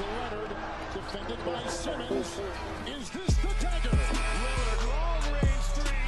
[0.00, 0.50] to Leonard,
[0.94, 2.40] defended by Simmons.
[2.86, 3.90] Is this the dagger?
[4.40, 6.00] Lillard, long range three.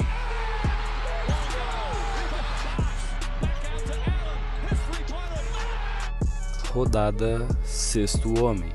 [6.73, 8.71] Rodada Sexto Homem.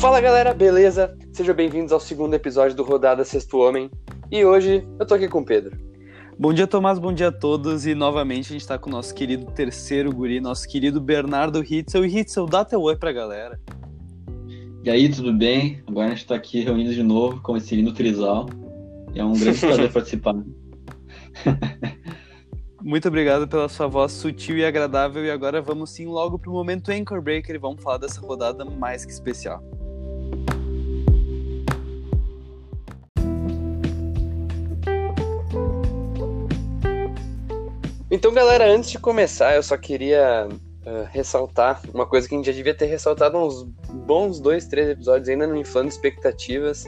[0.00, 1.18] Fala galera, beleza?
[1.32, 3.90] Sejam bem-vindos ao segundo episódio do Rodada Sexto Homem.
[4.30, 5.89] E hoje eu tô aqui com o Pedro.
[6.40, 7.84] Bom dia, Tomás, bom dia a todos.
[7.84, 12.02] E novamente a gente tá com o nosso querido terceiro guri, nosso querido Bernardo Hitzel.
[12.02, 13.60] E Hitzel, dá teu oi pra galera.
[14.82, 15.82] E aí, tudo bem?
[15.86, 18.48] Agora a gente está aqui reunidos de novo com esse lindo trisal.
[19.12, 20.34] E é um grande prazer participar.
[22.82, 25.22] Muito obrigado pela sua voz sutil e agradável.
[25.22, 29.04] E agora vamos sim logo pro momento Anchor Breaker e vamos falar dessa rodada mais
[29.04, 29.62] que especial.
[38.10, 42.46] Então, galera, antes de começar, eu só queria uh, ressaltar uma coisa que a gente
[42.46, 46.84] já devia ter ressaltado uns bons dois, três episódios, ainda no Inflando Expectativas,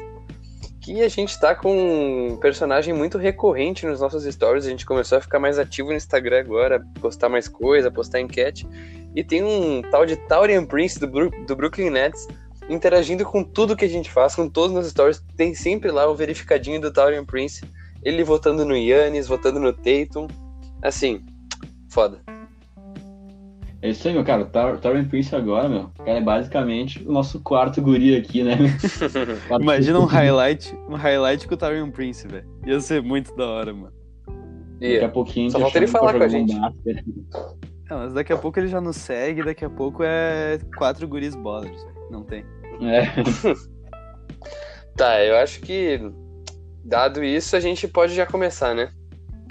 [0.80, 5.16] que a gente tá com um personagem muito recorrente nos nossos stories, a gente começou
[5.16, 8.66] a ficar mais ativo no Instagram agora, postar mais coisa, postar enquete,
[9.14, 12.26] e tem um tal de Taurian Prince do, Bru do Brooklyn Nets
[12.68, 16.16] interagindo com tudo que a gente faz, com todos os stories, tem sempre lá o
[16.16, 17.62] verificadinho do Taurian Prince,
[18.02, 20.26] ele votando no Yannis, votando no Tatum,
[20.82, 21.24] assim,
[21.90, 22.20] foda.
[23.82, 24.44] É isso aí, meu cara.
[24.44, 25.90] Taurian Prince agora, meu.
[25.98, 28.56] O cara é basicamente o nosso quarto guri aqui, né?
[29.60, 32.46] Imagina um highlight, um highlight com o Tyrion Prince, velho.
[32.64, 33.92] Ia ser muito da hora, mano.
[34.80, 36.54] E, Daqui a pouquinho Só a gente falta ele falar com a gente.
[36.54, 36.64] um.
[37.90, 41.34] É, mas daqui a pouco ele já nos segue, daqui a pouco é quatro guris
[41.34, 42.08] ballers, velho.
[42.10, 42.44] Não tem.
[42.80, 43.02] É.
[44.94, 45.98] Tá, eu acho que,
[46.84, 48.90] dado isso, a gente pode já começar, né?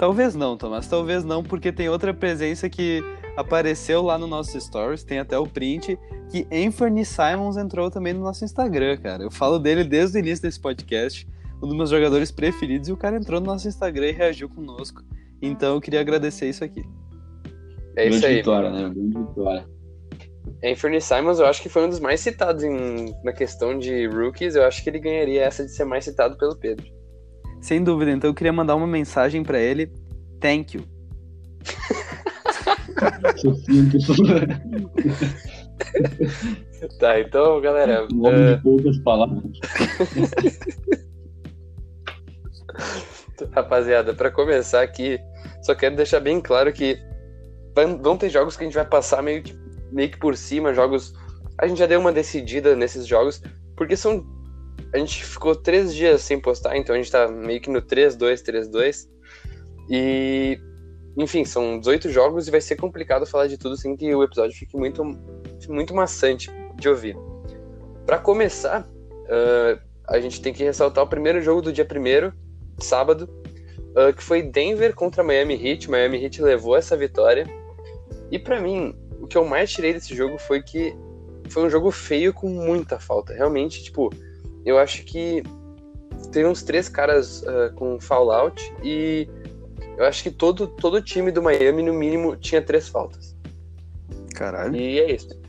[0.02, 3.04] Talvez não, Tomás, talvez não, porque tem outra presença que
[3.38, 5.96] apareceu lá no nosso stories, tem até o print,
[6.32, 9.22] que Anthony Simons entrou também no nosso Instagram, cara.
[9.22, 11.28] Eu falo dele desde o início desse podcast,
[11.62, 15.04] um dos meus jogadores preferidos, e o cara entrou no nosso Instagram e reagiu conosco.
[15.40, 16.84] Então eu queria agradecer isso aqui.
[17.96, 18.36] É isso grande aí.
[18.38, 18.90] vitória, né?
[18.90, 19.70] Grande vitória.
[20.64, 24.56] Anthony Simons, eu acho que foi um dos mais citados em- na questão de rookies.
[24.56, 26.88] Eu acho que ele ganharia essa de ser mais citado pelo Pedro.
[27.62, 29.92] Sem dúvida, então eu queria mandar uma mensagem pra ele.
[30.40, 30.84] Thank you.
[37.00, 39.44] Tá, então, galera, um homem eh, de poucas palavras.
[43.52, 45.20] rapaziada, pra começar aqui,
[45.62, 46.98] só quero deixar bem claro que
[48.02, 49.58] vão ter jogos que a gente vai passar meio que,
[49.92, 51.14] meio que por cima, jogos.
[51.58, 53.42] A gente já deu uma decidida nesses jogos,
[53.76, 54.26] porque são.
[54.94, 58.44] A gente ficou três dias sem postar, então a gente tá meio que no 3-2,
[58.44, 59.08] 3-2.
[59.90, 60.60] E.
[61.18, 64.58] Enfim, são 18 jogos e vai ser complicado falar de tudo sem que o episódio
[64.58, 65.04] fique muito,
[65.68, 67.18] muito maçante de ouvir.
[68.06, 68.88] Pra começar,
[69.30, 72.34] ah, a gente tem que ressaltar o primeiro jogo do dia primeiro,
[72.80, 73.30] sábado,
[73.96, 75.90] ah, que foi Denver contra Miami Heat.
[75.90, 77.46] Miami Heat levou essa vitória.
[78.32, 80.96] E pra mim, o que eu mais tirei desse jogo foi que
[81.50, 83.34] foi um jogo feio com muita falta.
[83.34, 84.10] Realmente, tipo,
[84.66, 85.44] eu acho que
[86.32, 89.28] teve uns três caras ah, com foul out e
[89.98, 93.36] eu acho que todo todo time do Miami no mínimo tinha três faltas.
[94.36, 94.76] Caralho.
[94.76, 95.41] E é isso.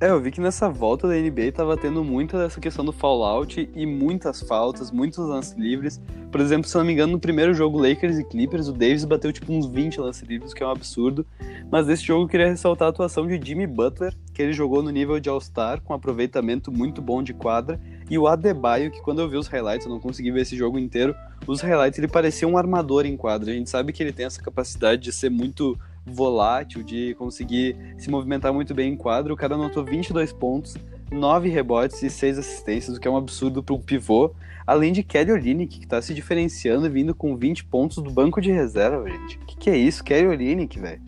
[0.00, 3.68] É, eu vi que nessa volta da NBA tava tendo muita dessa questão do fallout
[3.74, 6.00] e muitas faltas, muitos lances livres.
[6.30, 9.32] Por exemplo, se não me engano, no primeiro jogo Lakers e Clippers, o Davis bateu
[9.32, 11.26] tipo uns 20 lances livres, que é um absurdo.
[11.68, 14.90] Mas nesse jogo eu queria ressaltar a atuação de Jimmy Butler, que ele jogou no
[14.90, 19.28] nível de All-Star, com aproveitamento muito bom de quadra, e o Adebayo, que quando eu
[19.28, 21.12] vi os highlights, eu não consegui ver esse jogo inteiro,
[21.44, 23.50] os highlights ele parecia um armador em quadra.
[23.50, 25.76] A gente sabe que ele tem essa capacidade de ser muito
[26.12, 29.34] volátil, de conseguir se movimentar muito bem em quadro.
[29.34, 30.76] O cara anotou 22 pontos,
[31.10, 34.32] 9 rebotes e 6 assistências, o que é um absurdo para um pivô.
[34.66, 38.40] Além de Kelly Olynyk, que tá se diferenciando e vindo com 20 pontos do banco
[38.40, 39.38] de reserva, gente.
[39.38, 40.04] O que, que é isso?
[40.04, 41.00] Kelly Olynyk, velho.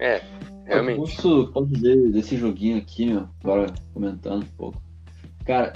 [0.00, 0.20] É,
[0.64, 0.98] realmente.
[0.98, 4.82] Eu posso, posso dizer desse joguinho aqui, meu, agora comentando um pouco.
[5.44, 5.74] Cara,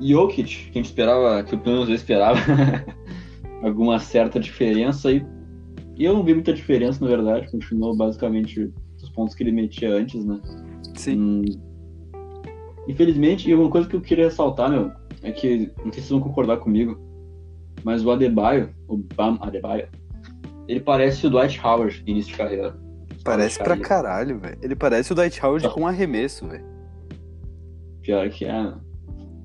[0.00, 2.40] Jokic, que a gente esperava, que o pelo menos eu esperava,
[3.62, 5.24] alguma certa diferença e
[6.04, 10.24] eu não vi muita diferença, na verdade, continuou basicamente os pontos que ele metia antes,
[10.24, 10.40] né?
[10.94, 11.18] Sim.
[11.20, 11.42] Hum,
[12.88, 14.90] Infelizmente, e uma coisa que eu queria ressaltar, meu,
[15.22, 16.98] é que, não sei se vocês vão concordar comigo,
[17.84, 19.86] mas o Adebayo, o Bam Adebayo,
[20.66, 22.76] ele parece o Dwight Howard início de carreira.
[23.22, 24.58] Parece pra caralho, velho.
[24.62, 25.74] Ele parece o Dwight Howard Tá.
[25.74, 26.64] com arremesso, velho.
[28.02, 28.72] Pior que é.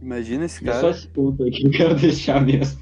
[0.01, 0.92] Imagina esse É só cara.
[0.92, 2.80] esse ponto aí que eu quero deixar mesmo.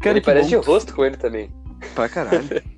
[0.00, 1.50] Cara, ele parece bom de rosto com ele também.
[1.94, 2.42] Pra caralho.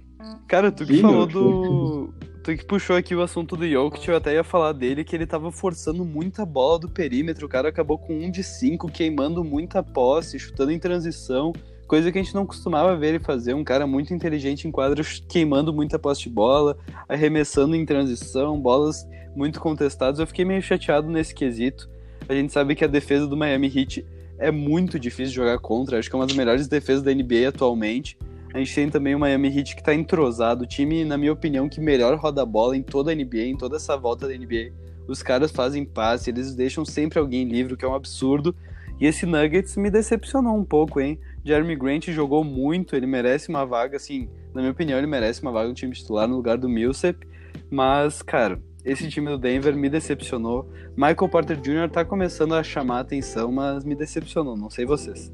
[0.47, 2.15] Cara, tu que falou do.
[2.43, 5.27] Tu que puxou aqui o assunto do Jokic, eu até ia falar dele, que ele
[5.27, 7.47] tava forçando muita bola do perímetro.
[7.47, 11.55] O cara acabou com um de cinco, queimando muita posse, chutando em transição.
[11.87, 13.55] Coisa que a gente não costumava ver ele fazer.
[13.55, 16.77] Um cara muito inteligente em quadros, queimando muita posse de bola,
[17.09, 20.21] arremessando em transição, bolas muito contestadas.
[20.21, 21.89] Eu fiquei meio chateado nesse quesito.
[22.29, 24.05] A gente sabe que a defesa do Miami Heat
[24.39, 25.99] é muito difícil de jogar contra.
[25.99, 28.19] Acho que é uma das melhores defesas da NBA atualmente.
[28.55, 30.63] A gente tem também o Miami Heat que tá entrosado.
[30.63, 33.57] O time, na minha opinião, que melhor roda a bola em toda a NBA, em
[33.57, 34.71] toda essa volta da NBA.
[35.09, 38.55] Os caras fazem passe, eles deixam sempre alguém livre, o que é um absurdo.
[39.01, 41.19] E esse Nuggets me decepcionou um pouco, hein?
[41.45, 45.51] Jeremy Grant jogou muito, ele merece uma vaga, assim, na minha opinião, ele merece uma
[45.51, 47.27] vaga no time titular no lugar do Millsap.
[47.69, 50.71] Mas, cara, esse time do Denver me decepcionou.
[50.97, 51.91] Michael Porter Jr.
[51.91, 55.33] tá começando a chamar a atenção, mas me decepcionou, não sei vocês.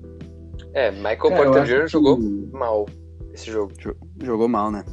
[0.73, 1.81] É, Michael Cara, Porter Jr.
[1.85, 2.19] que- jogou
[2.53, 2.87] mal
[3.41, 3.73] esse jogo.
[3.79, 4.85] Jo- Jogou mal, né?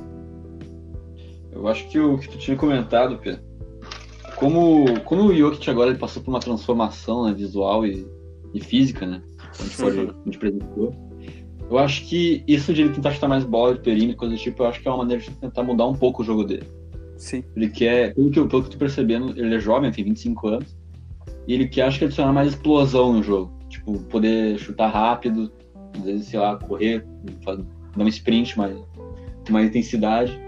[1.52, 3.42] Eu acho que o que tu tinha comentado, Pedro,
[4.36, 8.08] como, como o Jokic agora ele passou por uma transformação né, visual e,
[8.54, 9.22] e física, né?
[9.60, 10.94] A gente, pode, a gente presenciou.
[11.70, 14.64] Eu acho que isso de ele tentar chutar mais bola de perímetro, coisa do tipo,
[14.64, 16.68] eu acho que é uma maneira de tentar mudar um pouco o jogo dele.
[17.18, 17.44] Sim.
[17.56, 20.48] Ele quer, pelo que, eu- pelo que eu tô percebendo, ele é jovem, tem 25
[20.48, 20.78] anos,
[21.48, 23.52] e ele quer, acho que, adicionar mais explosão no jogo.
[23.70, 25.52] Tipo, poder chutar rápido,
[25.98, 27.06] às vezes, sei lá, correr,
[27.44, 27.66] fazer,
[27.98, 28.76] dar um sprint mais,
[29.46, 30.40] com mais intensidade.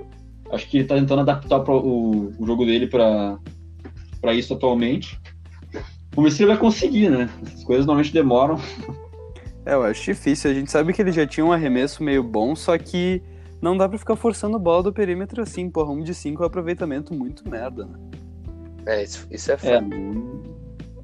[0.51, 3.38] Acho que ele tá tentando adaptar pro- o, o jogo dele pra
[4.22, 5.19] pra isso atualmente.
[6.13, 7.30] Vamos ver se ele vai conseguir, né?
[7.46, 8.57] Essas coisas normalmente demoram.
[9.66, 10.51] É, eu acho difícil.
[10.51, 13.22] A gente sabe que ele já tinha um arremesso meio bom, só que
[13.62, 15.69] não dá pra ficar forçando bola do perímetro assim.
[15.69, 17.98] Porra, um de cinco é um aproveitamento muito merda, né?
[18.88, 19.88] É, isso, isso é É, fato.
[19.88, 20.42] não,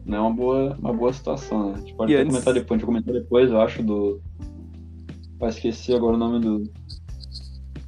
[0.03, 1.73] não é uma boa, uma boa situação, né?
[1.75, 3.83] A gente pode E até antes- comentar depois, a gente vai comentar depois, eu acho,
[3.83, 4.21] do.
[5.45, 6.63] Vai esquecer agora o nome do.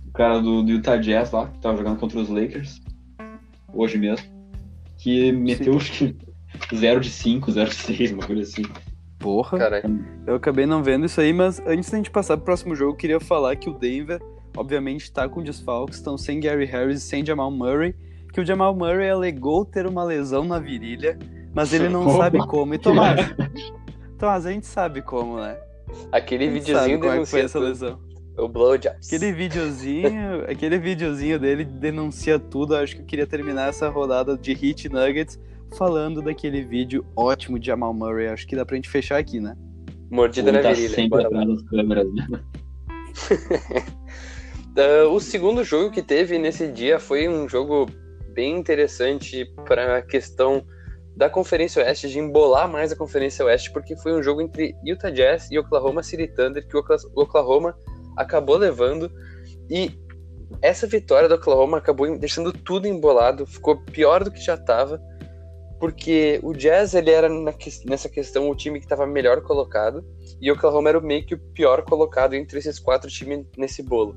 [0.07, 2.79] O cara do, do Utah Jazz lá, que tava jogando contra os Lakers.
[3.73, 4.27] Hoje mesmo.
[4.95, 6.15] Que meteu acho que
[6.75, 8.61] 0 de 5, 0 de 6, uma coisa assim.
[9.17, 9.57] Porra.
[9.57, 10.05] Caralho.
[10.27, 12.95] Eu acabei não vendo isso aí, mas antes da gente passar pro próximo jogo, eu
[12.95, 14.21] queria falar que o Denver,
[14.55, 17.95] obviamente, tá com desfalques, estão sem Gary Harris e sem Jamal Murray,
[18.31, 21.17] que o Jamal Murray alegou ter uma lesão na virilha,
[21.55, 22.17] mas ele não Opa.
[22.17, 22.75] sabe como.
[22.75, 23.33] E Tomás,
[24.19, 25.57] Tomás, a gente sabe como, né?
[26.11, 27.67] Aquele videozinho é que foi denuncia essa tudo.
[27.67, 27.99] lesão.
[28.37, 29.07] o blowjobs.
[29.07, 32.75] Aquele videozinho, aquele videozinho dele denuncia tudo.
[32.75, 35.39] Eu acho que eu queria terminar essa rodada de Hit Nuggets
[35.77, 38.27] falando daquele vídeo ótimo de Jamal Murray.
[38.27, 39.55] Acho que dá pra gente fechar aqui, né?
[40.09, 40.95] Mordida Ele na tá virilha.
[40.95, 42.27] sempre atrás das câmeras, né?
[44.79, 47.87] Ah, o segundo jogo que teve nesse dia foi um jogo
[48.31, 50.63] bem interessante para a questão
[51.17, 55.09] da Conferência Oeste, de embolar mais a Conferência Oeste, porque foi um jogo entre Utah
[55.09, 57.75] Jazz e Oklahoma City Thunder, que o Okla- o Oklahoma
[58.15, 59.11] acabou levando.
[59.67, 59.99] E
[60.61, 65.01] essa vitória do Oklahoma acabou deixando tudo embolado, ficou pior do que já estava,
[65.79, 67.27] porque o Jazz ele era
[67.85, 70.05] nessa questão o time que estava melhor colocado,
[70.39, 74.15] e o Oklahoma era meio que o pior colocado entre esses quatro times nesse bolo.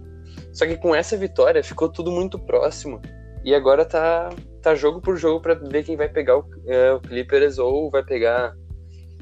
[0.52, 3.00] Só que com essa vitória ficou tudo muito próximo.
[3.43, 4.29] E agora tá,
[4.62, 8.04] tá jogo por jogo pra ver quem vai pegar o, é, o Clippers ou vai
[8.04, 8.54] pegar,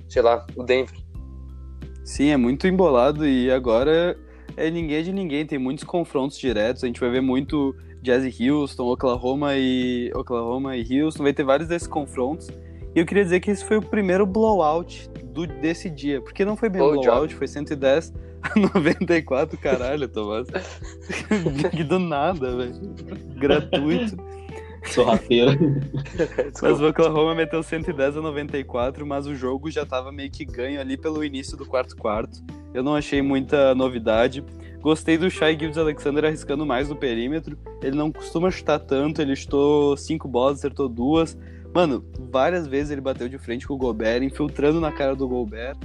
[0.08, 0.96] sei lá, o Denver.
[2.04, 4.16] Sim, é muito embolado e agora
[4.56, 5.46] é ninguém de ninguém.
[5.46, 6.82] Tem muitos confrontos diretos.
[6.82, 11.22] A gente vai ver muito Jazz e Houston, Oklahoma e Oklahoma e Houston.
[11.22, 12.48] Vai ter vários desses confrontos.
[12.94, 16.20] E eu queria dizer que esse foi o primeiro blowout do, desse dia.
[16.20, 20.48] Porque não foi bem um blowout, foi 110 a 94, caralho, Tomás.
[21.86, 22.74] Do nada, velho.
[23.36, 24.16] Gratuito.
[24.84, 25.52] Sorrateira.
[26.62, 30.80] Mas o Oklahoma meteu 110 a 94, mas o jogo já tava meio que ganho
[30.80, 32.42] ali pelo início do quarto quarto.
[32.72, 34.44] Eu não achei muita novidade.
[34.80, 37.58] Gostei do Shai Gildes Alexander arriscando mais no perímetro.
[37.82, 41.36] Ele não costuma chutar tanto, ele chutou cinco bolas, acertou duas.
[41.74, 45.76] Mano, várias vezes ele bateu de frente com o Gobert, infiltrando na cara do Gobert.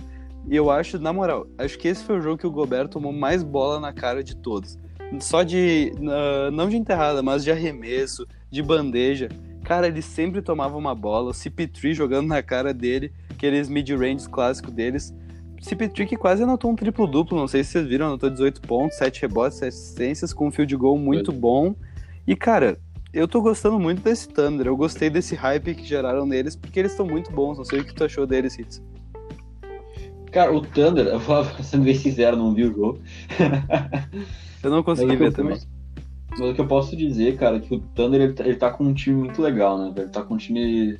[0.49, 3.11] E eu acho, na moral, acho que esse foi o jogo que o Gobert tomou
[3.13, 4.77] mais bola na cara de todos.
[5.19, 5.91] Só de.
[5.99, 9.29] na- não de enterrada, mas de arremesso, de bandeja.
[9.63, 11.31] Cara, ele sempre tomava uma bola.
[11.31, 15.13] O CP3 jogando na cara dele, aqueles mid-range clássicos deles.
[15.59, 19.21] CP3 que quase anotou um triplo-duplo, não sei se vocês viram, anotou 18 pontos, 7
[19.21, 21.73] rebotes, 7 assistências, com um field goal muito bom.
[22.27, 22.77] E, cara,
[23.13, 24.67] eu tô gostando muito desse Thunder.
[24.67, 27.57] Eu gostei desse hype que geraram neles, porque eles estão muito bons.
[27.57, 28.83] Não sei o que tu achou deles, Hits.
[30.31, 32.99] Cara, o Thunder, eu vou sendo bem sincero, não vi o jogo.
[34.61, 35.59] Eu não consegui eu ver também.
[36.37, 38.71] Mas o que eu posso dizer, cara, é que o Thunder ele tá, ele tá
[38.71, 39.91] com um time muito legal, né?
[39.93, 40.05] velho?
[40.05, 40.97] Ele tá com um time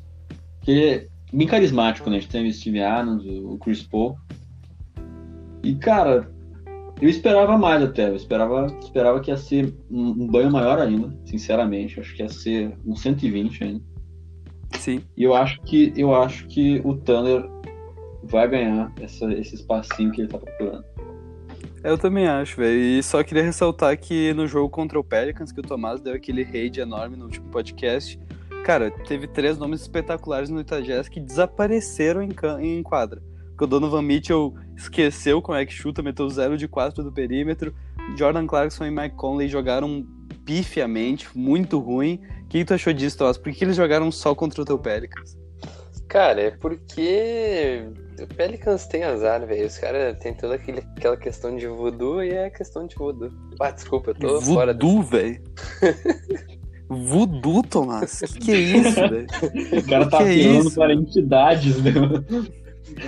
[0.62, 2.18] que é bem carismático, né?
[2.18, 4.16] A gente tem o Steve Adams, o Chris Paul.
[5.64, 6.32] E, cara,
[7.02, 11.14] Eu esperava mais até, eu esperava, esperava que ia ser um, um banho maior ainda,
[11.26, 12.00] sinceramente.
[12.00, 13.82] Acho que ia ser um 120 ainda.
[14.80, 15.02] Sim.
[15.18, 17.46] E eu acho que eu acho que o Thunder
[18.24, 20.86] vai ganhar essa, esse espacinho que ele tá procurando.
[21.84, 22.80] Eu também acho, velho.
[22.80, 26.42] E só queria ressaltar que no jogo contra o Pelicans, que o Tomás deu aquele
[26.42, 28.18] raid enorme no último podcast,
[28.64, 33.22] cara, teve três nomes espetaculares no Jazz que desapareceram em, em quadra.
[33.50, 37.76] Porque o Donovan Mitchell esqueceu como é que chuta, meteu 0 de 4 do perímetro.
[38.18, 40.08] Jordan Clarkson e Mike Conley jogaram
[40.46, 42.22] pifiamente, muito ruim.
[42.46, 43.38] O que tu achou disso, Tomás?
[43.38, 45.43] Por que eles jogaram só contra o teu Pelicans?
[46.08, 47.86] Cara, é porque
[48.22, 49.66] o Pelicans tem azar, velho.
[49.66, 53.32] Os caras têm toda aquele, aquela questão de voodoo e é questão de voodoo.
[53.60, 54.86] Ah, desculpa, eu tô fora dessa.
[54.88, 55.42] Voodoo, velho.
[56.90, 58.20] Voodoo, Tomás?
[58.20, 59.28] Que que é isso, velho?
[59.80, 60.76] O cara tá Que apelando isso?
[60.76, 61.92] para entidades, né?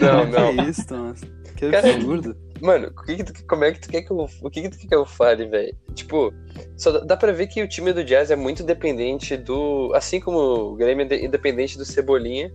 [0.01, 0.55] Não, não.
[0.63, 1.21] Que isso, Tomás?
[1.55, 2.35] Que Cara, absurdo.
[2.61, 4.69] Mano, o que que tu, como é que tu quer que eu, o que que
[4.69, 5.75] tu quer que eu fale, velho?
[5.93, 6.33] Tipo,
[6.77, 10.19] só dá, dá pra ver que o time do Jazz é muito dependente do, assim
[10.21, 10.37] como
[10.71, 12.51] o Grêmio é de- independente do Cebolinha,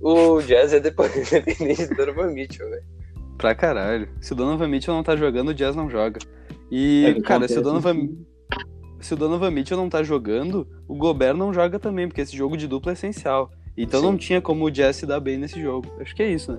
[0.00, 2.82] o Jazz é dependente do Donovan Mitchell, velho.
[3.38, 4.08] Pra caralho.
[4.20, 6.18] Se o Donovan Mitchell não tá jogando, o Jazz não joga.
[6.70, 8.26] E, É, cara, se o, Donovan, assim.
[9.00, 12.56] se o Donovan Mitchell não tá jogando, o Gobert não joga também, porque esse jogo
[12.56, 13.50] de dupla é essencial.
[13.76, 14.06] Então Sim.
[14.06, 15.86] não tinha como o Jazz se dar bem nesse jogo.
[16.00, 16.58] Acho que é isso, né?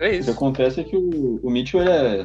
[0.00, 0.30] É O que isso.
[0.30, 2.24] acontece é que o, o Mitchell ele é.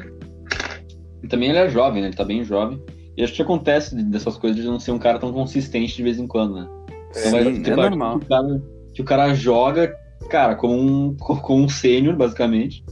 [1.22, 2.08] e também ele é jovem, né?
[2.08, 2.80] Ele tá bem jovem.
[3.16, 6.18] E acho que acontece dessas coisas de não ser um cara tão consistente de vez
[6.18, 6.68] em quando, né?
[7.10, 8.18] Então Sim, é normal.
[8.20, 8.62] Que o, cara,
[8.94, 9.94] que o cara joga,
[10.28, 12.84] cara, como um, como um sênior, basicamente.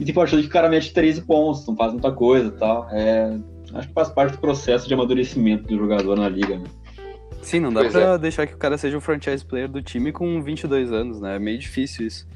[0.00, 2.88] E tem partida que o cara mete 13 pontos, não faz muita coisa e tal.
[2.90, 3.36] É,
[3.74, 6.64] acho que faz parte do processo de amadurecimento do jogador na liga, né?
[7.42, 10.12] Sim, não dá Pois pra deixar que o cara seja o franchise player do time
[10.12, 11.36] com 22 anos, né?
[11.36, 12.26] É meio difícil isso.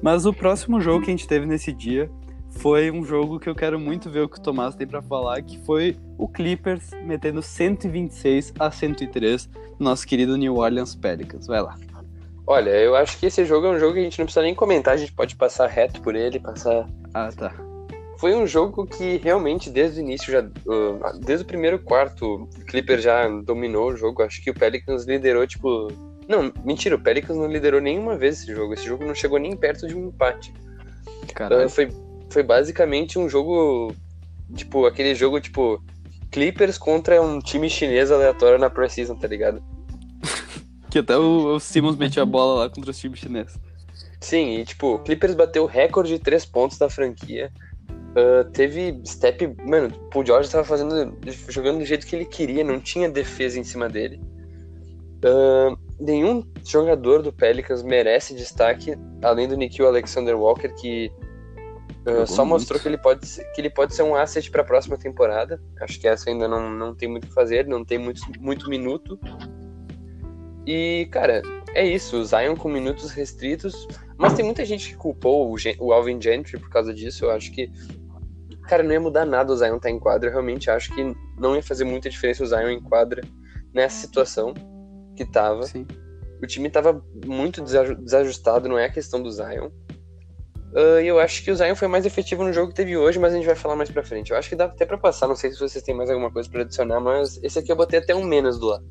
[0.00, 2.10] Mas o próximo jogo que a gente teve nesse dia
[2.50, 5.40] foi um jogo que eu quero muito ver o que o Tomás tem pra falar,
[5.42, 11.46] que foi o Clippers metendo 126 a 103 no nosso querido New Orleans Pelicans.
[11.46, 11.76] Vai lá.
[12.46, 14.54] Olha, eu acho que esse jogo é um jogo que a gente não precisa nem
[14.54, 17.54] comentar, a gente pode passar reto por ele, passar Ah, tá.
[18.22, 20.42] Foi um jogo que realmente desde o início, já,
[21.20, 24.22] desde o primeiro quarto, o Clippers já dominou o jogo.
[24.22, 25.88] Acho que o Pelicans liderou, tipo.
[26.28, 28.74] Não, mentira, o Pelicans não liderou nenhuma vez esse jogo.
[28.74, 30.54] Esse jogo não chegou nem perto de um empate.
[31.34, 31.66] Caralho.
[31.66, 31.88] Uh, foi,
[32.30, 33.92] foi basicamente um jogo.
[34.54, 35.82] Tipo, aquele jogo, tipo.
[36.30, 39.60] Clippers contra um time chinês aleatório na Precision, tá ligado?
[40.92, 43.58] Que até o, o Simmons metia a bola lá contra os times chineses.
[44.20, 47.50] Sim, e tipo, o Clippers bateu o recorde de três pontos da franquia.
[48.14, 49.56] Ah, teve step.
[49.64, 51.16] Mano, o Paul George tava fazendo.
[51.48, 54.20] jogando do jeito que ele queria, não tinha defesa em cima dele.
[55.24, 61.10] Ah, nenhum jogador do Pelicans merece destaque, além do Nikhil Alexander Walker, que
[62.06, 62.60] Jogou só muito.
[62.60, 65.58] mostrou que ele, pode ser, que ele pode ser um asset para a próxima temporada.
[65.80, 68.68] Acho que essa ainda não, não tem muito o que fazer, não tem muito, muito
[68.68, 69.18] minuto.
[70.66, 71.42] E, cara,
[71.74, 72.16] é isso.
[72.18, 73.86] O Zion com minutos restritos.
[74.16, 77.24] Mas tem muita gente que culpou o, Gen- o Alvin Gentry por causa disso.
[77.24, 77.70] Eu acho que,
[78.68, 80.28] cara, não ia mudar nada o Zion estar em quadra.
[80.28, 83.22] Eu realmente acho que não ia fazer muita diferença o Zion em quadra
[83.74, 84.54] nessa situação
[85.16, 85.64] que tava.
[85.64, 85.86] Sim.
[86.42, 89.70] O time tava muito desaju- desajustado, não é a questão do Zion.
[91.02, 93.32] E eu acho que o Zion foi mais efetivo no jogo que teve hoje, mas
[93.32, 94.30] a gente vai falar mais pra frente.
[94.30, 96.48] Eu acho que dá até pra passar, não sei se vocês têm mais alguma coisa
[96.48, 98.86] pra adicionar, mas esse aqui eu botei até um menos do lado.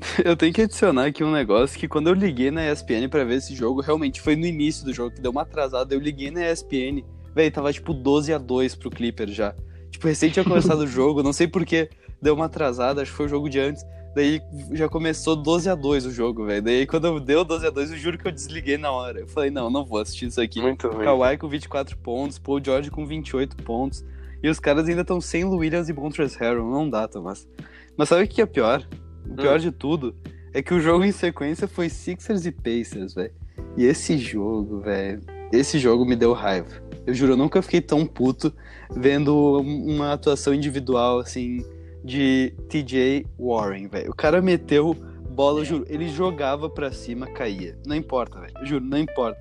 [0.24, 3.36] Eu tenho que adicionar aqui um negócio que quando eu liguei na ESPN pra ver
[3.36, 5.94] esse jogo, realmente foi no início do jogo, que deu uma atrasada.
[5.94, 7.02] Eu liguei na ESPN,
[7.34, 9.54] velho, tava tipo 12 a 2 pro Clippers já.
[9.90, 11.88] Tipo, recém tinha começado o jogo, não sei porque
[12.20, 13.84] deu uma atrasada, acho que foi o jogo de antes.
[14.14, 14.40] Daí
[14.72, 16.62] já começou 12 a 2 o jogo, velho.
[16.62, 19.20] Daí quando deu 12 a 2 eu juro que eu desliguei na hora.
[19.20, 20.60] Eu falei, não, não vou assistir isso aqui.
[20.60, 21.04] Muito ruim.
[21.04, 24.04] Kawhi com 24 pontos, Paul George com 28 pontos.
[24.42, 26.68] E os caras ainda estão sem Williams e Montrezl Harrell.
[26.68, 27.48] Não dá, Thomas.
[27.96, 28.86] Mas sabe o que é pior?
[29.30, 29.60] O pior Hum.
[29.62, 30.14] de tudo
[30.52, 33.32] é que o jogo em sequência foi Sixers e Pacers, velho.
[33.76, 35.20] E esse jogo, velho,
[35.52, 36.68] esse jogo me deu raiva.
[37.06, 38.52] Eu juro, eu nunca fiquei tão puto
[38.90, 41.64] vendo uma atuação individual, assim,
[42.04, 44.10] de TJ Warren, velho.
[44.10, 44.94] O cara meteu
[45.30, 47.78] bola, eu juro, ele jogava pra cima, caía.
[47.86, 48.52] Não importa, velho.
[48.66, 49.38] Juro, não importa.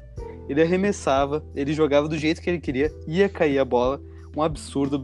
[0.48, 4.02] Ele arremessava, ele jogava do jeito que ele queria, ia cair a bola.
[4.36, 5.02] Um absurdo.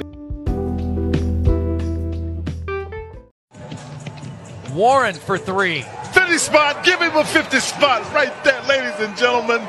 [4.76, 5.82] Warren for three.
[6.14, 6.84] 50 spot.
[6.84, 9.60] Give him a 50 spot right there, ladies and gentlemen.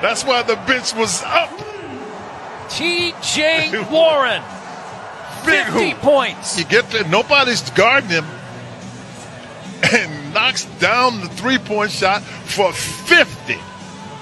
[0.00, 1.50] That's why the bench was up.
[2.70, 3.84] T.J.
[3.90, 4.42] Warren,
[5.44, 5.98] Big 50 hoop.
[5.98, 6.58] points.
[6.58, 8.24] You get there, nobody's guarding him.
[9.92, 13.54] And knocks down the three point shot for 50.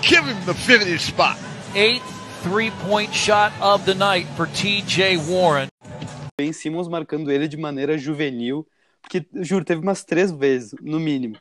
[0.03, 1.37] Give him the 50 spot.
[1.75, 2.03] Eighth
[2.43, 5.19] three point shot of the night for T.J.
[5.31, 5.69] Warren.
[6.39, 8.65] Ben Simmons marcando ele de maneira juvenil.
[9.03, 11.37] Porque, juro, teve umas três vezes, no mínimo,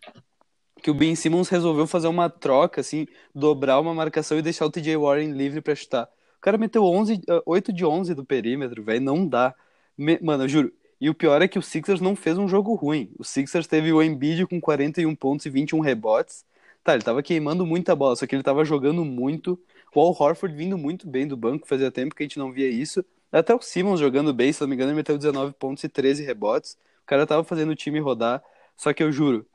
[0.81, 4.71] que o Ben Simmons resolveu fazer uma troca, assim, dobrar uma marcação e deixar o
[4.71, 6.07] TJ Warren livre pra chutar.
[6.37, 9.53] O cara meteu 11, ah, 8 de 11 do perímetro, velho, não dá.
[9.97, 10.73] Me- Mano, eu juro.
[10.99, 13.11] E o pior é que o Sixers não fez um jogo ruim.
[13.19, 16.45] O Sixers teve o Embiid com 41 pontos e 21 rebotes.
[16.83, 19.59] Tá, ele tava queimando muita bola, só que ele tava jogando muito.
[19.93, 22.69] O Al Horford vindo muito bem do banco, fazia tempo que a gente não via
[22.69, 23.03] isso.
[23.31, 26.23] Até o Simmons jogando bem, se não me engano, ele meteu 19 pontos e 13
[26.23, 26.77] rebotes.
[27.07, 28.43] O cara tava fazendo o time rodar.
[28.75, 29.45] Só que eu juro,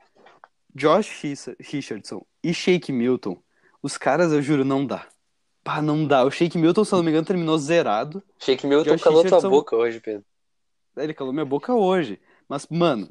[0.73, 3.37] Josh Rich- Richardson e Shake Milton,
[3.79, 5.05] os caras, eu juro, não dá.
[5.63, 6.23] Pá, não dá.
[6.23, 8.23] O Shake Milton, se eu não me engano, terminou zerado.
[8.39, 10.25] Shake Milton Josh calou tua Richardson- boca hoje, Pedro.
[10.97, 12.19] Ele calou minha boca hoje.
[12.49, 13.07] Mas, mano,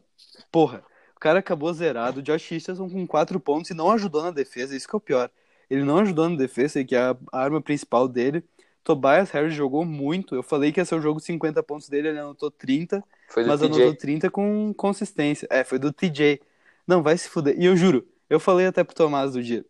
[0.51, 0.85] porra,
[1.17, 2.19] o cara acabou zerado.
[2.19, 4.77] O Josh Richardson com 4 pontos e não ajudou na defesa.
[4.77, 5.31] Isso que é o pior.
[5.71, 8.45] Ele não ajudou na defesa, que é a arma principal dele.
[8.85, 10.35] Tobias Harris jogou muito.
[10.35, 13.03] Eu falei que ia ser o jogo de 50 pontos dele, ele anotou 30.
[13.29, 13.67] Foi do Mas TJ.
[13.83, 15.47] anotou 30 com consistência.
[15.51, 16.41] É, foi do TJ.
[16.87, 17.57] Não, vai se fuder.
[17.59, 19.65] E eu juro, eu falei até pro Tomás do dia.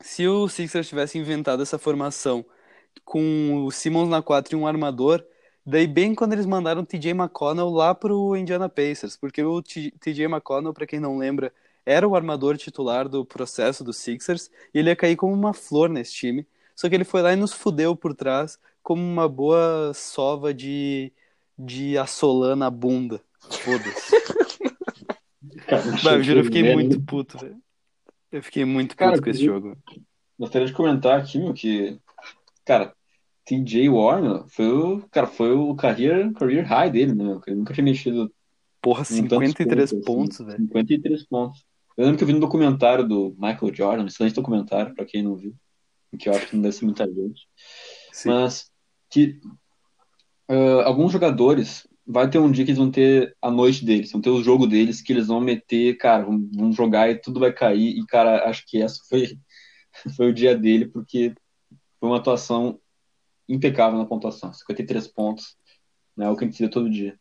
[0.00, 2.44] Se o Sixers tivesse inventado essa formação
[3.04, 5.24] com o Simmons na 4 e um armador,
[5.66, 10.26] daí bem quando eles mandaram o TJ McConnell lá pro Indiana Pacers, porque o TJ
[10.26, 11.52] McConnell, pra quem não lembra,
[11.84, 15.88] era o armador titular do processo do Sixers, e ele ia cair como uma flor
[15.88, 16.46] nesse time.
[16.78, 21.12] Só que ele foi lá e nos fudeu por trás, como uma boa sova de,
[21.58, 23.20] de assolã na bunda.
[23.50, 24.14] Foda-se.
[26.08, 26.74] Eu juro, eu fiquei né?
[26.74, 27.56] muito puto, velho.
[28.30, 29.76] Eu fiquei muito puto Cara, com esse eu- jogo.
[30.38, 31.98] Gostaria de comentar aqui, meu, que,
[32.64, 32.94] cara,
[33.44, 37.40] TJ Warren foi o, cara, foi o career, career high dele, né, meu?
[37.44, 38.32] Ele nunca tinha mexido
[38.80, 40.62] Porra, em tantos 53 pontos, pontos, assim, velho.
[40.68, 41.64] 53 pontos.
[41.96, 45.24] Eu lembro que eu vi no documentário do Michael Jordan, um excelente documentário, pra quem
[45.24, 45.52] não viu,
[46.16, 47.48] que eu acho que não deve ser muita gente.
[48.12, 48.28] Sim.
[48.30, 48.70] Mas
[49.10, 49.40] que
[50.48, 54.20] ah, alguns jogadores vai ter um dia que eles vão ter a noite deles, vão
[54.20, 57.52] ter o jogo deles, que eles vão meter, cara, vão, vão jogar e tudo vai
[57.52, 57.98] cair.
[57.98, 59.38] E, cara, acho que essa foi,
[60.16, 61.34] foi o dia dele, porque
[62.00, 62.80] foi uma atuação
[63.46, 64.52] impecável na pontuação.
[64.52, 65.56] 53 pontos,
[66.16, 66.26] né?
[66.26, 67.18] É o que a gente vê todo dia.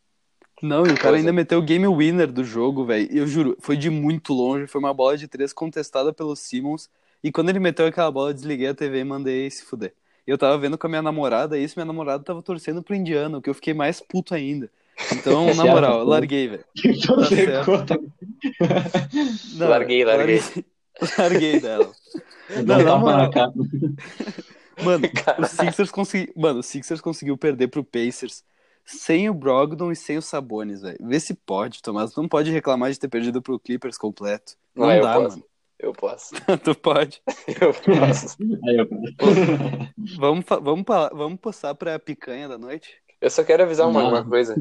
[0.63, 1.17] Não, e o cara Coisa.
[1.17, 3.07] ainda meteu o game winner do jogo, velho.
[3.11, 4.67] Eu juro, foi de muito longe.
[4.67, 6.89] Foi uma bola de três contestada pelo Simmons.
[7.23, 9.93] E quando ele meteu aquela bola, eu desliguei a TV e mandei se fuder.
[10.25, 12.95] E eu tava vendo com a minha namorada, e isso, minha namorada tava torcendo pro
[12.95, 14.69] indiano, que eu fiquei mais puto ainda.
[15.13, 16.65] Então, na moral, larguei, velho.
[16.85, 17.97] Então, Tá
[19.55, 20.41] Não, Larguei, larguei.
[21.17, 21.91] Larguei dela.
[22.65, 23.31] dá um na moral.
[24.83, 26.31] Mano, o Sixers consegui...
[26.35, 28.43] Mano, o Sixers conseguiu perder pro Pacers
[28.85, 30.97] sem o Brogdon e sem o Sabonis, velho.
[31.01, 32.15] Vê se pode, Tomás.
[32.15, 34.55] Não pode reclamar de ter perdido pro Clippers completo.
[34.75, 35.29] Não Não, dá, posso.
[35.39, 35.43] mano.
[35.79, 36.33] Eu posso.
[36.63, 37.21] tu pode.
[37.61, 38.37] Eu posso.
[38.67, 38.87] Aí, eu...
[40.17, 42.89] Vamos, vamos, vamos passar pra picanha da noite?
[43.21, 44.09] Eu só quero avisar uma, Não.
[44.09, 44.55] uma coisa.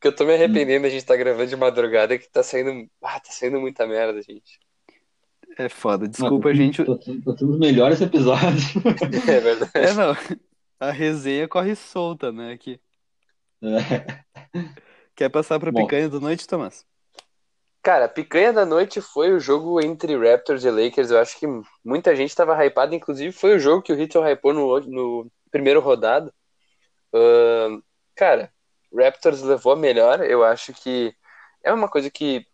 [0.00, 2.88] Que eu tô me arrependendo, a gente tá gravando de madrugada que tá saindo.
[3.02, 4.58] Ah, tá saindo muita merda, gente.
[5.58, 6.08] É foda.
[6.08, 6.82] Desculpa, gente.
[6.84, 8.72] Tô, tô tendo os melhores episódios.
[9.28, 9.70] É verdade.
[9.74, 10.16] É, não.
[10.80, 12.52] A resenha corre solta, né?
[12.52, 12.80] Aqui.
[13.62, 14.24] É.
[15.14, 15.82] Quer passar pra Bom.
[15.82, 16.84] picanha da noite, Tomás?
[17.82, 21.10] Cara, a picanha da noite foi o jogo entre Raptors e Lakers.
[21.10, 21.46] Eu acho que
[21.84, 25.80] muita gente tava hypada, inclusive foi o jogo que o Hitler hypou no, no primeiro
[25.80, 26.32] rodado.
[27.12, 27.82] Ahn,
[28.14, 28.52] cara,
[28.94, 30.20] Raptors levou a melhor.
[30.20, 31.12] Eu acho que
[31.64, 32.46] é uma coisa que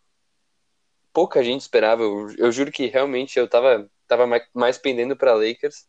[1.13, 2.01] pouca gente esperava.
[2.01, 5.85] Eu, eu juro que realmente eu tava, tava mais, mais pendendo pra Lakers.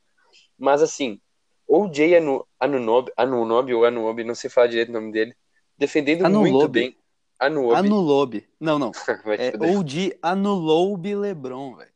[0.59, 1.19] Mas assim,
[1.67, 5.35] ou Jay Anu, Anunobi, Anunobi ou Anunobi, não sei falar direito o nome dele,
[5.79, 6.69] defendendo muito Anunobi.
[6.69, 7.00] bem.
[7.41, 7.75] Anunobi.
[7.75, 8.49] Anulobe.
[8.61, 8.93] Não, não.
[9.39, 11.91] É ou de Anulobe Lebron, velho.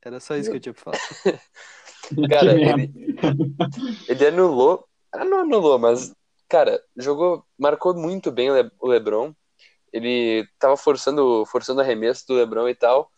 [0.00, 0.98] Era só isso que eu tinha pra falar.
[2.30, 2.92] Cara, ele,
[4.08, 4.86] ele anulou.
[5.12, 6.12] Ah, não anulou, mas,
[6.48, 9.34] cara, jogou, marcou muito bem o LeBron.
[9.92, 13.10] Ele tava forçando, forçando arremesso do LeBron e tal.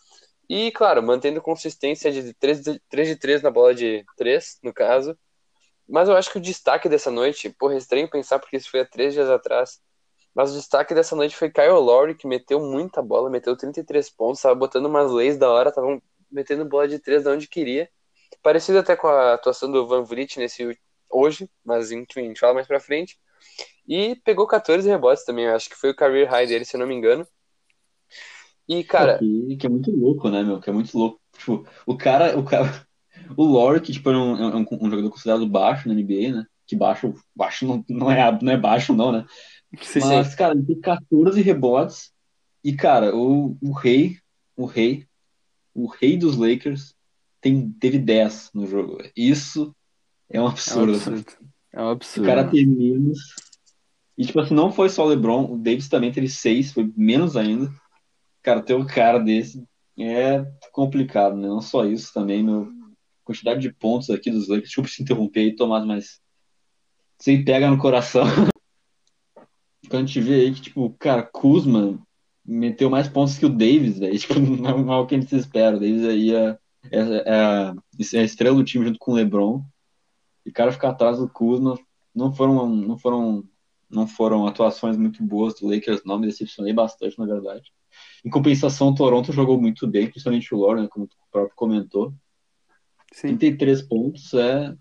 [0.48, 4.72] E, claro, mantendo consistência de 3 de, 3 de 3 na bola de 3, no
[4.72, 5.16] caso.
[5.88, 8.80] Mas eu acho que o destaque dessa noite, porra, é estranho pensar porque isso foi
[8.80, 9.80] há três dias atrás.
[10.34, 14.40] Mas o destaque dessa noite foi Kyle Lowry, que meteu muita bola, meteu 33 pontos,
[14.40, 17.88] tava botando umas leis da hora, tava metendo bola de 3 de onde queria.
[18.42, 20.78] Parecido até com a atuação do Van Vliet nesse
[21.10, 23.18] hoje, mas enfim, a gente fala mais pra frente.
[23.86, 26.86] E pegou 14 rebotes também, acho que foi o career high dele, se eu não
[26.86, 27.26] me engano.
[28.68, 30.60] E, cara, que, que é muito louco, né, meu?
[30.60, 31.20] Que é muito louco.
[31.36, 32.86] Tipo, o cara, o cara,
[33.36, 36.46] o Lowry, que tipo, é um, é um, um jogador considerado baixo na NBA, né?
[36.66, 39.26] Que baixo, baixo não, não, é, não é baixo, não, né?
[39.80, 42.12] Sim, Mas, cara, ele tem 14 rebotes.
[42.62, 44.18] E, cara, o, o rei,
[44.56, 45.06] o rei,
[45.74, 46.94] o rei dos Lakers
[47.40, 48.98] tem, teve 10 no jogo.
[49.16, 49.74] Isso
[50.30, 50.92] é um É um absurdo.
[50.94, 51.32] absurdo.
[51.72, 52.26] É um O absurdo.
[52.26, 52.52] cara mano.
[52.54, 53.18] tem menos.
[54.16, 57.36] E, tipo assim, não foi só o LeBron, o Davis também teve seis, foi menos
[57.36, 57.72] ainda.
[58.42, 59.64] Cara, ter um cara desse
[59.98, 61.48] é complicado, né?
[61.48, 62.70] Não só isso também, meu.
[63.24, 64.68] Quantidade de pontos aqui dos Lakers.
[64.68, 66.20] Desculpa se interromper aí, Tomás, mas.
[67.18, 68.24] Você pega no coração.
[69.92, 72.02] Quando a gente vê aí que, tipo, cara, Kuzma
[72.42, 74.16] meteu mais pontos que o Davis, velho.
[74.18, 75.76] Tipo, não é o que a gente se espera.
[75.76, 76.58] O Davis aí é,
[76.90, 77.74] é, é,
[78.14, 79.62] é a estrela do time junto com o LeBron.
[80.46, 81.78] E o cara ficar atrás do Kuzma
[82.14, 83.44] não foram, não foram,
[83.90, 86.18] não foram atuações muito boas do Lakers, não.
[86.18, 87.70] Me decepcionei bastante, na verdade.
[88.24, 92.14] Em compensação, o Toronto jogou muito bem, principalmente o Lauren, como o próprio comentou.
[93.12, 93.36] Sim.
[93.36, 94.74] 33 pontos é,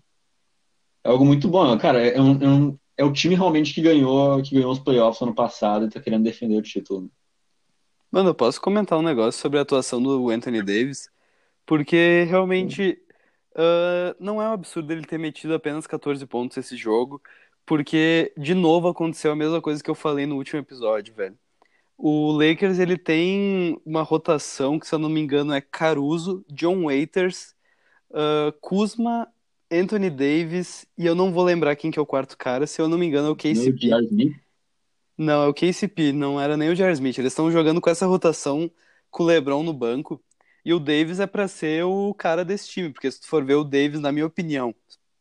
[1.04, 1.76] é algo muito bom.
[1.76, 5.20] Cara, é, um, é, um, é o time realmente que ganhou, que ganhou os playoffs
[5.22, 7.10] ano passado e tá querendo defender o título.
[8.10, 11.08] Mano, eu posso comentar um negócio sobre a atuação do Anthony Davis?
[11.64, 12.98] Porque realmente
[13.52, 17.22] uh, não é um absurdo ele ter metido apenas 14 pontos esse jogo,
[17.64, 21.38] porque de novo aconteceu a mesma coisa que eu falei no último episódio, velho.
[21.96, 26.84] O Lakers ele tem uma rotação que, se eu não me engano, é Caruso, John
[26.84, 27.54] Waiters,
[28.10, 29.28] uh, Kuzma,
[29.72, 32.66] Anthony Davis e eu não vou lembrar quem que é o quarto cara.
[32.66, 33.88] Se eu não me engano, é o KCP.
[35.16, 37.18] Não, é o KCP, não era nem o Jar Smith.
[37.18, 38.70] Eles estão jogando com essa rotação
[39.10, 40.22] com o LeBron no banco.
[40.64, 43.54] E o Davis é para ser o cara desse time, porque se tu for ver
[43.54, 44.74] o Davis, na minha opinião,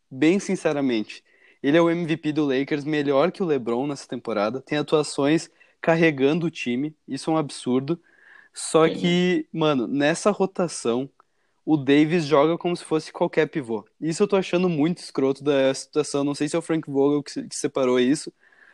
[0.10, 1.24] bem sinceramente,
[1.64, 4.62] ele é o MVP do Lakers, melhor que o LeBron nessa temporada.
[4.62, 5.50] Tem atuações
[5.82, 8.00] carregando o time, isso é um absurdo.
[8.54, 11.10] Só que, mano, nessa rotação,
[11.66, 13.86] o Davis joga como se fosse qualquer pivô.
[14.00, 16.24] Isso eu tô achando muito escroto da situação.
[16.24, 18.34] Não sei se é o Frank Vogel que, que separou isso.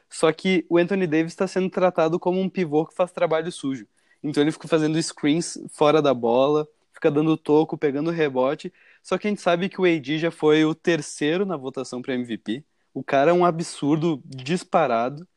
[0.10, 3.88] Só que o Anthony Davis está sendo tratado como um pivô que faz trabalho sujo.
[4.24, 8.74] Então ele fica fazendo screens fora da bola, fica dando toco, pegando rebote.
[9.04, 12.14] Só que a gente sabe que o AD já foi o terceiro na votação para
[12.16, 12.64] MVP.
[12.94, 15.28] O cara é um absurdo disparado.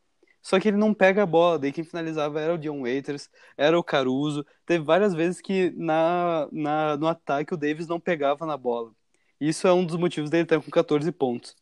[0.42, 3.79] Só que ele não pega a bola, daí quem finalizava era o John Waiters, era
[3.79, 4.44] o Caruso.
[4.64, 8.92] Teve várias vezes que na, na, no ataque o Davis não pegava na bola.
[9.40, 11.55] Isso é um dos motivos dele estar com 14 pontos.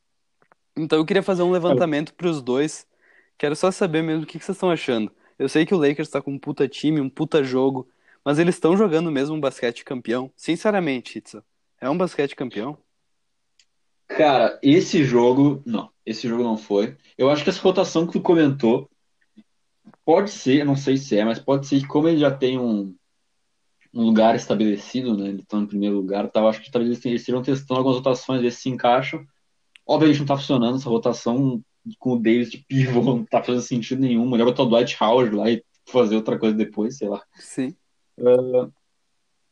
[0.76, 2.86] Então eu queria fazer um levantamento para os dois.
[3.36, 5.12] Quero só saber mesmo o que, que vocês estão achando.
[5.38, 7.88] Eu sei que o Lakers está com um puta time, um puta jogo,
[8.24, 10.32] mas eles estão jogando mesmo um basquete campeão.
[10.36, 11.44] Sinceramente, Itza,
[11.80, 12.76] é um basquete campeão?
[14.08, 15.90] Cara, esse jogo, não.
[16.08, 16.96] Esse jogo não foi.
[17.18, 18.88] Eu acho que essa rotação que tu comentou
[20.06, 22.96] pode ser, não sei se é, mas pode ser que como ele já tem um,
[23.92, 25.28] um lugar estabelecido, né?
[25.28, 28.40] Ele tá no primeiro lugar, tá, eu acho que talvez eles estejam testando algumas rotações,
[28.40, 29.22] ver se se encaixam.
[29.86, 31.62] Obviamente não tá funcionando essa rotação
[31.98, 34.28] com o Davis de pivô, não tá fazendo sentido nenhum.
[34.28, 37.22] Melhor botar o Dwight Howard lá e fazer outra coisa depois, sei lá.
[37.34, 37.74] Sim.
[38.18, 38.72] Uh,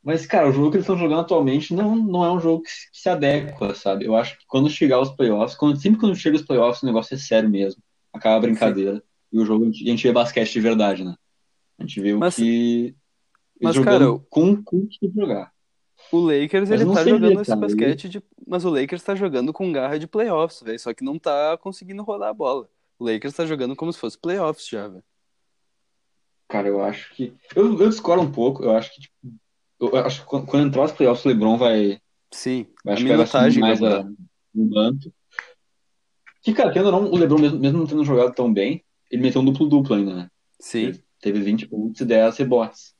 [0.06, 2.70] mas, cara, o jogo que eles estão jogando atualmente não, não é um jogo que
[2.70, 4.04] se, que se adequa, sabe?
[4.04, 7.12] Eu acho que quando chegar os playoffs, quando, sempre quando chega os playoffs, o negócio
[7.16, 7.82] é sério mesmo.
[8.12, 8.98] Acaba a brincadeira.
[8.98, 9.02] Sim.
[9.32, 11.16] E o jogo, a gente vê basquete de verdade, né?
[11.76, 12.94] A gente vê mas, o que.
[13.60, 15.52] Mas, cara, com, com o que jogar.
[16.12, 18.22] O Lakers, ele tá jogando esse basquete de.
[18.46, 20.78] Mas o Lakers tá jogando com garra de playoffs, velho.
[20.78, 22.68] Só que não tá conseguindo rodar a bola.
[22.96, 25.04] O Lakers tá jogando como se fosse playoffs já, velho.
[26.46, 27.34] Cara, eu acho que.
[27.56, 28.62] Eu, eu discordo um pouco.
[28.62, 29.16] Eu acho que, tipo,
[29.80, 32.00] eu acho que quando entrar os playoffs, o LeBron vai.
[32.30, 34.02] Sim, vai, a minutagem mais a,
[34.54, 35.12] no manto.
[36.42, 39.22] Que, cara, querendo ou não, o LeBron, mesmo, mesmo não tendo jogado tão bem, ele
[39.22, 40.30] meteu um duplo-duplo ainda, né?
[40.60, 40.78] Sim.
[40.78, 42.94] Ele teve 20 pontos e 10 rebotes.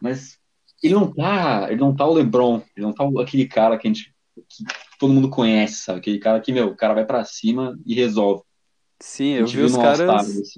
[0.00, 0.38] Mas
[0.82, 1.66] ele não tá.
[1.70, 4.14] Ele não tá o LeBron, ele não tá aquele cara que a gente.
[4.48, 4.64] Que
[4.98, 5.98] todo mundo conhece, sabe?
[5.98, 8.42] Aquele cara que, meu, o cara vai para cima e resolve.
[9.00, 10.52] Sim, eu vi os caras.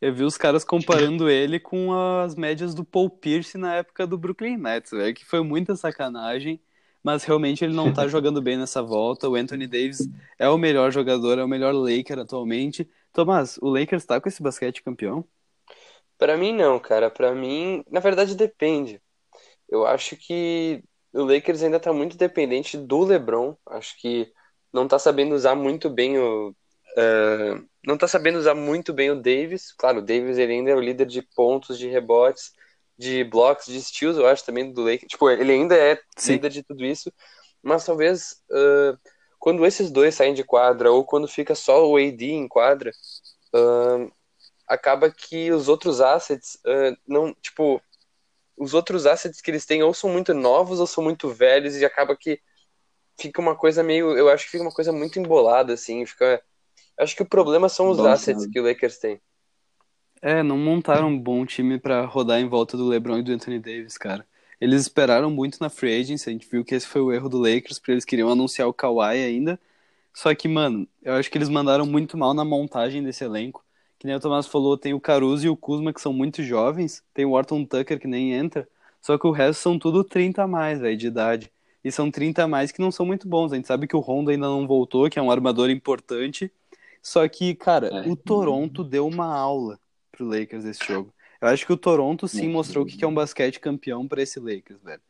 [0.00, 4.16] Eu vi os caras comparando ele com as médias do Paul Pierce na época do
[4.16, 6.60] Brooklyn Nets, velho, que foi muita sacanagem,
[7.02, 9.28] mas realmente ele não tá jogando bem nessa volta.
[9.28, 10.08] O Anthony Davis
[10.38, 12.88] é o melhor jogador, é o melhor Laker atualmente.
[13.12, 15.24] Tomás, o Lakers tá com esse basquete campeão?
[16.16, 17.10] Para mim não, cara.
[17.10, 19.00] Para mim, na verdade depende.
[19.68, 20.82] Eu acho que
[21.12, 23.56] o Lakers ainda tá muito dependente do LeBron.
[23.66, 24.32] Acho que
[24.72, 26.54] não tá sabendo usar muito bem o
[26.96, 29.72] uh, não tá sabendo usar muito bem o Davis.
[29.72, 32.52] Claro, o Davis ele ainda é o líder de pontos, de rebotes,
[32.96, 35.08] de blocos, de steals, eu acho também do Lakers.
[35.08, 36.32] Tipo, ele ainda é Sim.
[36.32, 37.12] líder de tudo isso.
[37.62, 38.98] Mas talvez uh,
[39.38, 42.90] quando esses dois saem de quadra ou quando fica só o AD em quadra,
[43.54, 44.12] uh,
[44.66, 46.58] acaba que os outros assets
[47.06, 47.80] não, tipo,
[48.58, 51.84] os outros assets que eles têm ou são muito novos ou são muito velhos e
[51.84, 52.40] acaba que
[53.18, 56.42] fica uma coisa meio, eu acho que fica uma coisa muito embolada assim, fica
[56.98, 58.52] Acho que o problema são os bom, assets sabe.
[58.52, 59.20] que o Lakers tem.
[60.20, 63.60] É, não montaram um bom time para rodar em volta do LeBron e do Anthony
[63.60, 64.26] Davis, cara.
[64.60, 67.38] Eles esperaram muito na free agency, a gente viu que esse foi o erro do
[67.38, 69.60] Lakers, porque eles queriam anunciar o Kawhi ainda,
[70.14, 73.64] Só que, mano, eu acho que eles mandaram muito mal na montagem desse elenco.
[73.98, 77.04] Que nem o Tomás falou, tem o Caruso e o Kuzma que são muito jovens,
[77.14, 78.68] tem o Orton Tucker que nem entra,
[79.00, 81.52] só que o resto são tudo 30 a mais, velho, de idade.
[81.84, 83.52] E são 30 a mais que não são muito bons.
[83.52, 86.52] A gente sabe que o Rondo ainda não voltou, que é um armador importante.
[87.02, 88.08] Só que, cara, É.
[88.08, 89.78] o Toronto deu uma aula
[90.12, 91.12] pro Lakers esse jogo.
[91.40, 94.22] Eu acho que o Toronto sim Muito mostrou o que é um basquete campeão pra
[94.22, 95.00] esse Lakers, velho.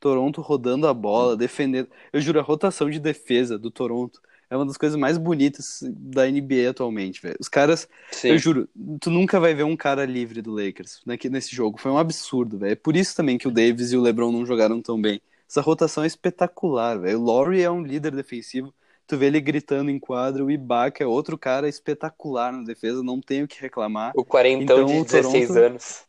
[0.00, 1.88] Toronto rodando a bola, defendendo.
[2.12, 6.26] Eu juro, a rotação de defesa do Toronto é uma das coisas mais bonitas da
[6.28, 7.36] NBA atualmente, velho.
[7.40, 8.28] Os caras, Sim.
[8.28, 8.68] eu juro,
[9.00, 11.78] tu nunca vai ver um cara livre do Lakers nesse jogo.
[11.80, 12.72] Foi um absurdo, velho.
[12.72, 15.20] É por isso também que o Davis e o LeBron não jogaram tão bem.
[15.48, 17.20] Essa rotação é espetacular, velho.
[17.20, 18.74] O Laurie é um líder defensivo.
[19.06, 20.46] Tu vê ele gritando em quadro.
[20.46, 23.02] O Ibaka é outro cara espetacular na defesa.
[23.02, 24.12] Não tenho o que reclamar.
[24.16, 26.04] O quarentão Então, de o 16 Toronto- anos.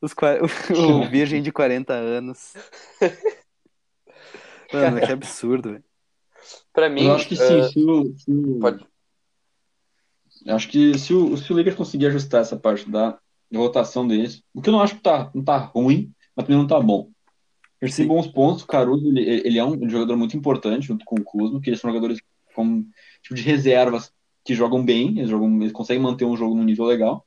[0.00, 0.12] Os,
[0.78, 2.52] o virgem de 40 anos.
[4.72, 5.84] Mano, que absurdo, velho.
[6.72, 8.86] Pra mim, Eu acho que sim, ah, se o, se o- pode-
[10.44, 13.18] Eu acho que se o, se o Lakers conseguir ajustar essa parte da
[13.54, 16.66] rotação deles, o que eu não acho que tá, não tá ruim, mas também não
[16.66, 17.08] tá bom.
[17.80, 21.16] Eles têm bons pontos, o Caruso, ele, ele é um jogador muito importante, junto com
[21.16, 22.20] o Kuzma, que eles são jogadores
[22.54, 22.84] com
[23.22, 24.12] tipo de reservas
[24.44, 27.26] que jogam bem, eles, jogam, eles conseguem manter um jogo num nível legal.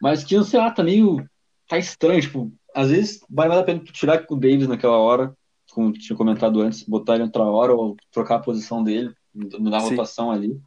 [0.00, 1.28] Mas que, sei lá, tá meio.
[1.68, 5.36] tá estranho, tipo, às vezes vale mais a pena tirar o Davis naquela hora,
[5.72, 9.80] como tinha comentado antes, botar ele outra hora ou trocar a posição dele, mudar a
[9.80, 9.90] Sim.
[9.90, 10.58] rotação ali.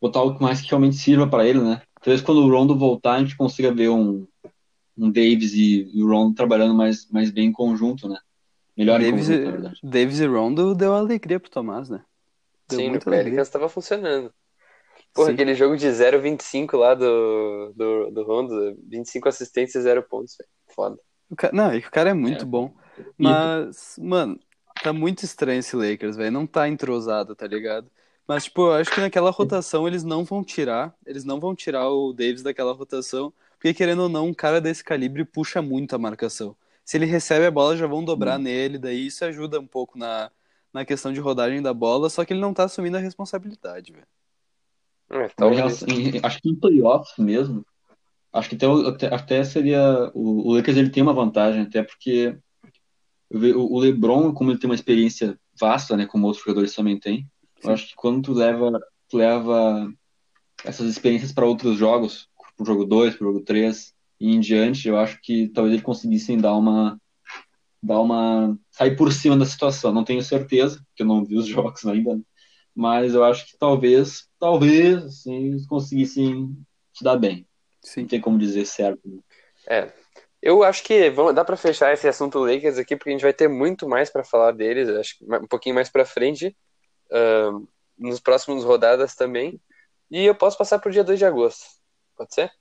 [0.00, 1.82] Botar algo mais que realmente sirva pra ele, né?
[2.00, 4.26] Talvez quando o Rondo voltar a gente consiga ver um,
[4.96, 8.18] um Davis e, e o Rondo trabalhando mais, mais bem em conjunto, né?
[8.78, 9.80] Melhor em Davis, conjunto, e- verdade.
[9.82, 12.04] Davis e Rondo deu alegria pro Tomás, né?
[12.70, 13.00] Deu sim, no.
[13.00, 14.32] Pelicans tava funcionando.
[15.14, 15.34] Porra, Sim.
[15.34, 20.48] aquele jogo de 0,25 lá do, do, do Rondo, 25 assistências e 0 pontos, velho.
[20.74, 20.98] Foda.
[21.36, 22.46] Ca- Não, é que o cara é muito É.
[22.46, 22.72] bom.
[23.16, 24.38] Mas, mano,
[24.82, 26.30] tá muito estranho esse Lakers, velho.
[26.30, 27.90] Não tá entrosado, tá ligado?
[28.26, 30.94] Mas, tipo, eu acho que naquela rotação eles não vão tirar.
[31.06, 33.32] Eles não vão tirar o Davis daquela rotação.
[33.52, 36.54] Porque, querendo ou não, um cara desse calibre puxa muito a marcação.
[36.88, 38.78] Se ele recebe a bola, já vão dobrar nele.
[38.78, 40.30] Daí isso ajuda um pouco na,
[40.72, 42.08] na questão de rodagem da bola.
[42.08, 44.06] Só que ele não tá assumindo a responsabilidade, velho.
[45.10, 45.84] É, talvez.
[46.22, 47.62] acho que em playoffs mesmo,
[48.32, 50.10] acho que até, até, até seria.
[50.14, 52.38] O, o Lakers ele tem uma vantagem, até porque
[53.30, 57.30] o LeBron, como ele tem uma experiência vasta, né, como outros jogadores também têm,
[57.62, 59.92] eu acho que quando tu leva, tu leva
[60.64, 64.98] essas experiências para outros jogos, pro jogo 2, pro jogo 3 e em diante, eu
[64.98, 67.00] acho que talvez eles conseguissem dar uma.
[67.82, 68.58] Dar uma.
[68.70, 69.92] sair por cima da situação.
[69.92, 72.22] Não tenho certeza, porque eu não vi os jogos ainda, né?
[72.74, 76.56] mas eu acho que talvez, talvez, assim, eles conseguissem
[76.92, 77.44] se dar bem.
[77.82, 78.02] Sim.
[78.02, 79.00] Não tem como dizer certo.
[79.04, 79.18] né?
[79.66, 79.92] É.
[80.40, 83.32] Eu acho que vamos, dá pra fechar esse assunto Lakers aqui, porque a gente vai
[83.32, 86.56] ter muito mais pra falar deles, acho que um pouquinho mais pra frente,
[87.10, 87.66] ahn,
[87.98, 89.60] nos próximos rodadas também.
[90.08, 91.64] E eu posso passar pro dia 2 de agosto.
[92.16, 92.52] Pode ser?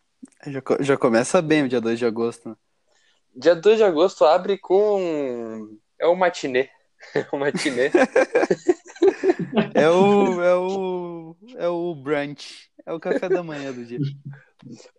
[0.45, 2.55] Já, já começa bem o dia 2 de agosto, né?
[3.35, 5.77] Dia 2 de agosto abre com.
[5.99, 6.69] É o matinê.
[7.13, 7.91] É o matinê.
[9.73, 12.69] É o, é o, é o brunch.
[12.85, 13.99] É o café da manhã do dia.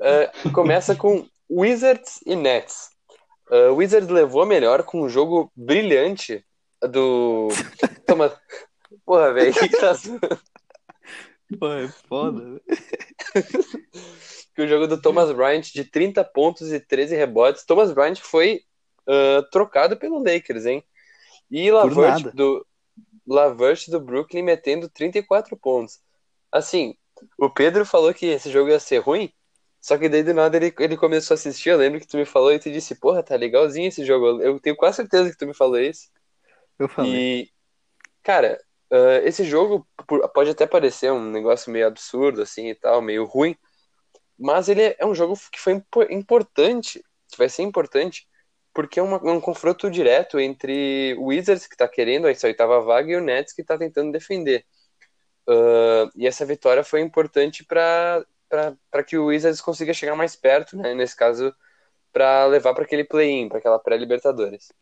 [0.00, 2.90] Ah, começa com Wizards e Nets.
[3.50, 6.44] Ah, Wizards levou a melhor com um jogo brilhante
[6.80, 7.48] do.
[8.06, 8.32] Toma.
[9.04, 9.94] Porra, velho, que tá?
[11.58, 12.62] Pô, é foda, velho.
[14.58, 17.64] Que o jogo do Thomas Bryant de 30 pontos e 13 rebotes.
[17.64, 18.62] Thomas Bryant foi
[19.06, 20.82] ah, trocado pelo Lakers, hein?
[21.48, 22.66] E Lavert do
[23.24, 26.00] Lavert do Brooklyn metendo 34 pontos.
[26.50, 26.96] Assim,
[27.38, 29.32] o Pedro falou que esse jogo ia ser ruim,
[29.80, 31.68] só que daí do nada ele, ele começou a assistir.
[31.68, 34.42] Eu lembro que tu me falou e tu disse, porra, tá legalzinho esse jogo.
[34.42, 36.08] Eu tenho quase certeza que tu me falou isso.
[36.80, 37.12] Eu falei.
[37.12, 37.50] E,
[38.24, 39.86] cara, ah, esse jogo
[40.34, 43.56] pode até parecer um negócio meio absurdo, assim e tal, meio ruim,
[44.38, 48.26] mas ele é um jogo que foi impo- importante, que vai ser importante,
[48.74, 53.16] porque é um confronto direto entre o Wizards, que tá querendo essa oitava vaga, e
[53.16, 54.64] o Nets, que tá tentando defender.
[55.48, 58.24] Ah, e essa vitória foi importante para
[58.90, 60.94] para que o Wizards consiga chegar mais perto, né?
[60.94, 61.54] Nesse caso,
[62.12, 64.72] para levar para aquele play-in, para aquela pré-Libertadores.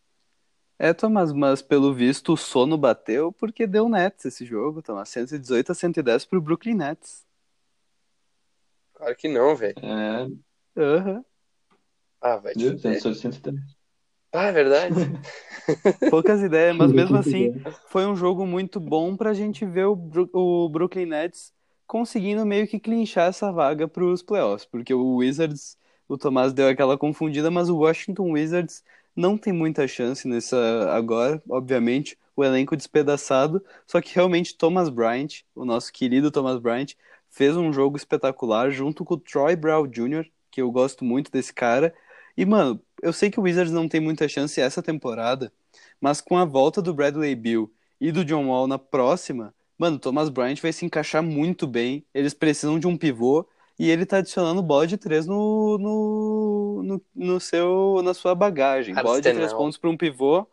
[0.79, 5.09] É, Thomas, mas pelo visto o sono bateu porque deu Nets esse jogo, Thomas.
[5.09, 7.26] 118 a 110 pro Brooklyn Nets.
[8.96, 9.78] Claro que não, velho.
[9.82, 10.26] É,
[10.76, 11.24] Aham.
[12.20, 12.70] Ah, vai te viu?
[12.70, 13.02] fuder.
[13.02, 13.52] 160.
[14.32, 15.11] Ah, é verdade.
[16.09, 17.52] Poucas ideias, mas mesmo assim
[17.85, 21.52] foi um jogo muito bom pra gente ver o, Bru- o Brooklyn Nets
[21.87, 25.78] conseguindo meio que clinchar essa vaga pros playoffs, porque o Wizards,
[26.09, 28.82] o Tomás deu aquela confundida, mas o Washington Wizards
[29.14, 30.56] não tem muita chance nessa
[30.92, 32.18] agora, obviamente.
[32.37, 36.92] o elenco despedaçado, só que realmente Thomas Bryant, o nosso querido Thomas Bryant,
[37.37, 41.53] fez um jogo espetacular junto com o Troy Brown Jr., que eu gosto muito desse
[41.53, 41.94] cara.
[42.35, 45.53] E, mano, eu sei que o Wizards não tem muita chance essa temporada,
[46.01, 47.70] mas com a volta do Bradley Bill
[48.01, 52.07] e do John Wall na próxima, mano, Thomas Bryant vai se encaixar muito bem.
[52.14, 53.46] Eles precisam de um pivô
[53.79, 58.94] e ele tá adicionando bola de três no, no, no, no seu, na sua bagagem.
[58.94, 60.46] Bola de três pontos para um pivô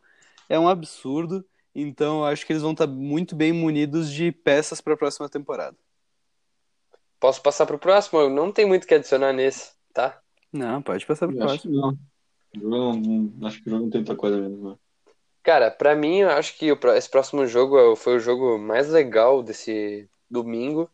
[0.50, 1.46] é um absurdo.
[1.74, 5.30] Então eu acho que eles vão estar muito bem munidos de peças para a próxima
[5.30, 5.78] temporada.
[7.24, 8.20] Posso passar pro próximo?
[8.20, 10.20] Eu não tem muito o que adicionar nesse, tá?
[10.52, 11.98] Não, pode passar pro Eu acho que próximo.
[12.54, 12.70] não.
[12.70, 14.72] Não, não- acho que o jogo não tem muita coisa mesmo.
[14.72, 14.76] né?
[15.42, 16.66] Cara, pra mim, eu acho que
[16.98, 20.92] esse próximo jogo é foi o jogo mais legal desse domingo.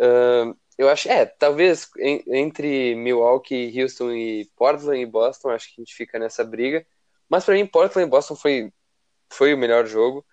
[0.00, 5.82] Ahn, eu acho, é, talvez en- entre Milwaukee, Houston e Portland e Boston, acho que
[5.82, 6.86] a gente fica nessa briga.
[7.28, 8.72] Mas pra mim, Portland e Boston foi,
[9.30, 10.24] foi o melhor jogo.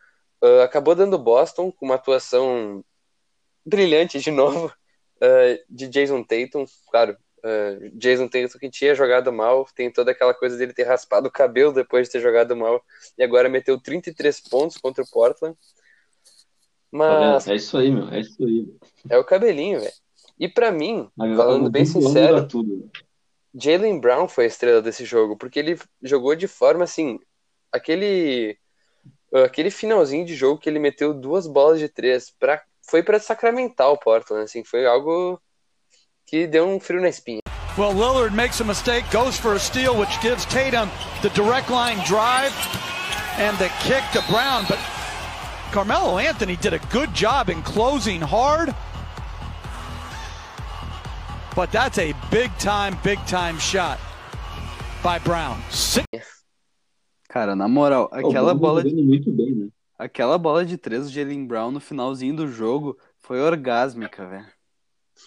[0.41, 2.81] Ah, acabou dando Boston com uma atuação
[3.65, 4.73] brilhante de novo
[5.21, 6.65] ah, de Jason Tatum.
[6.89, 11.27] Claro, ah, Jason Tatum que tinha jogado mal, tem toda aquela coisa dele ter raspado
[11.27, 12.83] o cabelo depois de ter jogado mal
[13.17, 15.57] e agora meteu 33 pontos contra o Portland.
[16.91, 17.47] Mas?
[17.47, 18.09] É isso aí, meu.
[18.09, 18.67] É isso aí.
[19.09, 19.93] é o cabelinho, velho.
[20.39, 22.89] E pra mim, Agora, falando bem sincero, tudo.
[23.53, 27.19] Jalen Brown foi a estrela desse jogo, porque ele jogou de forma assim,
[27.71, 28.57] aquele
[29.33, 33.89] aquele finalzinho de jogo que ele meteu duas bolas de três para foi para sacramentar
[33.89, 35.39] o Portland, assim, foi algo
[36.25, 37.41] que deu um frio na espinha.
[37.77, 40.89] Well, Lillard makes a mistake, goes for a steal, which gives Tatum
[41.21, 42.51] the direct line drive
[43.37, 44.65] and the kick to Brown.
[44.67, 44.79] But
[45.71, 48.73] Carmelo Anthony did a good job in closing hard.
[51.55, 53.99] But that's a big time, big time shot
[55.03, 55.61] by Brown.
[57.29, 59.67] Cara, na moral, aquela bola tá jogando muito bem, né?
[59.97, 64.47] Aquela bola de três do Jalen Brown no finalzinho do jogo foi orgásmica, velho.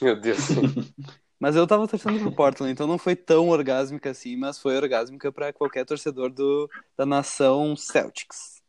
[0.00, 0.38] Meu Deus.
[1.40, 5.32] Mas eu tava torcendo pro Portland, então não foi tão orgásmica assim, mas foi orgásmica
[5.32, 8.60] pra qualquer torcedor do, da nação Celtics.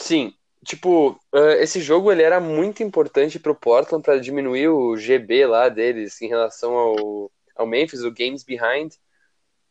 [0.00, 0.32] Sim,
[0.64, 5.68] tipo, eh, esse jogo ele era muito importante pro Portland para diminuir o GB lá
[5.68, 8.94] deles em relação ao, ao Memphis, o Games Behind,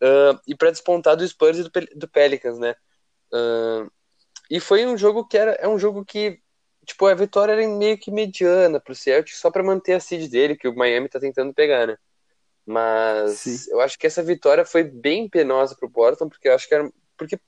[0.01, 2.75] eh, e para despontar do Spurs e do, Pel- do Pelicans, né?
[3.33, 3.87] Eh,
[4.49, 6.39] e foi um jogo que era é um jogo que
[6.86, 10.55] tipo a vitória era meio que mediana pro Celtics só para manter a seed dele
[10.55, 11.97] que o Miami tá tentando pegar, né?
[12.65, 13.71] Mas Sim.
[13.71, 16.91] eu acho que essa vitória foi bem penosa pro Portland porque eu acho que era
[17.17, 17.39] porque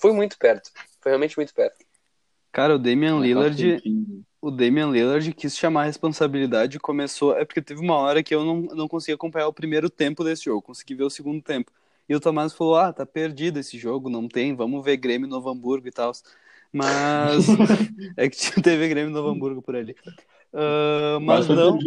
[0.00, 1.84] foi muito perto, foi realmente muito perto.
[2.52, 3.82] Cara, o Damian Lillard,
[4.40, 7.36] o Damian Lillard quis chamar a responsabilidade e começou.
[7.36, 10.44] É porque teve uma hora que eu não, não consegui acompanhar o primeiro tempo desse
[10.44, 11.72] jogo, consegui ver o segundo tempo.
[12.08, 15.48] E o Tomás falou: Ah, tá perdido esse jogo, não tem, vamos ver Grêmio Novo
[15.48, 16.12] Hamburgo e tal.
[16.74, 17.46] Mas
[18.18, 19.94] é que tinha TV Grêmio Novo Hamburgo por ali.
[20.52, 21.78] Ah, mas não,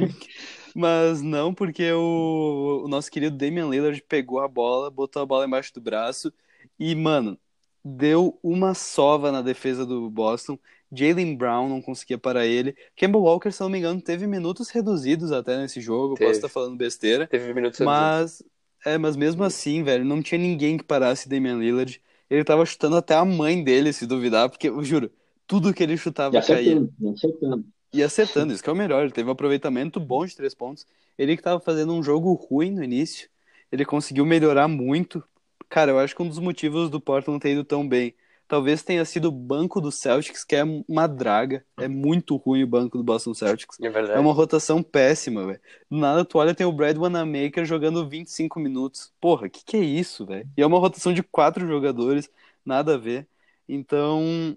[0.74, 5.44] mas não, porque o, o nosso querido Damian Lillard pegou a bola, botou a bola
[5.44, 6.32] embaixo do braço
[6.78, 7.38] e, mano,
[7.84, 10.58] deu uma sova na defesa do Boston.
[10.90, 12.74] Jalen Brown não conseguia parar ele.
[12.94, 16.14] Kemba Walker, se não me engano, teve minutos reduzidos até nesse jogo.
[16.14, 16.28] Teve.
[16.28, 17.26] Posso estar falando besteira.
[17.26, 17.84] Teve minutos reduzidos.
[17.84, 18.42] Mas,
[18.84, 22.00] é, mas mesmo assim, velho, não tinha ninguém que parasse Damian Lillard.
[22.30, 25.10] Ele tava chutando até a mãe dele, se duvidar, porque eu juro,
[25.46, 26.74] tudo que ele chutava E caía.
[26.74, 27.64] acertando, e acertando.
[27.92, 29.02] E acertando, isso que é o melhor.
[29.04, 30.86] Ele teve um aproveitamento bom de três pontos.
[31.16, 33.28] Ele que tava fazendo um jogo ruim no início,
[33.72, 35.22] ele conseguiu melhorar muito.
[35.68, 38.14] Cara, eu acho que um dos motivos do Portland não ter ido tão bem,
[38.46, 41.64] talvez tenha sido o banco do Celtics, que é uma draga.
[41.76, 43.78] É muito ruim o banco do Boston Celtics.
[43.80, 44.18] É verdade.
[44.18, 45.60] É uma rotação péssima, velho.
[45.90, 49.12] Do nada tu olha, tem o Brad Wanamaker jogando 25 minutos.
[49.20, 50.48] Porra, que que é isso, velho?
[50.56, 52.30] E é uma rotação de quatro jogadores,
[52.64, 53.26] nada a ver.
[53.68, 54.56] Então,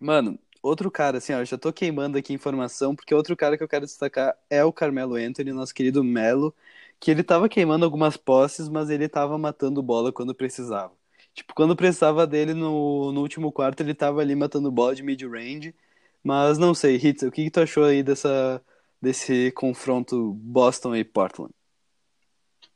[0.00, 3.62] mano, outro cara, assim, ó, eu já tô queimando aqui informação, porque outro cara que
[3.64, 6.54] eu quero destacar é o Carmelo Anthony, nosso querido Melo,
[7.00, 10.99] que ele tava queimando algumas posses, mas ele tava matando bola quando precisava.
[11.34, 15.74] Tipo, quando precisava dele no, no último quarto, ele tava ali matando bola de mid-range.
[16.22, 18.62] Mas não sei, Hitz, o que, que tu achou aí dessa,
[19.00, 21.52] desse confronto Boston e Portland?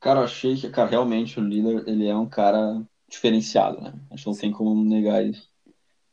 [0.01, 3.95] Cara, eu achei que, cara, realmente o Lillard, ele é um cara diferenciado, né?
[4.11, 5.49] Acho que não tem como negar isso.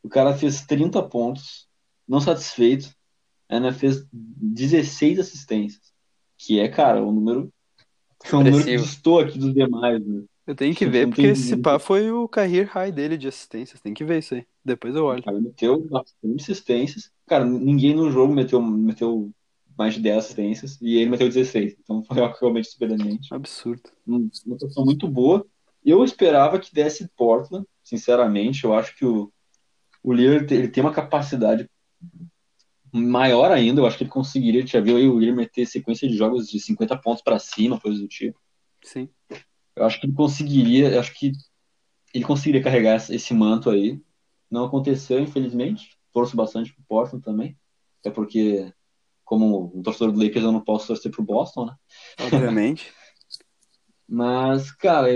[0.04, 1.68] O cara fez 30 pontos,
[2.08, 2.94] não satisfeito,
[3.48, 5.94] ainda fez 16 assistências,
[6.38, 7.54] que é, cara, um número,
[8.24, 10.24] é um número que distou aqui dos demais, né?
[10.52, 13.80] Eu tenho que ver, porque esse pá foi o career high dele de assistências.
[13.80, 14.46] Tem que ver isso aí.
[14.66, 15.24] Depois eu olho.
[15.24, 17.10] cara meteu bastante assistências.
[17.26, 19.32] Cara, ninguém no jogo meteu, meteu
[19.78, 21.78] mais de 10 assistências e ele meteu 16.
[21.82, 23.34] Então foi realmente surpreendente.
[23.34, 23.92] Absurdo.
[24.06, 25.48] Uma atuação muito boa.
[25.86, 28.66] Eu esperava que desse Portland, sinceramente.
[28.66, 29.32] Eu acho que o,
[30.04, 31.66] o Lillard ele tem uma capacidade
[32.92, 33.80] maior ainda.
[33.80, 34.68] Eu acho que ele conseguiria.
[34.68, 38.02] Já viu aí o Lillard meter sequência de jogos de 50 pontos para cima, coisa
[38.02, 38.38] do tipo.
[38.84, 39.08] Sim.
[39.76, 40.90] Eu acho que ele conseguiria.
[40.90, 41.32] Eu acho que
[42.14, 44.00] ele conseguiria carregar esse manto aí.
[44.50, 45.98] Não aconteceu, infelizmente.
[46.12, 47.58] Torço bastante pro Portland também.
[48.00, 48.74] Até porque,
[49.24, 51.76] como um torcedor do Lakers, eu não posso torcer pro Boston, né?
[52.20, 52.92] Obviamente.
[54.08, 55.08] Mas, cara,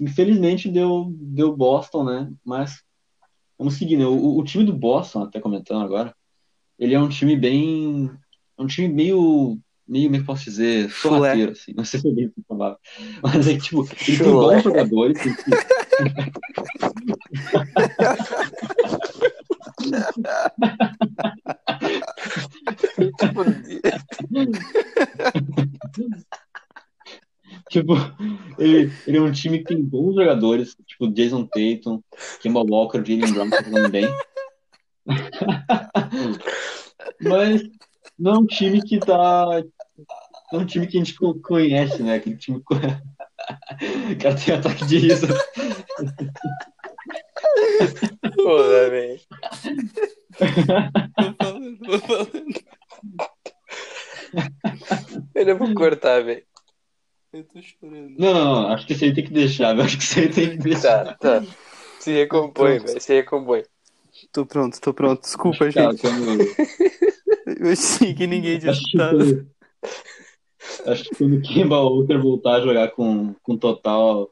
[0.00, 2.32] infelizmente deu, deu Boston, né?
[2.44, 2.82] Mas
[3.58, 4.06] vamos seguir, né?
[4.06, 6.14] O, o time do Boston, até comentando agora,
[6.78, 8.10] ele é um time bem.
[8.58, 9.58] É um time meio.
[9.88, 10.90] Meio, como que posso dizer?
[10.90, 11.72] Sorrateiro, assim.
[11.74, 12.78] Não sei se é bem essa palavra.
[13.22, 15.22] Mas é que, tipo, ele tem bons jogadores.
[15.22, 15.36] Tem,
[27.68, 27.94] Tipo,
[28.58, 32.00] ele, ele é um time que tem bons jogadores, tipo Jason Tatum,
[32.40, 34.06] Kemba Walker, Jalen Brown tá jogando bem.
[37.20, 37.62] Mas
[38.18, 39.62] não é um time que tá.
[40.52, 42.14] É um time que a gente co- conhece, né?
[42.16, 42.62] Aquele time.
[44.10, 45.26] O cara tem ataque de riso.
[48.34, 49.20] Porra, velho.
[51.16, 52.64] Tô falando, tô falando.
[55.34, 56.42] Eu não vou cortar, velho.
[57.32, 58.14] Eu tô chorando.
[58.18, 60.28] Não, não, não, acho que isso aí tem que deixar, eu acho que isso aí
[60.28, 61.04] tem que deixar.
[61.18, 61.46] Tá, tá.
[62.00, 63.00] Se recompõe, velho.
[63.00, 63.62] Se recompõe.
[64.32, 65.20] Tô pronto, tô pronto.
[65.22, 66.00] Desculpa, Cara, gente.
[66.00, 66.40] quando,
[67.60, 69.46] Eu achei que ninguém tinha acho, que escutado.
[70.86, 74.30] Acho que quando o Kemba Walker voltar a jogar com, com total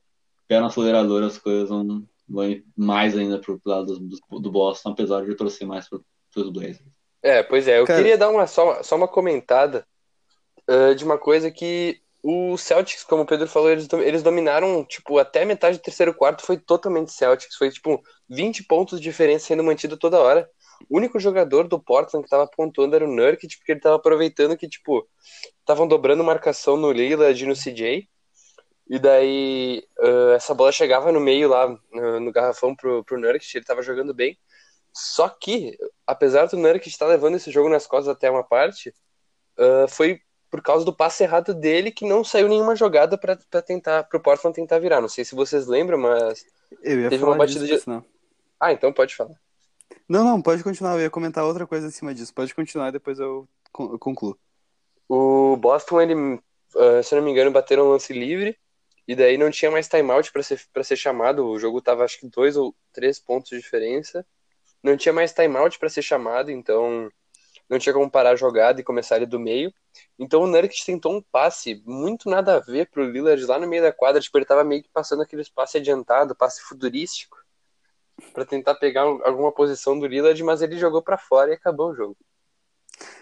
[0.49, 4.91] pé no acelerador, as coisas vão, vão ir mais ainda pro lado do, do, Boston,
[4.91, 6.83] apesar de eu torcer mais pro, pros Blazers.
[7.23, 7.81] É, pois é.
[7.81, 9.87] Eu Cara- queria dar uma, só, só uma comentada
[10.69, 15.19] ah, de uma coisa que o Celtics, como o Pedro falou, eles, eles dominaram, tipo,
[15.19, 17.57] até metade do terceiro quarto foi totalmente Celtics.
[17.57, 20.49] Foi, tipo, 20 pontos de diferença sendo mantido toda hora.
[20.89, 24.57] O único jogador do Portland que tava pontuando era o Nurkic, porque ele tava aproveitando
[24.57, 25.07] que, tipo,
[25.61, 28.09] estavam dobrando marcação no Lillard e no CJ.
[28.89, 33.57] E daí ah, essa bola chegava no meio lá, no, no garrafão pro, pro Nurkic,
[33.57, 34.39] ele tava jogando bem.
[34.93, 38.95] Só que, apesar do Nurkic estar levando esse jogo nas costas até uma parte,
[39.59, 40.21] ah, foi
[40.51, 44.55] por causa do passe errado dele que não saiu nenhuma jogada pra tentar pro Portland
[44.55, 45.01] tentar virar.
[45.01, 46.47] Não sei se vocês lembram, mas
[47.09, 48.05] Teve uma batida disso, de- sinal.
[48.61, 49.35] ah, então pode falar.
[50.09, 50.95] Não, não, pode continuar.
[50.95, 52.35] Eu ia comentar outra coisa acima disso.
[52.35, 54.39] Pode continuar e depois eu con- eu concluo.
[55.09, 56.15] O Boston, ele,
[56.77, 58.59] ah, se não me engano, bateram um lance livre
[59.07, 61.47] e daí não tinha mais timeout pra ser para ser chamado.
[61.47, 64.27] O jogo tava acho que dois ou três pontos de diferença.
[64.83, 67.11] Não tinha mais timeout pra ser chamado, então
[67.71, 69.73] não tinha como parar a jogada e começar ele do meio.
[70.19, 73.83] Então o Nurkic tentou um passe muito nada a ver pro Lillard lá no meio
[73.83, 77.37] da quadra, tipo, ele tava meio que passando aqueles passe adiantado, passe futurístico,
[78.33, 81.91] pra tentar pegar um- alguma posição do Lillard, mas ele jogou pra fora e acabou
[81.91, 82.17] o jogo.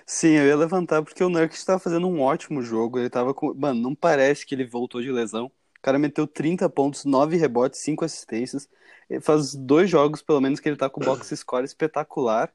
[0.04, 2.98] Sim, eu ia levantar porque o Nurkic tava fazendo um ótimo jogo.
[2.98, 3.54] Ele tava com.
[3.54, 5.46] Mano, não parece que ele voltou de lesão.
[5.46, 8.68] O cara meteu 30 pontos, 9 rebotes, 5 assistências.
[9.08, 12.52] Ele faz dois jogos, pelo menos, que ele tá com box score espetacular.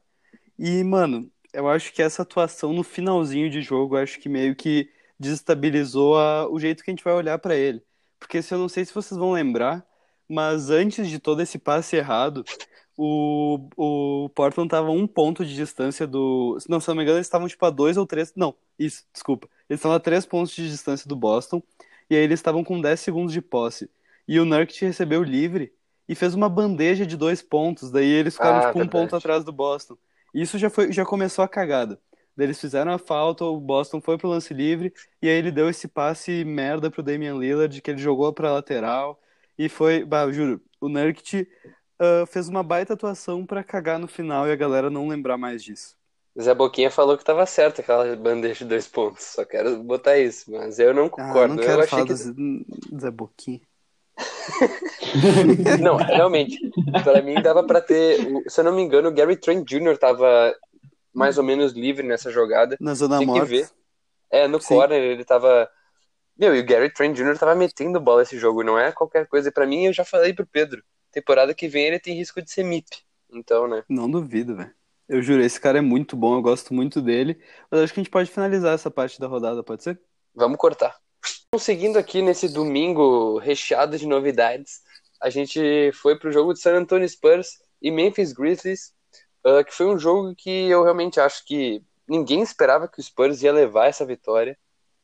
[0.57, 4.89] E, mano, eu acho que essa atuação no finalzinho de jogo, acho que meio que
[5.19, 7.83] desestabilizou a- o jeito que a gente vai olhar pra ele.
[8.19, 9.85] Porque se eu não sei se vocês vão lembrar,
[10.29, 12.43] mas antes de todo esse passe errado,
[12.95, 13.69] o,
[14.25, 16.57] o Portland tava a um ponto de distância do.
[16.69, 18.33] Não, se não me engano, eles estavam tipo a dois ou três.
[18.35, 19.47] Não, isso, desculpa.
[19.69, 21.61] Eles estavam a três pontos de distância do Boston.
[22.09, 23.89] E aí eles estavam com 10 segundos de posse.
[24.27, 25.73] E o Nurkic recebeu livre
[26.07, 27.91] e fez uma bandeja de dois pontos.
[27.91, 28.89] Daí eles ficaram Ah, tipo um verdade.
[28.89, 29.97] ponto atrás do Boston.
[30.33, 31.99] Isso já foi, já começou a cagada.
[32.35, 35.67] Daí eles fizeram a falta, o Boston foi pro lance livre, e aí ele deu
[35.69, 39.19] esse passe merda pro Damian Lillard, que ele jogou pra lateral,
[39.57, 41.47] e foi, bah, eu juro, o Nurkic
[41.99, 45.63] ah, fez uma baita atuação pra cagar no final e a galera não lembrar mais
[45.63, 45.95] disso.
[46.39, 49.23] Zé Boquinha falou que tava certo aquela bandeja de dois pontos.
[49.23, 51.55] Só quero botar isso, mas eu não Ah, concordo.
[51.55, 52.13] não eu quero achei falar que.
[52.13, 53.61] do Zé, Boquinha.
[55.81, 56.57] Não, realmente.
[57.03, 58.19] Pra mim dava pra ter.
[58.47, 59.97] Se eu não me engano, o Gary Trent Jr.
[59.97, 60.55] tava
[61.13, 62.77] mais ou menos livre nessa jogada.
[62.79, 63.69] Na Zona que Morta.
[64.31, 64.75] É, no Sim.
[64.75, 65.69] corner ele tava.
[66.37, 67.37] Meu, e o Gary Trent Jr.
[67.37, 69.49] tava metendo bola esse jogo, não é qualquer coisa.
[69.49, 70.83] E pra mim, eu já falei pro Pedro.
[71.11, 72.85] Temporada que vem ele tem risco de ser MIP.
[73.31, 73.83] Então, né?
[73.89, 74.73] Não duvido, velho.
[75.09, 77.39] Eu juro, esse cara é muito bom, eu gosto muito dele.
[77.71, 79.99] Mas acho que a gente pode finalizar essa parte da rodada, pode ser?
[80.35, 80.97] Vamos cortar.
[81.47, 84.81] Então, Seguindo aqui nesse domingo recheado de novidades,
[85.21, 88.93] a gente foi pro jogo de San Antonio Spurs e Memphis Grizzlies,
[89.45, 93.41] ah, que foi um jogo que eu realmente acho que ninguém esperava que o Spurs
[93.41, 94.57] ia levar essa vitória.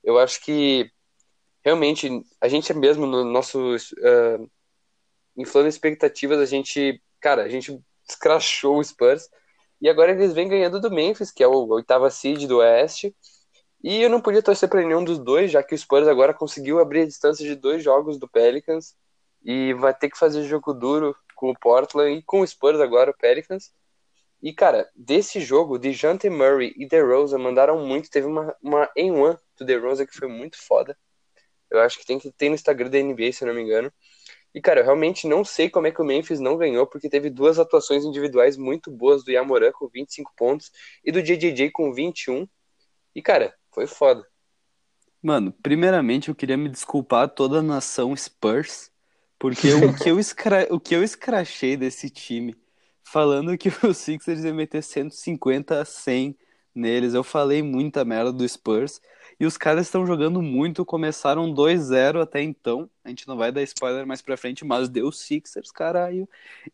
[0.03, 0.91] Eu acho que
[1.64, 2.09] realmente
[2.41, 4.51] a gente mesmo no nosso uh,
[5.38, 9.30] inflando expectativas, a gente, cara, a gente escrachou o Spurs.
[9.82, 13.16] E agora eles vêm ganhando do Memphis, que é o oitava seed do Oeste.
[13.84, 16.80] E eu não podia torcer para nenhum dos dois, já que o Spurs agora conseguiu
[16.80, 18.95] abrir a distância de dois jogos do Pelicans
[19.43, 23.11] e vai ter que fazer jogo duro com o Portland e com o Spurs agora,
[23.11, 23.74] o Pelicans.
[24.41, 28.09] E, cara, desse jogo, DeJounte Murray e DeRozan mandaram muito.
[28.09, 30.97] Teve uma, uma em one do DeRozan que foi muito foda.
[31.74, 33.91] Eu acho que tem que ter no Instagram da NBA, se eu não me engano.
[34.53, 37.30] E, cara, eu realmente não sei como é que o Memphis não ganhou, porque teve
[37.30, 40.71] duas atuações individuais muito boas do Yamoran com 25 pontos
[41.03, 42.47] e do JJJ com 21.
[43.15, 44.24] E, cara, foi foda.
[45.21, 48.91] Mano, primeiramente eu queria me desculpar a toda a nação Spurs,
[49.39, 50.67] porque o que eu, escra...
[50.69, 52.55] o que eu escrachei desse time,
[53.03, 56.38] falando que o Sixers ia meter 150 a 100
[56.76, 59.01] neles, eu falei muita merda do Spurs,
[59.39, 62.89] e os caras estão jogando muito, começaram 2-0 até então.
[63.03, 66.27] A gente não vai dar spoiler mais pra frente, mas deu Sixers, caralho.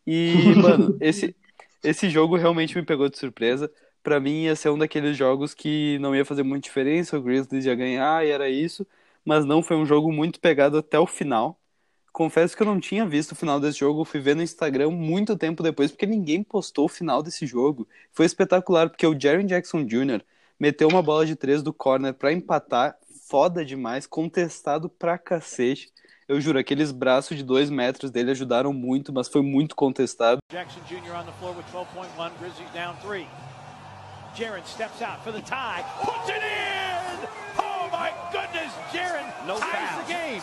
[0.06, 1.34] E, mano, esse,
[1.82, 3.70] esse jogo realmente me pegou de surpresa.
[4.02, 7.66] Pra mim ia ser um daqueles jogos que não ia fazer muita diferença, o Grizzlies
[7.66, 8.86] ia ganhar e era isso.
[9.24, 11.58] Mas não, foi um jogo muito pegado até o final.
[12.12, 15.36] Confesso que eu não tinha visto o final desse jogo, fui ver no Instagram muito
[15.36, 17.86] tempo depois, porque ninguém postou o final desse jogo.
[18.12, 20.22] Foi espetacular, porque o Jaren Jackson Jr
[20.60, 22.94] meteu uma bola de três do corner para empatar,
[23.26, 25.90] foda demais, contestado pra cacete.
[26.28, 30.38] Eu juro, aqueles braços de dois metros dele ajudaram muito, mas foi muito contestado.
[30.52, 31.16] Jackson Jr.
[31.16, 32.30] on the floor with 12.1.
[32.38, 33.26] Grizzlies down three.
[34.36, 35.82] Jaron steps out for the tie.
[36.04, 37.28] Puts it in!
[37.58, 40.42] Oh my goodness, Jaron no ties the game.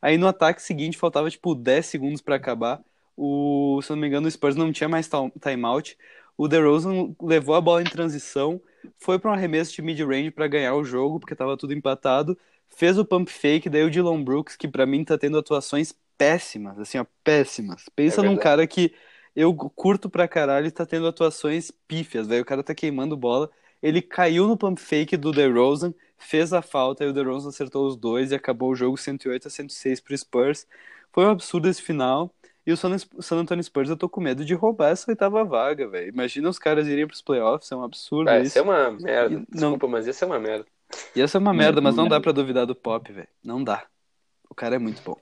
[0.00, 2.80] Aí no ataque seguinte faltava tipo 10 segundos para acabar.
[3.16, 5.08] O, se eu não me engano, o Spurs não tinha mais
[5.40, 5.96] timeout.
[6.36, 8.60] O DeRozan levou a bola em transição,
[8.98, 12.38] foi para um arremesso de mid-range para ganhar o jogo, porque estava tudo empatado.
[12.70, 16.78] Fez o pump fake, daí o Dylan Brooks, que para mim tá tendo atuações péssimas,
[16.78, 17.84] assim, ó, péssimas.
[17.94, 18.94] Pensa É num cara que
[19.34, 22.42] eu curto pra caralho e tá tendo atuações pífias, velho.
[22.42, 23.50] O cara tá queimando bola.
[23.82, 27.96] Ele caiu no pump fake do DeRozan, fez a falta e o DeRozan acertou os
[27.96, 30.66] dois e acabou o jogo 108 a 106 pro Spurs.
[31.12, 32.32] Foi um absurdo esse final.
[32.64, 32.94] E o San,
[33.32, 36.08] Antonio Spurs, eu tô com medo de roubar essa oitava vaga, velho.
[36.10, 38.48] Imagina os caras irem pros playoffs, é um absurdo Ah, isso.
[38.48, 39.34] isso é uma merda.
[39.34, 40.64] E não- Desculpa, mas isso é uma merda.
[41.16, 42.16] Ia ser uma merda, mas não merda.
[42.16, 43.26] dá pra duvidar do Pop, velho.
[43.42, 43.84] Não dá.
[44.48, 45.16] O cara é muito bom.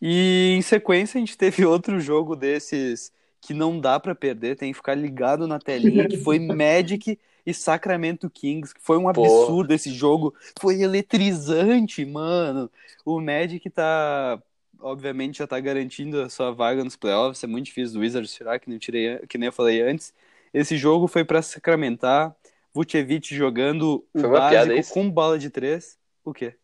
[0.00, 4.72] E em sequência a gente teve outro jogo desses que não dá pra perder, tem
[4.72, 9.08] que ficar ligado na telinha, que foi Magic e Sacramento Kings, que foi um Pô.
[9.24, 10.34] absurdo esse jogo.
[10.60, 12.68] Foi eletrizante, mano.
[13.04, 14.42] O Magic tá
[14.86, 18.58] obviamente já tá garantindo a sua vaga nos playoffs, é muito difícil do Wizards tirar,
[18.58, 20.14] que nem, eu tirei, que nem eu falei antes.
[20.54, 22.34] Esse jogo foi pra sacramentar,
[22.72, 24.94] Vucevic jogando o Foi uma piada básico isso?
[24.94, 25.98] com bola de três.
[26.24, 26.54] O quê?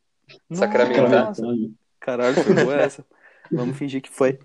[0.53, 1.27] Sacramentar.
[1.27, 1.43] Nossa,
[1.99, 3.05] Caralho, foi boa essa.
[3.51, 4.39] Vamos fingir que foi.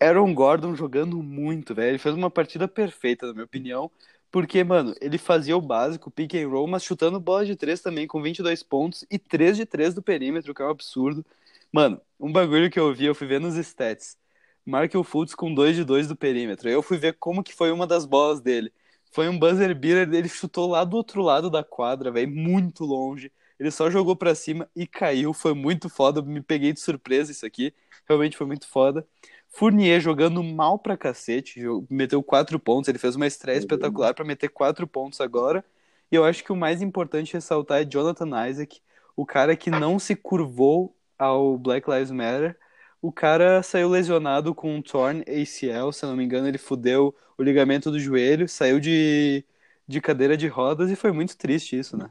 [0.00, 1.90] Aaron Gordon jogando muito, velho.
[1.90, 3.90] Ele fez uma partida perfeita, na minha opinião.
[4.30, 8.06] Porque, mano, ele fazia o básico, pick and roll, mas chutando bola de três também,
[8.06, 11.24] com 22 pontos e 3 de 3 do perímetro, que é um absurdo.
[11.70, 14.16] Mano, um bagulho que eu vi, eu fui ver nos stats.
[14.64, 16.70] Markel Fultz com 2 de 2 do perímetro.
[16.70, 18.72] Eu fui ver como que foi uma das bolas dele.
[19.12, 23.30] Foi um buzzer beater, ele chutou lá do outro lado da quadra, velho, muito longe.
[23.60, 27.44] Ele só jogou pra cima e caiu, foi muito foda, me peguei de surpresa isso
[27.44, 27.74] aqui.
[28.08, 29.06] Realmente foi muito foda.
[29.50, 31.60] Fournier jogando mal pra cacete,
[31.90, 35.62] meteu 4 pontos, ele fez uma estreia espetacular pra meter 4 pontos agora.
[36.10, 38.80] E eu acho que o mais importante ressaltar é Jonathan Isaac,
[39.14, 42.58] o cara que não se curvou ao Black Lives Matter.
[43.00, 47.14] O cara saiu lesionado com um torn ACL, se eu não me engano, ele fudeu
[47.36, 49.44] o ligamento do joelho, saiu de,
[49.86, 52.10] de cadeira de rodas e foi muito triste isso, né?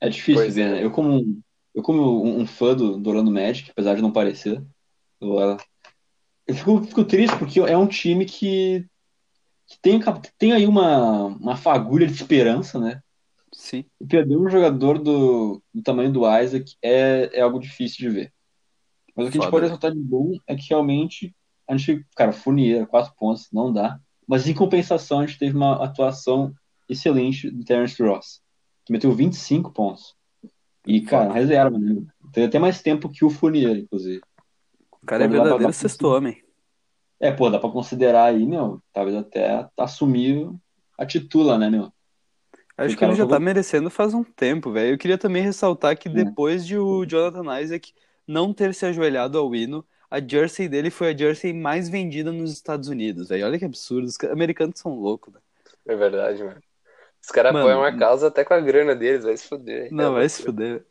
[0.00, 0.84] É difícil Pois ver, né?
[0.84, 1.42] Eu como,
[1.74, 4.62] eu como um, um fã do, do Orlando Magic, apesar de não parecer,
[5.20, 5.56] eu, ah,
[6.46, 8.84] eu fico, fico triste porque é um time que,
[9.66, 10.00] que tem,
[10.38, 13.02] tem aí uma, uma fagulha de esperança, né?
[13.60, 13.84] Sim.
[14.00, 18.32] E perder um jogador do, do tamanho do Isaac é, é algo difícil de ver.
[19.14, 19.68] Mas o que a gente Foda, pode né?
[19.68, 21.36] ressaltar de bom é que realmente
[21.68, 24.00] a gente, cara, Fournier, quatro pontos, não dá.
[24.26, 26.54] Mas em compensação, a gente teve uma atuação
[26.88, 28.40] excelente do Terence Ross,
[28.86, 30.16] que meteu 25 pontos.
[30.86, 32.02] E, cara, reserva, né?
[32.32, 34.22] Teve até mais tempo que o Fournier, inclusive.
[35.02, 36.42] O cara é Quando pra- verdadeiro pra sexto homem.
[37.20, 40.50] É, pô, dá pra considerar aí, meu, talvez até assumir
[40.96, 41.92] a titula, né, meu?
[42.80, 44.94] Acho O que ele já jogou- tá merecendo faz um tempo, velho.
[44.94, 47.92] Eu queria também ressaltar que depois de o Jonathan Isaac
[48.26, 52.50] não ter se ajoelhado ao hino, a jersey dele foi a jersey mais vendida nos
[52.52, 53.44] Estados Unidos, velho.
[53.44, 54.06] Olha que absurdo.
[54.06, 55.44] Os ca- americanos são loucos, velho.
[55.88, 56.60] É verdade, mano.
[57.22, 59.88] Os caras apoiam a causa até com a grana deles, vai se fuder.
[59.92, 60.82] Não, É vai se fuder.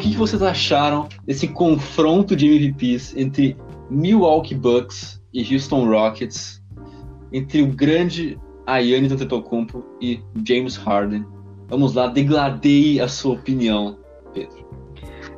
[0.00, 3.56] que, que vocês acharam desse confronto de MVPs entre
[3.90, 6.62] Milwaukee Bucks e Houston Rockets,
[7.32, 11.26] entre o grande Giannis Antetokounmpo e James Harden?
[11.68, 13.98] Vamos lá, degladeie a sua opinião,
[14.32, 14.64] Pedro.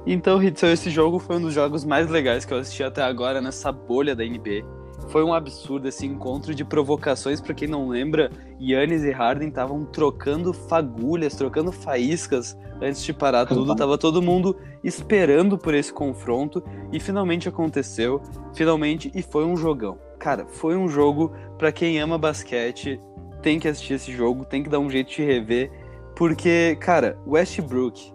[0.07, 3.41] Então, Hitzel, esse jogo foi um dos jogos mais legais que eu assisti até agora
[3.41, 4.65] nessa bolha da NBA.
[5.09, 8.31] Foi um absurdo esse encontro de provocações, para quem não lembra,
[8.61, 13.75] Yannis e Harden estavam trocando fagulhas, trocando faíscas antes de parar tudo.
[13.75, 16.63] Tava todo mundo esperando por esse confronto
[16.93, 18.23] e finalmente aconteceu,
[18.55, 19.99] finalmente e foi um jogão.
[20.19, 23.01] Cara, foi um jogo para quem ama basquete,
[23.43, 25.71] tem que assistir esse jogo, tem que dar um jeito de rever,
[26.17, 28.13] porque, cara, Westbrook,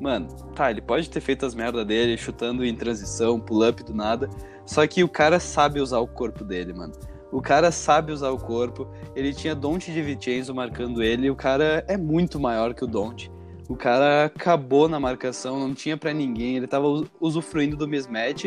[0.00, 4.28] mano, tá, ele pode ter feito as merdas dele, chutando em transição, pull-up do nada,
[4.66, 6.92] só que o cara sabe usar o corpo dele, mano.
[7.30, 8.86] O cara sabe usar o corpo,
[9.16, 13.30] ele tinha Dante de Vincenzo marcando ele, o cara é muito maior que o Dante.
[13.68, 16.86] O cara acabou na marcação, não tinha para ninguém, ele tava
[17.20, 18.46] usufruindo do mismatch.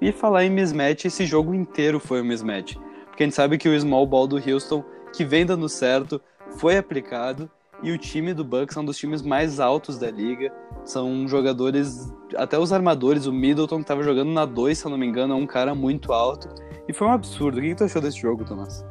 [0.00, 2.76] E falar em mismatch, esse jogo inteiro foi um mismatch.
[3.06, 6.20] Porque a gente sabe que o small ball do Houston, que vem dando certo,
[6.58, 7.50] foi aplicado
[7.82, 10.52] e o time do Bucks é um dos times mais altos da liga.
[10.84, 14.98] São jogadores, até os armadores, o Middleton que estava jogando na 2, se eu não
[14.98, 16.48] me engano, é um cara muito alto.
[16.88, 17.58] E foi um absurdo.
[17.58, 18.84] O que, que tu achou desse jogo, Tomás?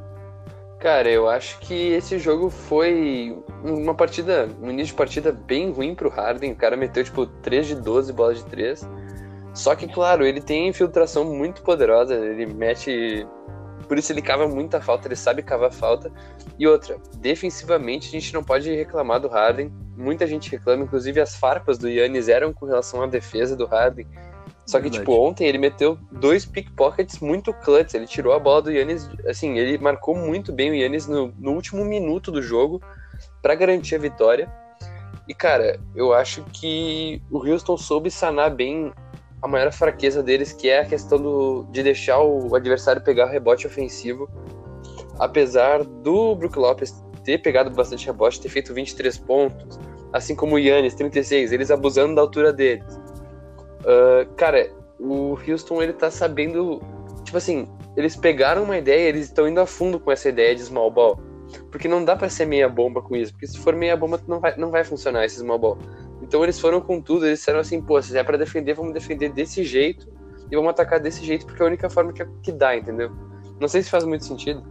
[0.86, 5.96] Cara, eu acho que esse jogo foi uma partida, um início de partida bem ruim
[5.96, 6.52] pro Harden.
[6.52, 8.88] O cara meteu tipo 3 de 12 bolas de 3.
[9.52, 13.26] Só que, claro, ele tem infiltração muito poderosa, ele mete
[13.88, 16.12] por isso ele cava muita falta, ele sabe cavar falta.
[16.60, 19.74] E outra, defensivamente a gente não pode reclamar do Harden.
[19.98, 24.06] Muita gente reclama, inclusive as farpas do Yannis eram com relação à defesa do Harden.
[24.66, 24.99] Só que, Verdade.
[24.99, 27.93] tipo, ontem ele meteu dois pickpockets muito clutch.
[27.93, 31.51] Ele tirou a bola do Yannis, assim, ele marcou muito bem o Yannis no, no
[31.51, 32.82] último minuto do jogo
[33.41, 34.51] para garantir a vitória.
[35.28, 38.91] E, cara, eu acho que o Houston soube sanar bem
[39.41, 43.68] a maior fraqueza deles, que é a questão do, de deixar o adversário pegar rebote
[43.68, 44.28] ofensivo.
[45.20, 46.93] Apesar do Brook Lopes
[47.24, 49.80] ter pegado bastante rebote, ter feito 23 pontos,
[50.11, 53.05] assim como o Yannis, 36, eles abusando da altura deles.
[53.86, 54.70] Uh, cara,
[55.00, 56.82] o Houston ele tá sabendo.
[57.24, 60.62] Tipo assim, eles pegaram uma ideia, eles estão indo a fundo com essa ideia de
[60.62, 61.20] small ball.
[61.72, 64.40] Porque não dá para ser meia bomba com isso, porque se for meia bomba não
[64.40, 65.78] vai, não vai funcionar esse small ball.
[66.22, 69.30] Então eles foram com tudo, eles disseram assim, pô, se é para defender, vamos defender
[69.30, 70.08] desse jeito
[70.52, 73.12] e vamos atacar desse jeito, porque é a única forma que, que dá, entendeu?
[73.60, 74.64] Não sei se faz muito sentido.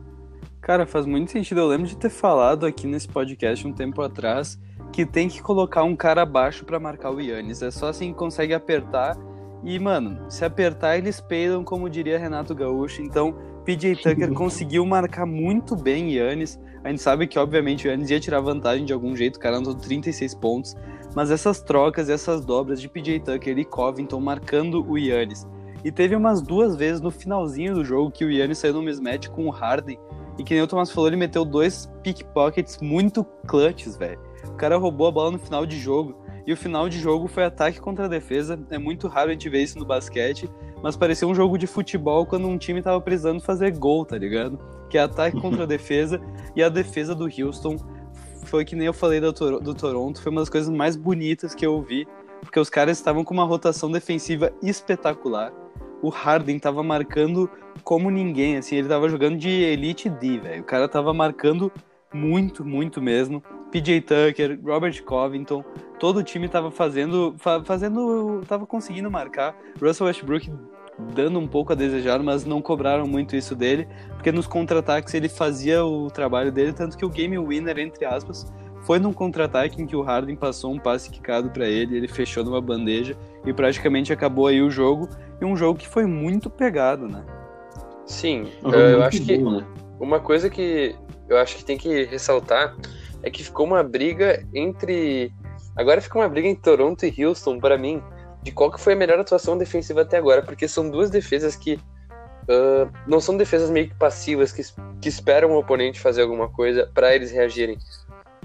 [0.60, 1.60] Cara, faz muito sentido.
[1.60, 4.58] Eu lembro de ter falado aqui nesse podcast um tempo atrás
[4.94, 7.62] que tem que colocar um cara abaixo para marcar o Yannis.
[7.62, 9.18] É só assim que consegue apertar.
[9.64, 13.02] E, mano, se apertar, eles peidam, como diria Renato Gaúcho.
[13.02, 13.34] Então,
[13.64, 16.60] PJ Tucker conseguiu marcar muito bem Yannis.
[16.84, 19.56] A gente sabe que, obviamente, o Yannis ia tirar vantagem de algum jeito, o cara
[19.56, 20.76] andou 36 pontos.
[21.12, 25.44] Mas essas trocas, essas dobras de PJ Tucker e Covington marcando o Yannis.
[25.82, 29.26] E teve umas duas vezes no finalzinho do jogo que o Yannis saiu no mismatch
[29.26, 29.98] com o Harden.
[30.38, 34.20] E que nem o Thomas falou, ele meteu dois pickpockets muito clutches, velho.
[34.50, 36.16] O cara roubou a bola no final de jogo.
[36.46, 38.58] E o final de jogo foi ataque contra defesa.
[38.70, 40.50] É muito raro a gente ver isso no basquete.
[40.82, 44.58] Mas parecia um jogo de futebol quando um time tava precisando fazer gol, tá ligado?
[44.90, 46.20] Que é ataque contra defesa.
[46.54, 47.78] E a defesa do Houston
[48.44, 51.66] foi que nem eu falei do, do Toronto, foi uma das coisas mais bonitas que
[51.66, 52.06] eu vi,
[52.40, 55.52] porque os caras estavam com uma rotação defensiva espetacular.
[56.02, 57.50] O Harden tava marcando
[57.82, 60.62] como ninguém, assim, ele tava jogando de Elite D, velho.
[60.62, 61.72] O cara tava marcando
[62.12, 63.42] muito, muito mesmo.
[63.74, 65.64] PJ Tucker, Robert Covington,
[65.98, 69.58] todo o time tava fazendo, fazendo, tava conseguindo marcar.
[69.82, 70.48] Russell Westbrook
[71.12, 75.28] dando um pouco a desejar, mas não cobraram muito isso dele, porque nos contra-ataques ele
[75.28, 78.46] fazia o trabalho dele, tanto que o game winner, entre aspas,
[78.82, 82.44] foi num contra-ataque em que o Harden passou um passe quicado para ele, ele fechou
[82.44, 85.08] numa bandeja e praticamente acabou aí o jogo,
[85.40, 87.24] e um jogo que foi muito pegado, né?
[88.06, 89.66] Sim, eu, eu acho que né?
[89.98, 90.94] uma coisa que
[91.28, 92.76] eu acho que tem que ressaltar
[93.24, 95.32] é que ficou uma briga entre
[95.74, 98.02] agora fica uma briga em Toronto e Houston para mim
[98.42, 101.74] de qual que foi a melhor atuação defensiva até agora, porque são duas defesas que
[101.74, 104.62] uh, não são defesas meio que passivas, que,
[105.00, 107.78] que esperam o oponente fazer alguma coisa para eles reagirem.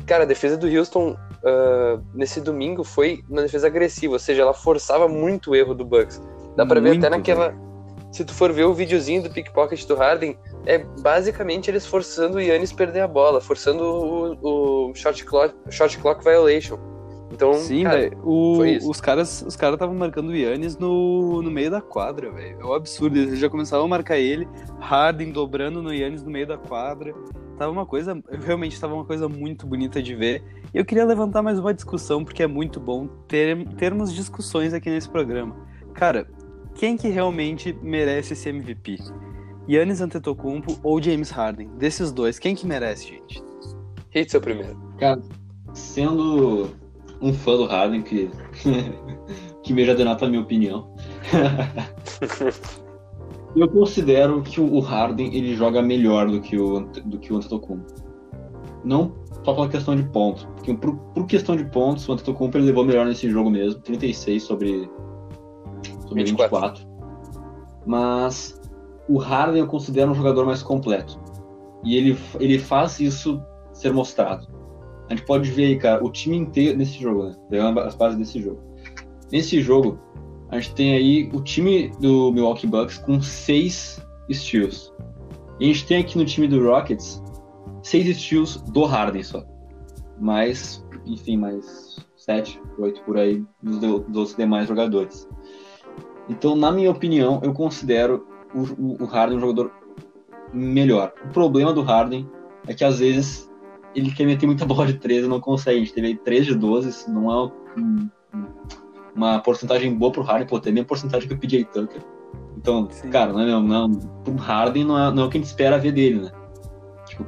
[0.08, 4.54] Cara, a defesa do Houston uh, nesse domingo foi uma defesa agressiva, ou seja, ela
[4.54, 6.22] forçava muito o erro do Bucks.
[6.56, 7.54] Dá pra muito, ver até naquela.
[8.10, 10.38] Se tu for ver o videozinho do pickpocket do Harden,
[10.70, 15.98] é basicamente eles forçando o Yannis perder a bola, forçando o, o shot, clock, shot
[15.98, 16.78] clock violation.
[17.32, 18.18] Então, Sim, velho.
[18.24, 22.60] Os caras os cara estavam marcando o Yannis no, no meio da quadra, velho.
[22.62, 23.18] É um absurdo.
[23.18, 24.48] Eles já começavam a marcar ele,
[24.80, 27.16] Harden dobrando no Yannis no meio da quadra.
[27.58, 30.44] tava uma coisa, realmente tava uma coisa muito bonita de ver.
[30.72, 34.90] E eu queria levantar mais uma discussão, porque é muito bom ter, termos discussões aqui
[34.90, 35.56] nesse programa.
[35.96, 36.28] Cara,
[36.76, 39.00] quem que realmente merece esse MVP?
[39.70, 41.70] Yannis Antetokounmpo ou James Harden?
[41.78, 43.44] Desses dois, quem que merece, gente?
[44.10, 44.76] Hit seu primeiro.
[44.98, 45.22] Cara,
[45.74, 46.72] sendo
[47.22, 48.32] um fã do Harden, que,
[49.62, 50.92] que me já denota a minha opinião,
[53.56, 57.94] eu considero que o Harden ele joga melhor do que o, do que o Antetokounmpo.
[58.84, 59.14] Não
[59.46, 62.84] só pela questão de pontos, porque por, por questão de pontos, o Antetokounmpo ele levou
[62.84, 64.90] melhor nesse jogo mesmo, 36 sobre,
[66.08, 66.60] sobre 24.
[66.60, 66.90] 24.
[67.86, 68.59] Mas
[69.10, 71.20] o Harden eu considero um jogador mais completo.
[71.84, 73.42] E ele, ele faz isso
[73.74, 74.48] ser mostrado.
[75.10, 77.36] A gente pode ver aí, cara, o time inteiro nesse jogo, né?
[77.50, 78.62] Pegando as bases desse jogo.
[79.32, 79.98] Nesse jogo,
[80.50, 84.00] a gente tem aí o time do Milwaukee Bucks com seis
[84.32, 84.94] steals.
[85.60, 87.22] E a gente tem aqui no time do Rockets
[87.82, 89.44] seis steals do Harden só.
[90.20, 95.28] Mais, enfim, mais sete, oito por aí dos, dos demais jogadores.
[96.28, 99.72] Então, na minha opinião, eu considero o, o, Harden um jogador
[100.54, 101.14] melhor.
[101.26, 102.30] O problema do Harden
[102.68, 103.50] é que às vezes
[103.96, 105.78] ele quer meter muita bola de 13 e não consegue.
[105.78, 108.10] A gente teve 3 de 12, isso não é um,
[109.16, 112.02] uma porcentagem boa pro Harden, pô, tem a mesma porcentagem que o PJ Tucker.
[112.58, 113.10] Então, Sim.
[113.10, 113.92] cara, não é mesmo, não,
[114.24, 116.32] pro Harden não é, não é o que a gente espera ver dele, né?
[117.06, 117.26] Tipo,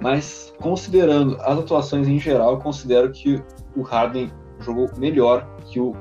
[0.00, 3.42] mas, considerando as atuações em geral, eu considero que
[3.76, 5.94] o Harden jogou melhor que o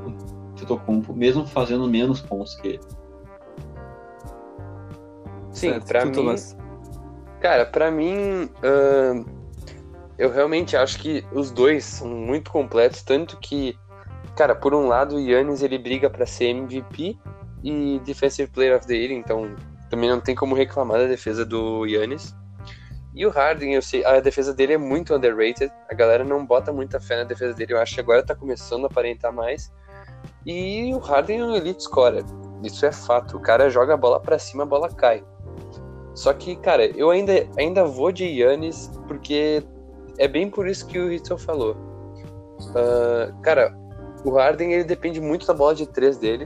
[0.55, 2.80] Tetocumpo, mesmo fazendo menos pontos que ele.
[5.60, 6.36] Sim, pra mim...
[7.39, 8.49] Cara, pra mim...
[8.64, 9.26] Uh,
[10.18, 13.78] eu realmente acho que os dois são muito completos, tanto que
[14.39, 17.18] Cara, por um lado, o Yannis ele briga para ser MVP
[17.62, 19.53] e Defensive Player of the Year, então
[19.89, 22.34] também não tem como reclamar da defesa do Yannis.
[23.14, 25.70] E o Harden, eu sei, a defesa dele é muito underrated.
[25.91, 27.74] A galera não bota muita fé na defesa dele.
[27.74, 29.74] Eu acho que agora tá começando a aparentar mais.
[30.45, 32.24] E o Harden é um elite scorer.
[32.64, 33.36] Isso é fato.
[33.36, 35.22] O cara joga a bola para cima, a bola cai.
[36.20, 39.64] Só que, cara, eu ainda, ainda vou de Yannis porque
[40.18, 41.78] é bem por isso que o Ritzel falou.
[42.60, 43.74] Uh, cara,
[44.26, 46.46] o Harden ele depende muito da bola de três dele.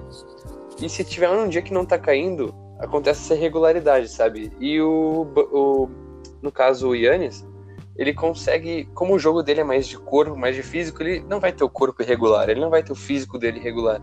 [0.79, 4.51] E se tiver um dia que não tá caindo, acontece essa irregularidade, sabe?
[4.59, 5.89] E o, o
[6.39, 7.43] no caso o Yannis,
[7.97, 11.39] ele consegue, como o jogo dele é mais de corpo, mais de físico, ele não
[11.39, 13.99] vai ter o corpo irregular, ele não vai ter o físico dele irregular.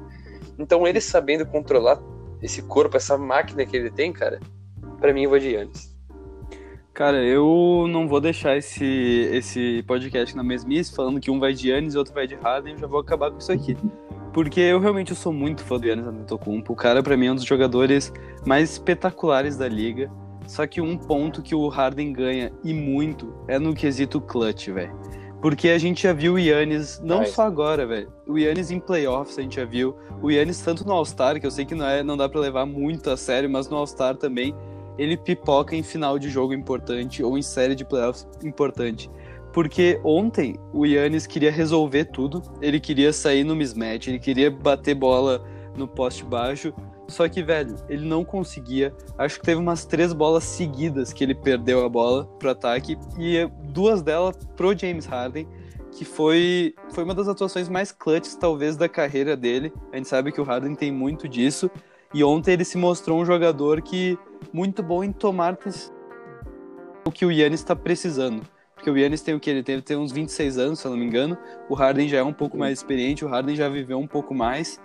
[0.58, 2.02] Então ele sabendo controlar
[2.42, 4.40] esse corpo, essa máquina que ele tem, cara,
[5.00, 5.90] para mim eu vou de Yannis.
[6.92, 8.84] Cara, eu não vou deixar esse,
[9.32, 12.74] esse podcast na mesmice, falando que um vai de Yannis e outro vai de Harden,
[12.74, 13.76] eu já vou acabar com isso aqui.
[14.32, 16.72] Porque eu realmente sou muito fã do Yannis Antetokounmpo.
[16.72, 18.12] O cara, para mim, é um dos jogadores
[18.46, 20.10] mais espetaculares da liga.
[20.46, 24.94] Só que um ponto que o Harden ganha, e muito, é no quesito clutch, velho.
[25.40, 28.12] Porque a gente já viu o Yannis, não só agora, velho.
[28.26, 29.96] O Yannis em playoffs a gente já viu.
[30.20, 32.66] O Yannis tanto no All-Star, que eu sei que não, é, não dá para levar
[32.66, 34.54] muito a sério, mas no All-Star também
[35.00, 39.10] ele pipoca em final de jogo importante ou em série de playoffs importante.
[39.50, 44.94] Porque ontem o Yannis queria resolver tudo, ele queria sair no mismatch, ele queria bater
[44.94, 45.42] bola
[45.74, 46.74] no poste baixo,
[47.08, 48.94] só que, velho, ele não conseguia.
[49.16, 53.50] Acho que teve umas três bolas seguidas que ele perdeu a bola pro ataque e
[53.64, 55.48] duas delas pro James Harden,
[55.92, 59.72] que foi, foi uma das atuações mais clutches, talvez, da carreira dele.
[59.92, 61.70] A gente sabe que o Harden tem muito disso.
[62.12, 64.18] E ontem ele se mostrou um jogador que
[64.52, 65.58] muito bom em tomar
[67.04, 68.42] o que o Yannis está precisando.
[68.74, 69.50] Porque o Yannis tem o que?
[69.50, 71.36] Ele tem, tem uns 26 anos, se eu não me engano.
[71.68, 74.80] O Harden já é um pouco mais experiente, o Harden já viveu um pouco mais.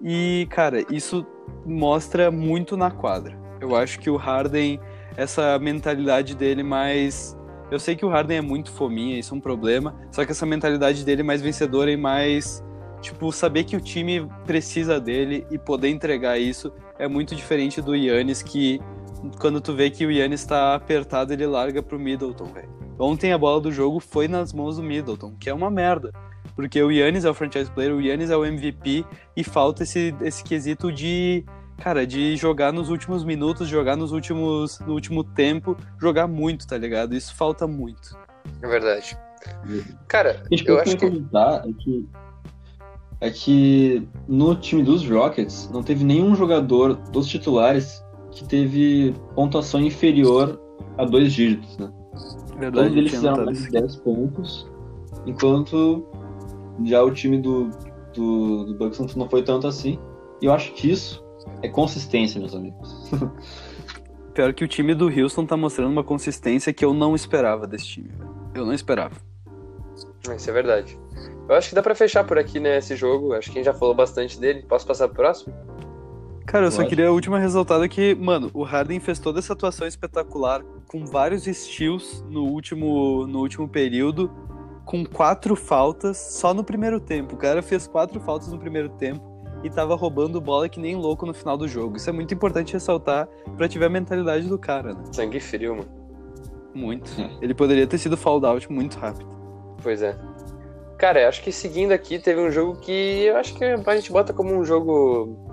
[0.00, 1.26] E, cara, isso
[1.66, 3.36] mostra muito na quadra.
[3.60, 4.80] Eu acho que o Harden,
[5.16, 7.36] essa mentalidade dele mais.
[7.70, 9.94] Eu sei que o Harden é muito fominha, isso é um problema.
[10.12, 12.62] Só que essa mentalidade dele mais vencedora e mais
[13.00, 17.94] tipo, saber que o time precisa dele e poder entregar isso é muito diferente do
[17.94, 18.80] Yannis, que
[19.38, 22.68] quando tu vê que o Yannis tá apertado, ele larga pro Middleton, velho.
[22.98, 26.12] Ontem a bola do jogo foi nas mãos do Middleton, que é uma merda.
[26.54, 29.04] Porque o Yannis é o franchise player, o Yannis é o MVP
[29.36, 31.44] e falta esse, esse quesito de,
[31.78, 36.76] cara, de jogar nos últimos minutos, jogar nos últimos, no último tempo, jogar muito, tá
[36.76, 37.14] ligado?
[37.14, 38.18] Isso falta muito.
[38.62, 39.16] É verdade.
[40.06, 41.06] Cara, eu acho que...
[41.06, 42.08] É que
[43.20, 49.80] é que no time dos Rockets não teve nenhum jogador dos titulares que teve pontuação
[49.80, 50.60] inferior
[50.96, 51.90] a dois dígitos, né?
[52.58, 54.70] Verdade, Todos eles fizeram mais de 10 pontos,
[55.26, 56.06] enquanto
[56.84, 57.70] já o time do,
[58.14, 59.98] do, do Bucks não foi tanto assim.
[60.42, 61.24] E eu acho que isso
[61.62, 63.10] é consistência, meus amigos.
[64.34, 67.86] Pior que o time do Houston tá mostrando uma consistência que eu não esperava desse
[67.86, 68.08] time.
[68.08, 68.30] velho.
[68.54, 69.16] Eu não esperava.
[70.36, 70.98] Isso é verdade.
[71.48, 73.32] Eu acho que dá pra fechar por aqui, né, esse jogo.
[73.32, 74.62] Acho que a gente já falou bastante dele.
[74.62, 75.52] Posso passar pro próximo?
[76.50, 79.86] Cara, eu só queria a última ressaltada que, mano, o Harden fez toda essa atuação
[79.86, 84.28] espetacular com vários steals no último, no último período,
[84.84, 87.36] com quatro faltas só no primeiro tempo.
[87.36, 89.22] O cara fez quatro faltas no primeiro tempo
[89.62, 91.96] e tava roubando bola que nem louco no final do jogo.
[91.96, 95.04] Isso é muito importante ressaltar pra te ver a mentalidade do cara, né?
[95.12, 95.88] Sangue frio, mano.
[96.74, 97.12] Muito.
[97.20, 97.30] É.
[97.40, 99.30] Ele poderia ter sido fouled out muito rápido.
[99.80, 100.18] Pois é.
[100.98, 104.10] Cara, eu acho que seguindo aqui, teve um jogo que eu acho que a gente
[104.10, 105.48] bota como um jogo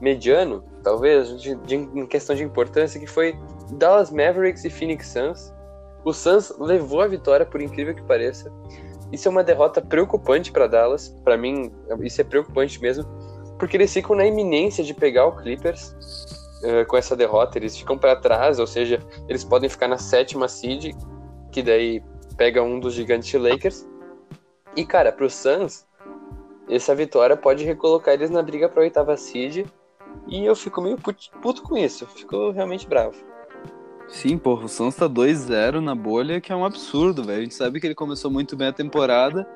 [0.00, 3.36] mediano, talvez, de, de- em questão de importância, que foi
[3.72, 5.52] Dallas Mavericks e Phoenix Suns.
[6.04, 8.52] O Suns levou a vitória, por incrível que pareça.
[9.12, 11.08] Isso é uma derrota preocupante para Dallas.
[11.24, 13.04] Para mim, isso é preocupante mesmo,
[13.58, 15.94] porque eles ficam na iminência de pegar o Clippers
[16.62, 17.58] eh, com essa derrota.
[17.58, 20.94] Eles ficam para trás, ou seja, eles podem ficar na sétima seed,
[21.50, 22.02] que daí
[22.36, 23.86] pega um dos gigantes Lakers.
[24.76, 25.86] E, cara, pro Suns,
[26.68, 29.66] essa vitória pode recolocar eles na briga pra oitava seed.
[30.26, 32.04] E eu fico meio put- puto com isso.
[32.04, 33.14] eu Fico realmente bravo.
[34.08, 37.40] Sim, porra, o Suns tá 2-0 na bolha, que é um absurdo, velho.
[37.40, 39.48] A gente sabe que ele começou muito bem a temporada.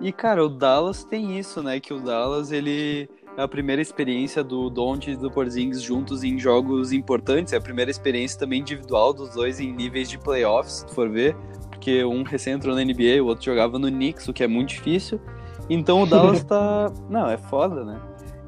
[0.00, 1.78] E, cara, o Dallas tem isso, né?
[1.78, 6.38] Que o Dallas, ele é a primeira experiência do Doncic e do Porzingis juntos em
[6.38, 7.52] jogos importantes.
[7.52, 11.10] É a primeira experiência também individual dos dois em níveis de playoffs, se tu for
[11.10, 11.36] ver.
[11.68, 14.70] Porque um recém entrou na NBA, o outro jogava no Knicks, o que é muito
[14.70, 15.20] difícil.
[15.68, 16.90] Então o Dallas tá...
[17.10, 18.00] Não, é foda, né?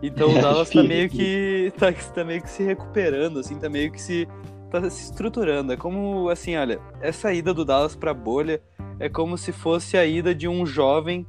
[0.02, 1.72] Então o É Dallas tá meio que...
[1.78, 4.28] Tá, tá meio que se recuperando, assim, tá meio que se
[4.70, 5.72] tá se estruturando.
[5.72, 8.60] É como, assim, olha, essa ida do Dallas pra bolha
[8.98, 11.26] é como se fosse a ida de um jovem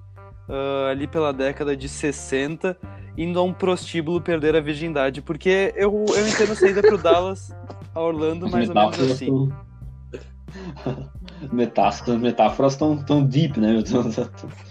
[0.50, 2.78] ah, ali pela década de 60
[3.18, 5.22] indo a um prostíbulo perder a virgindade.
[5.22, 7.56] Porque eu, eu entendo essa ida pro Dallas
[7.94, 9.50] a Orlando mais ou menos assim.
[11.52, 13.82] Metáforas, metáforas tão, tão deep, né?
[13.90, 14.30] Tão- tão-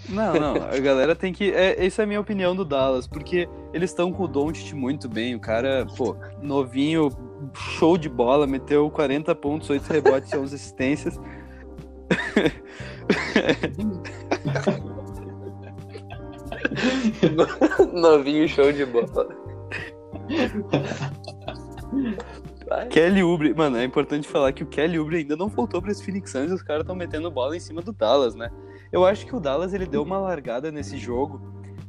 [0.09, 1.51] Não, não, a galera tem que.
[1.51, 5.07] É, essa é a minha opinião do Dallas, porque eles estão com o Doncic muito
[5.07, 5.35] bem.
[5.35, 7.09] O cara, pô, novinho,
[7.53, 11.19] show de bola, meteu 40 pontos, 8 rebotes e 11 assistências.
[17.93, 19.27] Novinho show de bola.
[22.67, 22.87] Vai.
[22.87, 26.03] Kelly Oubre, mano, é importante falar que o Kelly Oubre ainda não voltou para esse
[26.03, 28.49] Phoenix Suns e os caras estão metendo bola em cima do Dallas, né?
[28.91, 31.41] Eu acho que o Dallas ele deu uma largada nesse jogo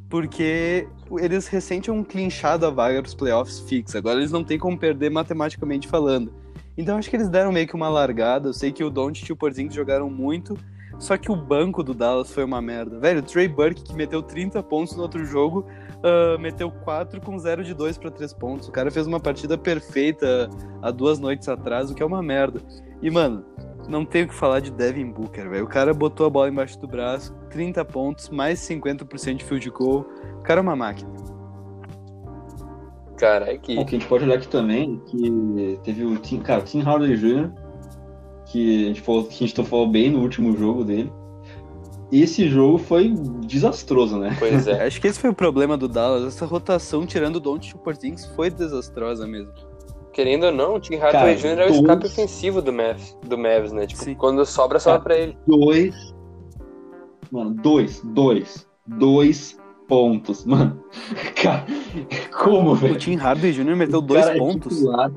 [0.08, 0.86] porque
[1.18, 3.96] eles recém tinham clinchado a vaga para os playoffs fix.
[3.96, 6.32] Agora eles não têm como perder matematicamente falando.
[6.76, 8.48] Então acho que eles deram meio que uma largada.
[8.48, 10.56] Eu sei que o Doncic e o Porzingis jogaram muito,
[10.98, 12.98] só que o banco do Dallas foi uma merda.
[12.98, 15.66] Velho, o Trey Burke que meteu 30 pontos no outro jogo,
[16.04, 18.68] ah, meteu 4 com 0 de 2 para 3 pontos.
[18.68, 20.50] O cara fez uma partida perfeita
[20.82, 22.60] há duas noites atrás, o que é uma merda.
[23.00, 23.42] E, mano,
[23.88, 25.64] não tenho o que falar de Devin Booker, velho.
[25.64, 30.06] O cara botou a bola embaixo do braço, 30 pontos, mais 50% de field goal.
[30.40, 31.10] O cara é uma máquina.
[33.16, 33.74] Cara, é que.
[33.74, 36.80] Bom, que a gente pode olhar aqui também, que teve o Tim, cara, o Tim
[36.80, 37.50] Hardaway Jr.,
[38.44, 41.10] que a gente falou, que a gente falou bem no último jogo dele.
[42.22, 43.12] Esse jogo foi
[43.46, 44.36] desastroso, né?
[44.38, 44.84] Pois é.
[44.86, 46.24] Acho que esse foi o problema do Dallas.
[46.24, 49.52] Essa rotação, tirando o Doncic e o Porzingis, foi desastrosa mesmo.
[50.12, 51.60] Querendo ou não, o Tim Hardaway Cara, Jr.
[51.62, 53.84] é o escape ofensivo do Mavs, do Mavs né?
[53.84, 54.14] Tipo, Sim.
[54.14, 55.36] quando sobra, sobra Cara, pra ele.
[55.44, 56.14] Dois.
[57.32, 59.58] Mano, dois, dois, dois
[59.88, 60.80] pontos, mano.
[61.42, 61.66] Cara,
[62.30, 62.96] como, O velho?
[62.96, 63.74] Tim Hardaway Jr.
[63.74, 64.76] meteu O dois cara é pontos.
[64.76, 65.10] titular,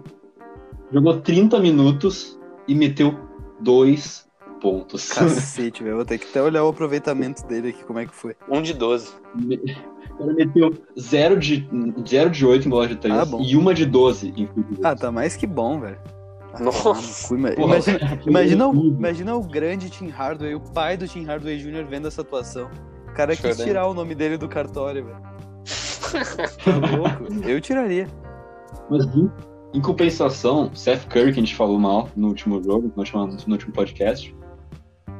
[0.91, 3.13] jogou 30 minutos e meteu
[3.59, 4.26] dois
[4.59, 5.11] pontos.
[5.11, 5.95] Cacete, velho.
[5.97, 8.35] Vou ter que até olhar o aproveitamento dele aqui, como é que foi.
[8.49, 9.13] Um de 12.
[9.35, 11.67] O cara meteu 0 de,
[12.07, 14.49] 0 de 8 em bola de 3 Ah, e uma de 12 em.
[14.83, 15.97] Ah, tá mais que bom, velho.
[16.53, 17.27] Ah, Nossa.
[17.29, 18.97] Porra, Imagina, imagina, o, tudo.
[18.97, 21.85] imagina o grande Tim Hardaway, o pai do Tim Hardaway Jr.
[21.87, 22.69] vendo essa atuação.
[23.09, 23.63] O cara quis Chorando.
[23.63, 25.27] tirar o nome dele do cartório, velho.
[26.07, 27.47] Tá louco?
[27.47, 28.07] Eu tiraria.
[28.89, 29.29] Mas em,
[29.73, 33.53] em compensação, Seth Curry, que a gente falou mal no último jogo, no último, no
[33.53, 34.33] último podcast,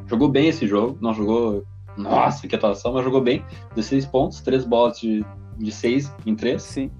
[0.08, 0.98] jogou bem esse jogo.
[1.02, 1.64] Não jogou.
[1.98, 3.44] Nossa, que atuação, mas jogou bem.
[3.76, 5.26] 16 pontos, 3 bolas de,
[5.58, 6.62] de 6 em 3.
[6.62, 6.92] Sim.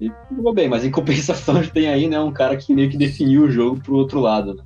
[0.00, 2.90] E jogou bem, mas em compensação a gente tem aí, né, um cara que meio
[2.90, 4.62] que definiu o jogo pro outro lado, né?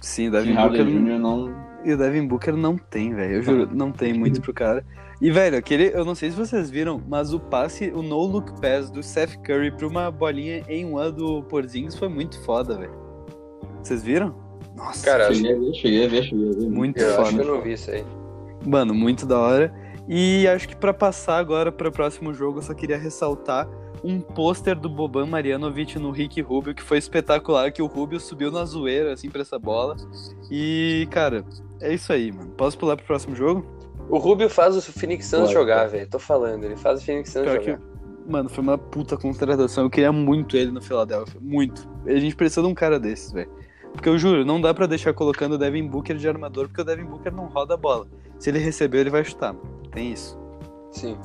[0.00, 0.84] Sim, Devin Booker.
[0.84, 1.18] Jr.
[1.18, 1.66] não.
[1.84, 3.36] E o Devin Booker não tem, velho.
[3.36, 4.84] Eu juro, não tem muito pro cara.
[5.20, 5.90] E, velho, aquele.
[5.94, 9.70] Eu não sei se vocês viram, mas o passe, o no-look pass do Seth Curry
[9.70, 12.94] pra uma bolinha em one do Porzingis foi muito foda, velho.
[13.82, 14.34] Vocês viram?
[14.76, 16.68] Nossa, Cara, Cheguei a ver, cheguei a ver, cheguei a ver.
[16.70, 17.42] muito Eu acho que foda.
[17.42, 18.04] eu não vi isso aí.
[18.66, 19.74] Mano, muito da hora.
[20.08, 23.68] E acho que pra passar agora para o próximo jogo, eu só queria ressaltar
[24.04, 28.52] um pôster do Boban Marjanovic no Rick Rubio, que foi espetacular, que o Rubio subiu
[28.52, 29.96] na zoeira, assim, pra essa bola.
[30.50, 31.44] E, cara,
[31.80, 32.50] é isso aí, mano.
[32.50, 33.64] Posso pular pro próximo jogo?
[34.08, 36.06] O Rubio faz o Phoenix Suns jogar, velho.
[36.08, 37.78] Tô falando, ele faz o Phoenix Suns Pior jogar.
[37.78, 39.84] que, mano, foi uma puta contratação.
[39.84, 41.40] Eu queria muito ele no Philadelphia.
[41.40, 41.88] Muito.
[42.06, 43.50] A gente precisa de um cara desses, velho.
[43.96, 46.84] Porque eu juro, não dá pra deixar colocando o Devin Booker de armador, porque o
[46.84, 48.06] Devin Booker não roda a bola.
[48.38, 49.56] Se ele receber, ele vai chutar.
[49.90, 50.38] Tem isso.
[50.92, 51.16] Sim.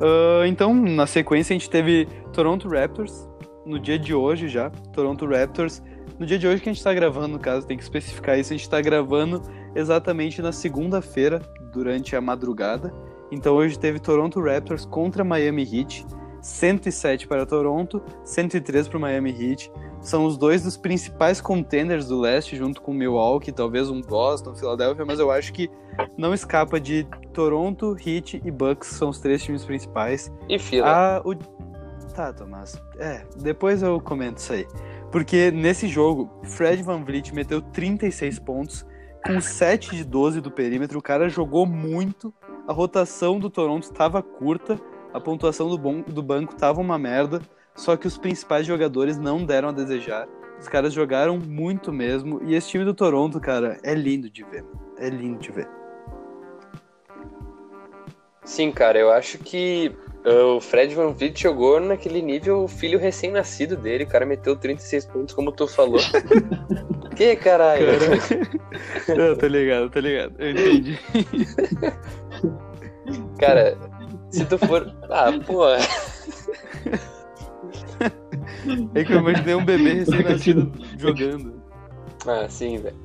[0.00, 3.28] Ah, então, na sequência, a gente teve Toronto Raptors
[3.66, 4.70] no dia de hoje já.
[4.70, 5.82] Toronto Raptors.
[6.18, 8.52] No dia de hoje que a gente tá gravando, no caso, tem que especificar isso.
[8.52, 9.42] A gente tá gravando
[9.74, 11.40] exatamente na segunda-feira,
[11.72, 12.94] durante a madrugada.
[13.30, 16.06] Então hoje teve Toronto Raptors contra Miami Heat.
[16.42, 19.72] 107 para Toronto, 103 para o Miami Heat.
[20.00, 25.04] São os dois dos principais contenders do leste, junto com Milwaukee, talvez um Boston, Philadelphia,
[25.06, 25.70] mas eu acho que
[26.18, 30.32] não escapa de Toronto, Heat e Bucks, são os três times principais.
[30.48, 30.88] E fila.
[30.88, 31.34] Ah, o...
[32.12, 32.82] Tá, Tomás.
[32.98, 34.66] É, depois eu comento isso aí.
[35.12, 38.86] Porque nesse jogo, Fred Van Vliet meteu 36 pontos,
[39.24, 40.98] com 7 de 12 do perímetro.
[40.98, 42.34] O cara jogou muito,
[42.66, 44.80] a rotação do Toronto estava curta,
[45.12, 47.40] a pontuação do, bom, do banco estava uma merda,
[47.74, 50.28] só que os principais jogadores não deram a desejar.
[50.58, 54.64] Os caras jogaram muito mesmo, e esse time do Toronto, cara, é lindo de ver.
[54.98, 55.68] É lindo de ver.
[58.44, 59.94] Sim, cara, eu acho que
[60.26, 64.04] uh, o Fred Van Vliet jogou naquele nível filho recém-nascido dele.
[64.04, 66.00] O cara meteu 36 pontos, como tu falou.
[67.16, 67.86] que caralho?
[69.06, 69.14] Cara...
[69.28, 70.34] eu tô ligado, tô ligado.
[70.38, 70.98] Eu entendi.
[73.38, 73.76] Cara,
[74.32, 74.92] se tu for.
[75.08, 75.66] Ah, pô.
[78.94, 81.62] É que eu imaginei um bebê recém-nascido jogando.
[82.26, 82.96] Ah, sim, velho.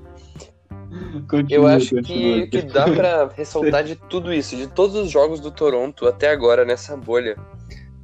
[1.50, 5.52] Eu acho que, que dá pra ressaltar de tudo isso, de todos os jogos do
[5.52, 7.38] Toronto até agora nessa bolha,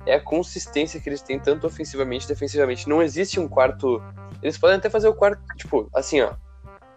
[0.06, 2.90] é a consistência que eles têm, tanto ofensivamente e defensivamente.
[2.90, 4.02] Não existe um quarto.
[4.42, 6.34] Eles podem até fazer o quarto, tipo, assim, ó.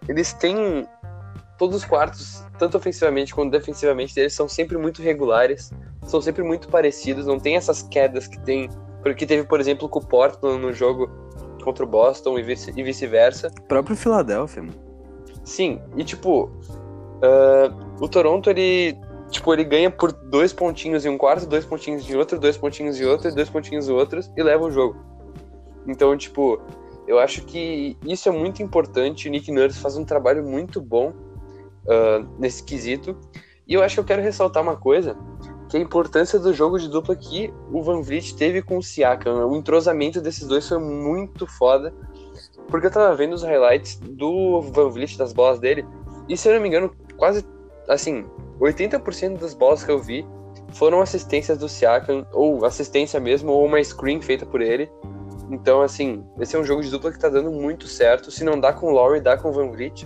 [0.07, 0.85] Eles têm.
[1.57, 5.71] Todos os quartos, tanto ofensivamente quanto defensivamente, eles são sempre muito regulares,
[6.05, 8.69] são sempre muito parecidos, não tem essas quedas que tem.
[9.03, 11.09] Porque teve, por exemplo, com o Portland no jogo
[11.63, 13.51] contra o Boston e vice- vice-versa.
[13.59, 14.75] O próprio Philadelphia, mano.
[15.43, 16.51] Sim, e tipo,
[17.21, 18.97] ah, o Toronto, ele,
[19.29, 22.99] tipo, ele ganha por dois pontinhos em um quarto, dois pontinhos em outro, dois pontinhos
[22.99, 24.97] em outro, dois pontinhos em outros e leva o jogo.
[25.87, 26.59] Então, tipo,
[27.07, 29.29] eu acho que isso é muito importante.
[29.29, 31.13] O Nick Nurse faz um trabalho muito bom
[31.89, 33.17] ah, nesse quesito.
[33.67, 35.17] E eu acho que eu quero ressaltar uma coisa,
[35.69, 39.45] que a importância do jogo de dupla que o Van Vliet teve com o Siakam.
[39.45, 41.93] O entrosamento desses dois foi muito foda.
[42.67, 45.85] Porque eu tava vendo os highlights do Van Vliet, das bolas dele,
[46.27, 47.45] e se eu não me engano, quase,
[47.87, 48.25] assim,
[48.59, 50.25] 80% das bolas que eu vi
[50.73, 54.89] foram assistências do Siakam, ou assistência mesmo, ou uma screen feita por ele.
[55.49, 58.29] Então, assim, esse é um jogo de dupla que tá dando muito certo.
[58.29, 60.05] Se não dá com o Lowry, dá com o Van Vliet.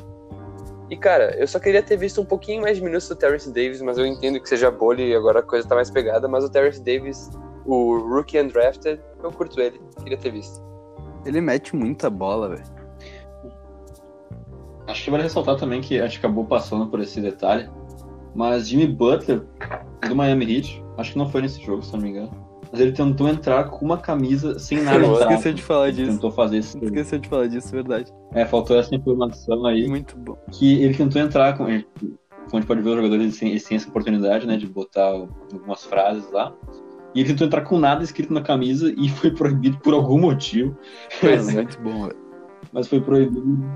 [0.92, 3.82] E, cara, eu só queria ter visto um pouquinho mais de minutos do Terrence Davis,
[3.82, 6.28] mas eu entendo que seja bolha e agora a coisa tá mais pegada.
[6.28, 7.30] Mas o Terrence Davis,
[7.66, 9.80] o Rookie Undrafted, eu curto ele.
[10.04, 10.62] Queria ter visto.
[11.26, 12.64] Ele mete muita bola, velho.
[14.86, 17.70] Acho que vale ressaltar também que a gente acabou passando por esse detalhe.
[18.36, 19.44] Mas Jimmy Butler,
[20.06, 22.41] do Miami Heat, acho que não foi nesse jogo, se não me engano.
[22.72, 25.32] Mas ele tentou entrar com uma camisa sem nada atrás.
[25.32, 26.12] Esqueci de falar Ele disso.
[26.14, 26.78] tentou fazer esse.
[26.84, 28.12] Esqueci de falar disso, verdade.
[28.34, 29.88] É, faltou essa informação aí.
[29.88, 30.38] Muito bom.
[30.52, 31.66] Que ele tentou entrar com.
[31.66, 31.78] Como
[32.54, 35.06] a gente pode ver, os jogadores têm, essa oportunidade, né, de botar
[35.54, 36.54] algumas frases lá.
[37.14, 40.76] E ele tentou entrar com nada escrito na camisa e foi proibido por algum motivo.
[41.20, 41.54] Pois é.
[41.62, 42.18] muito bom, velho.
[42.72, 43.70] Mas foi proibido.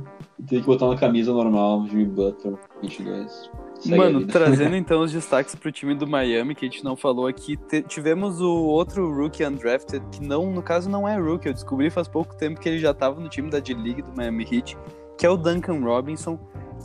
[0.47, 3.51] Teve que botar uma camisa normal, Jimmy Butler, 22.
[3.85, 7.57] Mano, trazendo então os destaques pro time do Miami, que a gente não falou aqui,
[7.87, 12.07] tivemos o outro rookie undrafted, que não, no caso não é rookie, eu descobri faz
[12.07, 14.77] pouco tempo que ele já tava no time da D-League do Miami Heat,
[15.17, 16.39] que é o Duncan Robinson,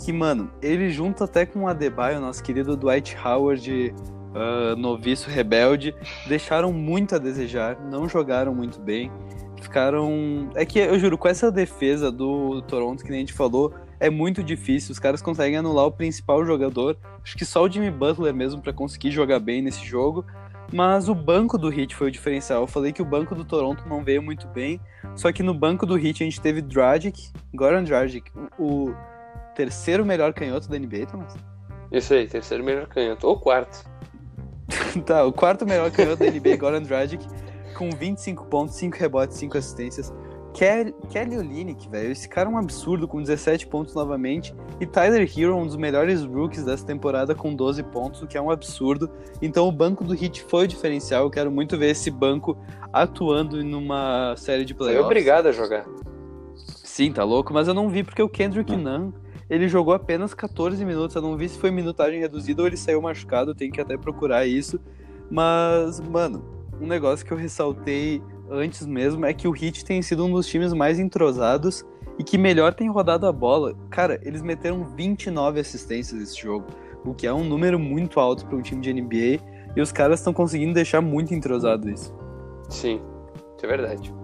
[0.05, 3.95] que, mano, ele junto até com o Adebayo, nosso querido Dwight Howard,
[4.35, 5.95] ah, noviço rebelde,
[6.27, 9.11] deixaram muito a desejar, não jogaram muito bem,
[9.61, 10.51] ficaram...
[10.55, 14.09] É que, eu juro, com essa defesa do Toronto, que nem a gente falou, é
[14.09, 14.93] muito difícil.
[14.93, 16.97] Os caras conseguem anular o principal jogador.
[17.23, 20.25] Acho que só o Jimmy Butler mesmo para conseguir jogar bem nesse jogo.
[20.73, 22.63] Mas o banco do Heat foi o diferencial.
[22.63, 24.81] Eu falei que o banco do Toronto não veio muito bem.
[25.15, 28.95] Só que no banco do Heat a gente teve Dragic, Goran Dragic, o
[29.55, 31.35] terceiro melhor canhoto da NBA, Thomas?
[31.93, 33.27] Isso aí, terceiro melhor canhoto.
[33.27, 33.85] Ou quarto.
[35.05, 37.27] tá, o quarto melhor canhoto da NBA, Goran Dragic,
[37.75, 40.13] com 25 pontos, 5 rebotes, 5 assistências.
[40.53, 44.55] Kelly, Kelly Olynyk, velho, esse cara é um absurdo com 17 pontos novamente.
[44.81, 48.43] E Tyler Hero, um dos melhores rookies dessa temporada com 12 pontos, o que é
[48.43, 49.09] um absurdo.
[49.41, 51.25] Então o banco do Heat foi o diferencial.
[51.25, 52.57] Eu quero muito ver esse banco
[52.93, 55.07] atuando numa série de Foi playoffs.
[55.07, 55.87] obrigado a jogar.
[56.57, 59.13] Sim, tá louco, mas eu não vi porque o Kendrick Nunn,
[59.49, 61.15] ele jogou apenas 14 minutos.
[61.15, 63.55] Eu não vi se foi minutagem reduzida ou ele saiu machucado.
[63.55, 64.81] Tenho que até procurar isso.
[65.31, 66.45] Mas, mano,
[66.81, 68.21] um negócio que eu ressaltei
[68.51, 71.85] antes mesmo é que o Heat tem sido um dos times mais entrosados
[72.19, 73.75] e que melhor tem rodado a bola.
[73.91, 76.67] Cara, eles meteram 29 assistências nesse jogo,
[77.05, 79.41] o que é um número muito alto para um time de NBA.
[79.75, 82.15] E os caras estão conseguindo deixar muito entrosado isso.
[82.69, 83.01] Sim,
[83.57, 84.15] isso é verdade.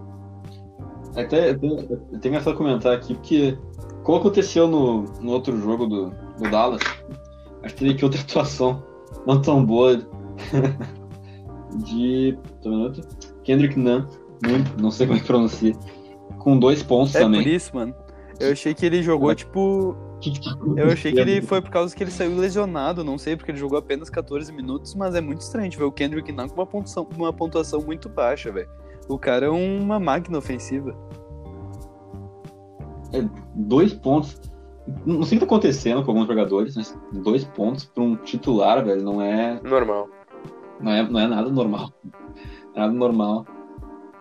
[1.17, 3.57] Até eu tenho, só comentar aqui, porque
[4.03, 6.83] como aconteceu no, no outro jogo do, do Dallas,
[7.63, 8.85] acho que teve que outra atuação
[9.27, 9.97] não tão boa
[11.85, 12.37] de.
[12.61, 13.36] Só um minuto.
[13.47, 14.05] Kendrick Nunn,
[14.43, 15.73] Nunn, não sei como é que pronuncia,
[16.39, 17.43] com dois pontos É também.
[17.43, 17.95] por isso, mano.
[18.39, 19.97] Eu achei que ele jogou, tipo,
[20.77, 23.59] Eu achei que ele foi por causa que ele saiu lesionado, não sei, porque ele
[23.59, 27.09] jogou apenas 14 minutos, mas é muito estranho ver o Kendrick Nunn com uma pontuação,
[27.17, 28.69] uma pontuação muito baixa, velho.
[29.09, 30.95] O cara é uma máquina ofensiva.
[33.55, 34.41] dois pontos.
[35.05, 38.85] Não sei o que tá acontecendo com alguns jogadores, mas dois pontos para um titular,
[38.85, 40.09] velho, não é, Normal.
[40.81, 41.93] Não é, não é nada normal.
[42.75, 43.47] Nada normal.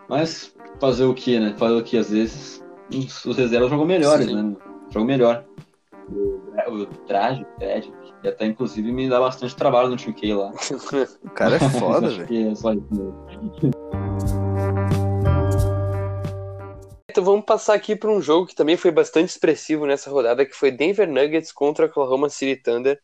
[0.08, 1.54] Mas fazer o que, né?
[1.56, 4.42] Fazer o que às vezes os, os reservas jogam melhores, Sim.
[4.42, 4.56] né?
[4.90, 5.44] Jogam melhor.
[6.08, 7.92] O, o traje, o Ted,
[8.22, 10.52] e até inclusive me dá bastante trabalho no 2K lá.
[11.24, 12.50] O cara é foda, velho.
[12.50, 13.26] é só isso mesmo.
[17.16, 20.52] Então vamos passar aqui para um jogo que também foi bastante expressivo nessa rodada, que
[20.52, 23.00] foi Denver Nuggets contra Oklahoma City Thunder.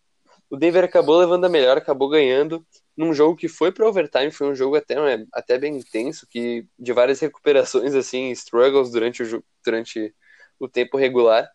[0.51, 2.63] O Denver acabou levando a melhor, acabou ganhando
[2.97, 6.67] num jogo que foi para overtime, foi um jogo até, né, até bem intenso, que
[6.79, 10.15] de várias recuperações assim, struggles durante o durante
[10.59, 11.49] o tempo regular.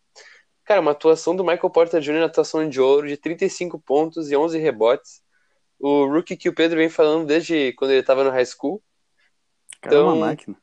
[0.66, 2.20] Cara, uma atuação do Michael Porter Jr.
[2.20, 5.22] na atuação de ouro de 35 pontos e 11 rebotes.
[5.80, 8.84] O rookie que o Pedro vem falando desde quando ele estava no high school.
[9.82, 10.58] Cara é uma Então, máquina.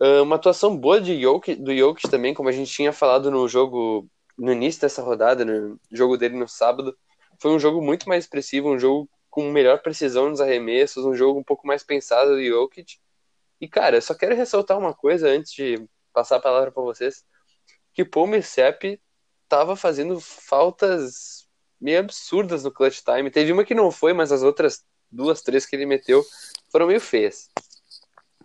[0.00, 3.48] Uh, uma atuação boa de Jokic, do Jokic também, como a gente tinha falado no
[3.48, 6.96] jogo no início dessa rodada, no jogo dele no sábado.
[7.40, 11.38] Foi um jogo muito mais expressivo, um jogo com melhor precisão nos arremessos, um jogo
[11.38, 12.96] um pouco mais pensado do Jokic.
[13.60, 17.22] E cara, eu só quero ressaltar uma coisa antes de passar a palavra para vocês,
[17.92, 18.98] que Paul Millsap
[19.46, 21.46] tava fazendo faltas
[21.78, 23.30] meio absurdas no clutch time.
[23.30, 26.24] Teve uma que não foi, mas as outras duas, três que ele meteu
[26.72, 27.50] foram meio feias.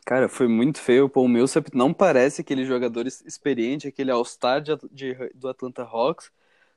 [0.05, 1.05] Cara, foi muito feio.
[1.05, 6.29] O Paul Millsap não parece aquele jogador experiente, aquele All-Star do Atlanta Hawks.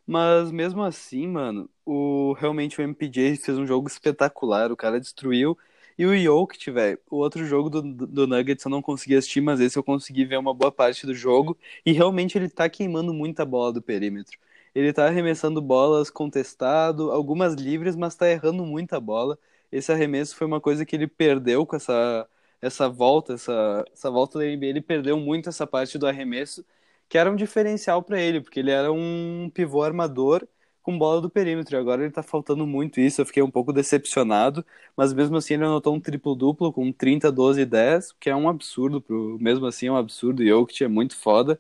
[0.07, 4.71] Mas mesmo assim, mano, o, realmente o MPJ fez um jogo espetacular.
[4.73, 5.57] O cara destruiu.
[5.97, 9.61] E o Jokic, velho, o outro jogo do, do Nuggets eu não consegui assistir, mas
[9.61, 11.57] esse eu consegui ver uma boa parte do jogo.
[11.87, 14.39] E realmente ele tá queimando muita bola do perímetro.
[14.75, 19.39] Ele tá arremessando bolas contestado, algumas livres, mas tá errando muita bola.
[19.71, 22.29] Esse arremesso foi uma coisa que ele perdeu com essa
[22.61, 26.65] essa volta, essa, essa volta da NBA, ele perdeu muito essa parte do arremesso,
[27.09, 30.47] que era um diferencial para ele, porque ele era um pivô armador
[30.83, 33.73] com bola do perímetro, e agora ele tá faltando muito isso, eu fiquei um pouco
[33.73, 34.65] decepcionado,
[34.97, 38.49] mas mesmo assim ele anotou um triplo-duplo com 30, 12 e 10, que é um
[38.49, 41.59] absurdo, pro, mesmo assim é um absurdo, e Jokic é muito foda.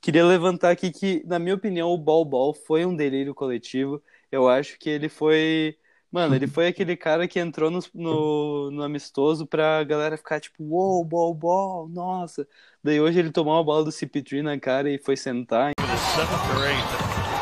[0.00, 4.48] Queria levantar aqui que, na minha opinião, o Ball Ball foi um delírio coletivo, eu
[4.48, 5.76] acho que ele foi...
[6.10, 10.64] Mano, ele foi aquele cara que entrou no, no, no amistoso pra galera ficar tipo,
[10.64, 12.48] uou, ball, ball, nossa.
[12.82, 15.72] Daí hoje ele tomou uma bola do CP3 na cara e foi sentar.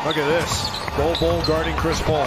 [0.05, 0.69] Look at this.
[0.97, 2.25] Bol Bol guarding Chris Paul.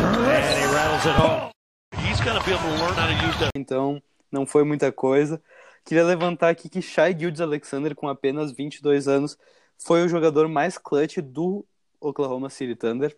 [0.00, 1.50] And he rattles it home.
[2.06, 3.50] He's to be able to learn how to use that.
[3.54, 5.42] Então não foi muita coisa.
[5.84, 9.38] Queria levantar aqui que Shai Gildes Alexander, com apenas 22 anos,
[9.78, 11.66] foi o jogador mais clutch do
[12.00, 13.16] Oklahoma City Thunder,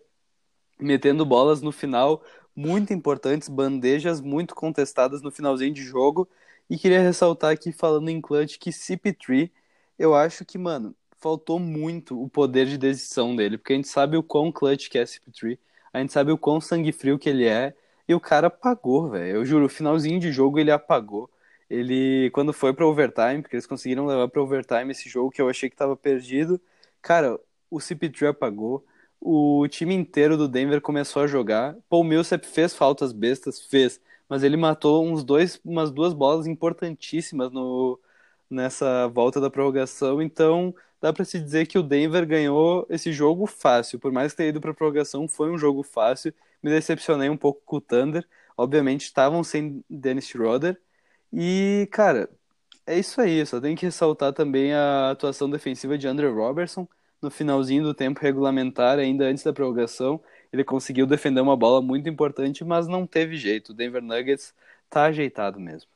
[0.83, 2.23] metendo bolas no final
[2.55, 6.29] muito importantes, bandejas muito contestadas no finalzinho de jogo.
[6.69, 9.49] E queria ressaltar aqui, falando em clutch, que CP3,
[9.97, 14.17] eu acho que, mano, faltou muito o poder de decisão dele, porque a gente sabe
[14.17, 15.57] o quão clutch que é CP3,
[15.93, 17.73] a gente sabe o quão sangue frio que ele é,
[18.07, 19.37] e o cara apagou, velho.
[19.37, 21.29] Eu juro, o finalzinho de jogo ele apagou.
[21.69, 25.49] Ele, quando foi pra overtime, porque eles conseguiram levar pra overtime esse jogo que eu
[25.49, 26.61] achei que tava perdido,
[27.01, 27.39] cara,
[27.69, 28.85] o CP3 apagou.
[29.25, 31.75] O time inteiro do Denver começou a jogar.
[31.89, 37.51] Paul Millsap fez faltas bestas, fez, mas ele matou uns dois, umas duas bolas importantíssimas
[37.51, 37.99] no,
[38.49, 40.21] nessa volta da prorrogação.
[40.21, 43.99] Então, dá pra se dizer que o Denver ganhou esse jogo fácil.
[43.99, 46.33] Por mais que tenha ido pra prorrogação, foi um jogo fácil.
[46.61, 48.27] Me decepcionei um pouco com o Thunder.
[48.57, 50.79] Obviamente, estavam sem Dennis Schroeder.
[51.31, 52.29] E, cara,
[52.85, 56.87] É isso aí, só tem que ressaltar também a atuação defensiva de Andrew Robertson.
[57.23, 60.21] No finalzinho do tempo regulamentar, ainda antes da prorrogação,
[60.51, 63.69] ele conseguiu defender uma bola muito importante, mas não teve jeito.
[63.69, 64.53] O Denver Nuggets
[64.89, 65.89] tá ajeitado mesmo.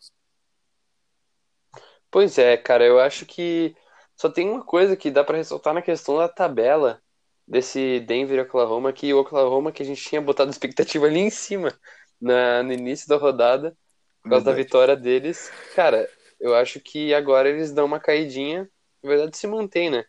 [2.10, 3.76] Pois é, cara, eu acho que
[4.16, 7.02] só tem uma coisa que dá pra ressaltar na questão da tabela
[7.48, 11.30] desse Denver e Oklahoma, que o Oklahoma que a gente tinha botado expectativa ali em
[11.30, 11.78] cima
[12.20, 13.78] na, no início da rodada,
[14.24, 14.64] por causa da Verdade.
[14.66, 15.52] vitória deles.
[15.76, 16.10] Cara,
[16.40, 18.70] eu acho que agora eles dão uma caidinha,
[19.04, 20.06] na verdade se mantém, né?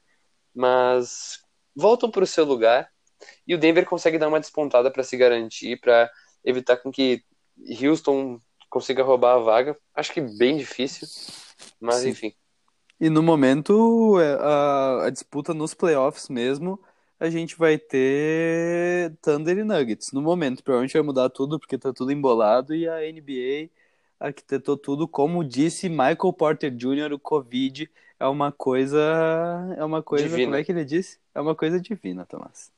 [0.59, 1.39] Mas
[1.73, 2.91] voltam pro seu lugar
[3.47, 6.11] e o Denver consegue dar uma despontada pra se garantir, pra
[6.45, 7.23] evitar com que
[7.81, 9.77] Houston consiga roubar a vaga.
[9.95, 11.07] Acho que bem difícil,
[11.81, 12.09] mas Sim.
[12.09, 12.35] enfim.
[13.01, 16.81] E no momento, é, a, a disputa nos playoffs mesmo,
[17.21, 20.11] a gente vai ter Thunder e Nuggets.
[20.11, 23.71] No momento, provavelmente vai mudar tudo, porque tá tudo embolado, e a NBA
[24.19, 25.07] arquitetou tudo.
[25.07, 27.89] Como disse Michael Porter Jr., o Covid
[28.19, 28.99] é uma coisa.
[29.77, 30.29] É uma coisa.
[30.29, 30.47] Divina.
[30.47, 31.19] Como é que ele disse?
[31.35, 32.73] É uma coisa divina, Tomás.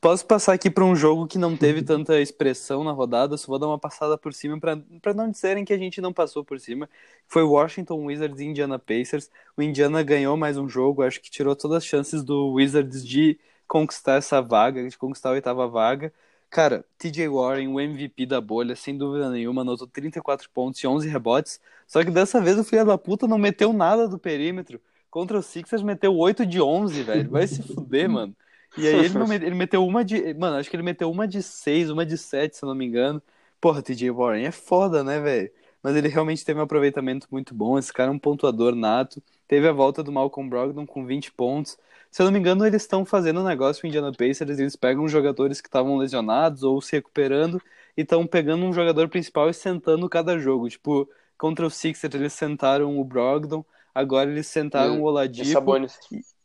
[0.00, 3.58] Posso passar aqui para um jogo que não teve tanta expressão na rodada, só vou
[3.58, 6.90] dar uma passada por cima para não dizerem que a gente não passou por cima.
[7.28, 9.30] Foi Washington Wizards e Indiana Pacers.
[9.56, 13.38] O Indiana ganhou mais um jogo, acho que tirou todas as chances do Wizards de
[13.68, 16.12] conquistar essa vaga, de conquistar a oitava vaga.
[16.52, 21.08] Cara, TJ Warren, o MVP da bolha, sem dúvida nenhuma, anotou 34 pontos e 11
[21.08, 21.58] rebotes.
[21.86, 24.78] Só que dessa vez o filho da puta não meteu nada do perímetro.
[25.10, 27.30] Contra o Sixers meteu 8 de 11, velho.
[27.30, 28.36] Vai se fuder, mano.
[28.76, 30.34] E aí ele, não met- ele meteu uma de.
[30.34, 32.84] Mano, acho que ele meteu uma de 6, uma de 7, se eu não me
[32.86, 33.22] engano.
[33.60, 35.50] Porra, TJ Warren é foda, né, velho?
[35.82, 37.78] Mas ele realmente teve um aproveitamento muito bom.
[37.78, 39.22] Esse cara é um pontuador nato.
[39.48, 41.78] Teve a volta do Malcolm Brogdon com 20 pontos.
[42.12, 44.58] Se eu não me engano, eles estão fazendo um negócio com o Indiana Pacers.
[44.60, 47.60] Eles pegam jogadores que estavam lesionados ou se recuperando
[47.96, 50.68] e estão pegando um jogador principal e sentando cada jogo.
[50.68, 51.08] Tipo,
[51.38, 53.64] contra o Sixers eles sentaram o Brogdon.
[53.94, 55.48] Agora eles sentaram E- o E Oladipo.
[55.48, 55.98] Sabonis.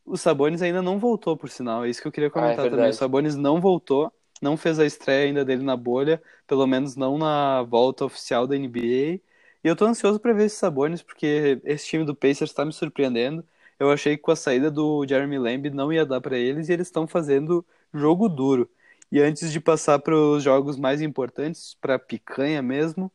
[0.06, 1.84] O Sabonis ainda não voltou, por sinal.
[1.84, 2.90] É isso que eu queria comentar Ah, é também.
[2.90, 2.94] O.
[2.94, 7.62] Sabonis não voltou, não fez a estreia ainda dele na bolha, pelo menos não na
[7.62, 9.20] volta oficial da NBA.
[9.62, 12.72] E eu tô ansioso pra ver esse Sabonis, porque esse time do Pacers tá me
[12.72, 13.44] surpreendendo.
[13.78, 16.72] Eu achei que com a saída do Jeremy Lamb não ia dar pra eles e
[16.72, 17.64] eles estão fazendo
[17.94, 18.68] jogo duro.
[19.10, 23.10] E antes de passar para os jogos mais importantes, pra picanha mesmo,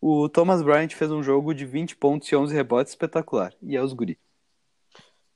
[0.00, 3.52] o Thomas Bryant fez um jogo de 20 pontos e 11 rebotes espetacular.
[3.62, 4.18] E é os guri.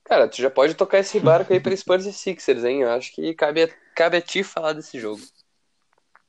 [0.05, 2.83] Cara, tu já pode tocar esse barco aí pra Spurs e Sixers, hein?
[2.83, 5.21] Eu acho que cabe a, cabe a ti falar desse jogo.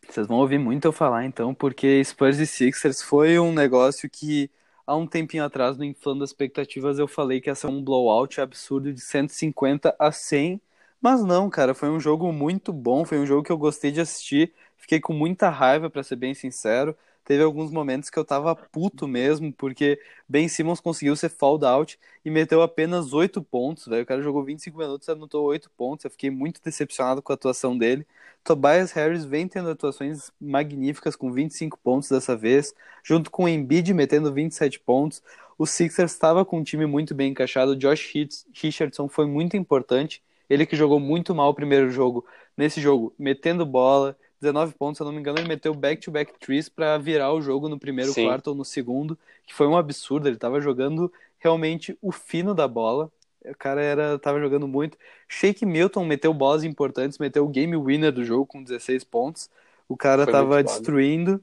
[0.10, 4.50] Vocês vão ouvir muito eu falar então, porque Spurs e Sixers foi um negócio que
[4.88, 8.42] há um tempinho atrás, no Inflando as Expectativas, eu falei que ia ser um blowout
[8.42, 10.62] absurdo de 150 a 100,
[11.02, 14.02] mas não, cara, foi um jogo muito bom, foi um jogo que eu gostei de
[14.02, 16.98] assistir, fiquei com muita raiva, pra ser bem sincero.
[17.28, 20.00] Teve alguns momentos que eu tava puto mesmo, porque
[20.30, 24.04] Ben Simmons conseguiu ser fouled out e meteu apenas 8 pontos, velho.
[24.04, 26.06] O cara jogou 25 minutos e anotou 8 pontos.
[26.06, 28.08] Eu fiquei muito decepcionado com a atuação dele.
[28.46, 32.74] Tobias Harris vem tendo atuações magníficas com 25 pontos dessa vez,
[33.04, 35.22] junto com o Embiid metendo 27 pontos.
[35.58, 37.76] O Sixers estava com um time muito bem encaixado.
[37.76, 38.14] Josh
[38.54, 40.24] Richardson foi muito importante.
[40.50, 42.26] Ele que jogou muito mal o primeiro jogo,
[42.56, 46.70] nesse jogo, metendo bola, 19 pontos, se eu não me engano, ele meteu back-to-back threes
[46.70, 48.26] para virar o jogo no primeiro Sim.
[48.26, 50.28] quarto ou no segundo, que foi um absurdo.
[50.28, 53.12] Ele estava jogando realmente o fino da bola.
[53.46, 54.98] O cara era, tava jogando muito.
[55.28, 59.50] Shake Milton meteu bolas importantes, meteu o game winner do jogo com 16 pontos.
[59.88, 61.42] O cara Foi tava destruindo.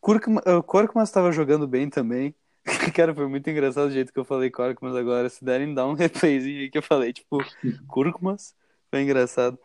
[0.00, 2.34] Korkmaz estava jogando bem também.
[2.94, 5.28] Cara, foi muito engraçado o jeito que eu falei Korkmaz agora.
[5.28, 7.38] Se derem, dá um replayzinho aí que eu falei, tipo,
[7.86, 8.54] Korkmaz.
[8.90, 9.58] Foi engraçado.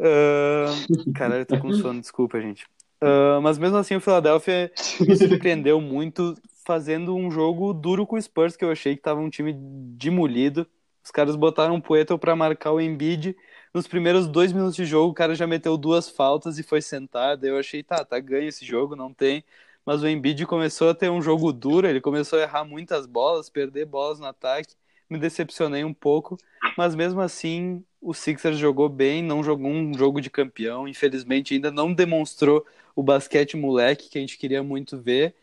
[0.00, 0.66] Ah,
[1.14, 2.66] caralho, eu tô com sono, desculpa, gente.
[3.00, 8.22] Ah, mas mesmo assim, o Philadelphia me surpreendeu muito fazendo um jogo duro com o
[8.22, 10.66] Spurs, que eu achei que tava um time demolido.
[11.02, 13.34] Os caras botaram um Poeltl pra marcar o Embiid.
[13.72, 17.44] Nos primeiros dois minutos de jogo, o cara já meteu duas faltas e foi sentado.
[17.44, 19.42] Eu achei, tá, tá ganho esse jogo, não tem.
[19.86, 23.48] Mas o Embiid começou a ter um jogo duro, ele começou a errar muitas bolas,
[23.48, 24.74] perder bolas no ataque.
[25.08, 26.36] Me decepcionei um pouco,
[26.78, 30.86] mas mesmo assim, o Sixers jogou bem, não jogou um jogo de campeão.
[30.86, 32.64] Infelizmente, ainda não demonstrou
[32.94, 35.34] o basquete moleque que a gente queria muito ver.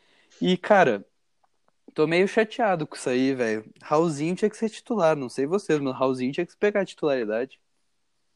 [0.41, 1.05] E, cara,
[1.93, 3.65] tô meio chateado com isso aí, velho.
[3.81, 7.59] Raulzinho tinha que ser titular, não sei vocês, mas Raulzinho tinha que pegar a titularidade.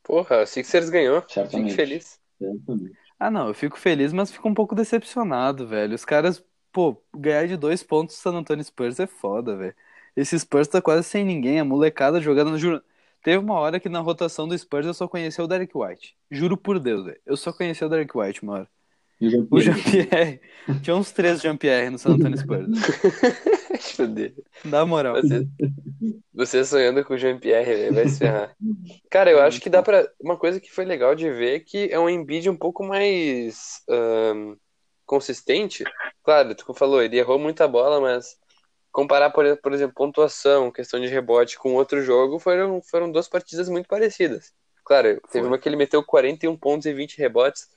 [0.04, 1.22] Porra, o Sixers ganhou.
[1.22, 2.20] Fico feliz.
[2.38, 2.98] Certamente.
[3.18, 5.96] Ah, não, eu fico feliz, mas fico um pouco decepcionado, velho.
[5.96, 9.76] Os caras, pô, ganhar de dois pontos do San Antonio Spurs é foda, velho.
[10.16, 12.58] Esse Spurs tá quase sem ninguém, a molecada jogando.
[12.58, 12.82] Juro,
[13.24, 16.16] teve uma hora que na rotação do Spurs eu só conhecia o Derek White.
[16.30, 17.20] Juro por Deus, velho.
[17.26, 18.68] Eu só conhecia o Derek White uma hora.
[19.22, 19.62] E o Jean-Pierre?
[19.62, 20.42] Jean-Pierre.
[20.82, 22.68] Tinha uns três Jean-Pierre no San Antonio Spurs.
[24.64, 25.16] Dá moral.
[25.16, 25.48] Você,
[26.34, 28.56] você sonhando com o Jean-Pierre, velho, vai se ferrar.
[29.10, 30.10] Cara, eu acho que dá pra.
[30.22, 33.82] Uma coisa que foi legal de ver é que é um Embiid um pouco mais
[33.90, 34.56] ahn,
[35.06, 35.84] consistente.
[36.24, 38.38] Claro, tu falou, ele errou muita bola, mas
[38.92, 43.70] comparar, por, por exemplo, pontuação, questão de rebote com outro jogo, foram, foram duas partidas
[43.70, 44.54] muito parecidas.
[44.84, 45.48] Claro, teve Foi.
[45.48, 47.70] uma que ele meteu 41 pontos e 20 rebotes.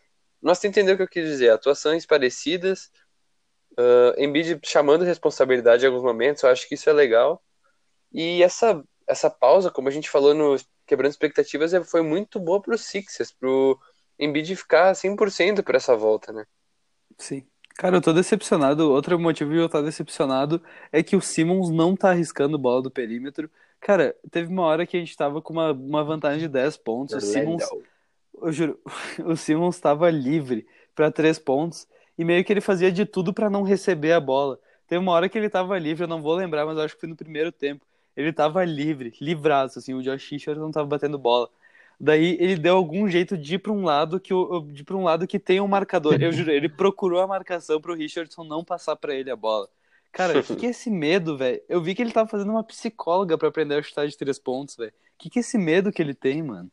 [0.60, 1.50] Tu entendeu o que eu quis dizer?
[1.50, 2.90] Atuações parecidas,
[3.78, 7.42] uh, Embiid chamando responsabilidade em alguns momentos, eu acho que isso é legal.
[8.12, 10.56] E essa, essa pausa, como a gente falou no
[10.86, 13.78] Quebrando Expectativas, é- foi muito boa pro Sixers, pro
[14.18, 16.44] Embiid ficar 100% por essa volta, né?
[17.18, 17.46] Sim.
[17.76, 18.90] Cara, eu tô decepcionado.
[18.90, 22.90] Outro motivo de eu estar decepcionado é que o Simmons não tá arriscando bola do
[22.90, 23.50] perímetro.
[23.80, 27.16] Cara, teve uma hora que a gente tava com uma, uma vantagem de 10 pontos.
[27.16, 27.64] O Simmons,
[28.40, 28.78] eu juro,
[29.24, 31.86] o Simmons tava livre pra três pontos
[32.16, 34.58] e meio que ele fazia de tudo pra não receber a bola.
[34.86, 37.08] Teve uma hora que ele tava livre, eu não vou lembrar, mas acho que foi
[37.08, 37.84] no primeiro tempo.
[38.16, 41.48] Ele tava livre, livraço, assim, o Josh Richards não tava batendo bola.
[42.04, 45.04] Daí ele deu algum jeito de ir pra um lado que o de para um
[45.04, 46.20] lado que tem um marcador.
[46.20, 49.68] Eu juro, ele procurou a marcação pro Richardson não passar pra ele a bola.
[50.10, 51.60] Cara, o que, que é esse medo, velho?
[51.68, 54.74] Eu vi que ele tava fazendo uma psicóloga pra aprender a chutar de três pontos,
[54.74, 54.90] velho.
[54.90, 56.68] O que, que é esse medo que ele tem, mano?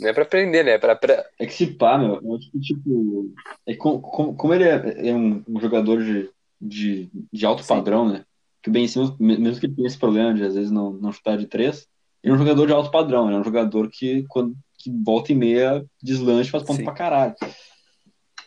[0.00, 0.70] Não é pra aprender, né?
[0.72, 1.22] É pra, pra...
[1.38, 3.30] É que se pá, meu, eu acho que, tipo,
[3.66, 7.68] é com- com- como, ele é, é um, um jogador de, de, de alto Sim.
[7.68, 8.24] padrão, né?
[8.62, 10.92] Que o Ben Simmons, me- mesmo que ele tenha esse problema de às vezes não,
[10.94, 11.86] não chutar de três,
[12.22, 15.32] ele é um jogador de alto padrão, ele é um jogador que, quando, que volta
[15.32, 16.84] e meia deslanche faz ponto Sim.
[16.84, 17.34] pra caralho.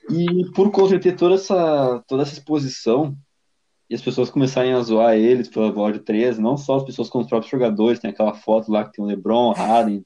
[0.10, 3.18] E por conta de ter toda essa, toda essa exposição,
[3.90, 7.10] e as pessoas começarem a zoar eles pela bola de três, não só as pessoas
[7.10, 10.06] como os próprios jogadores, tem aquela foto lá que tem o LeBron, o Harden,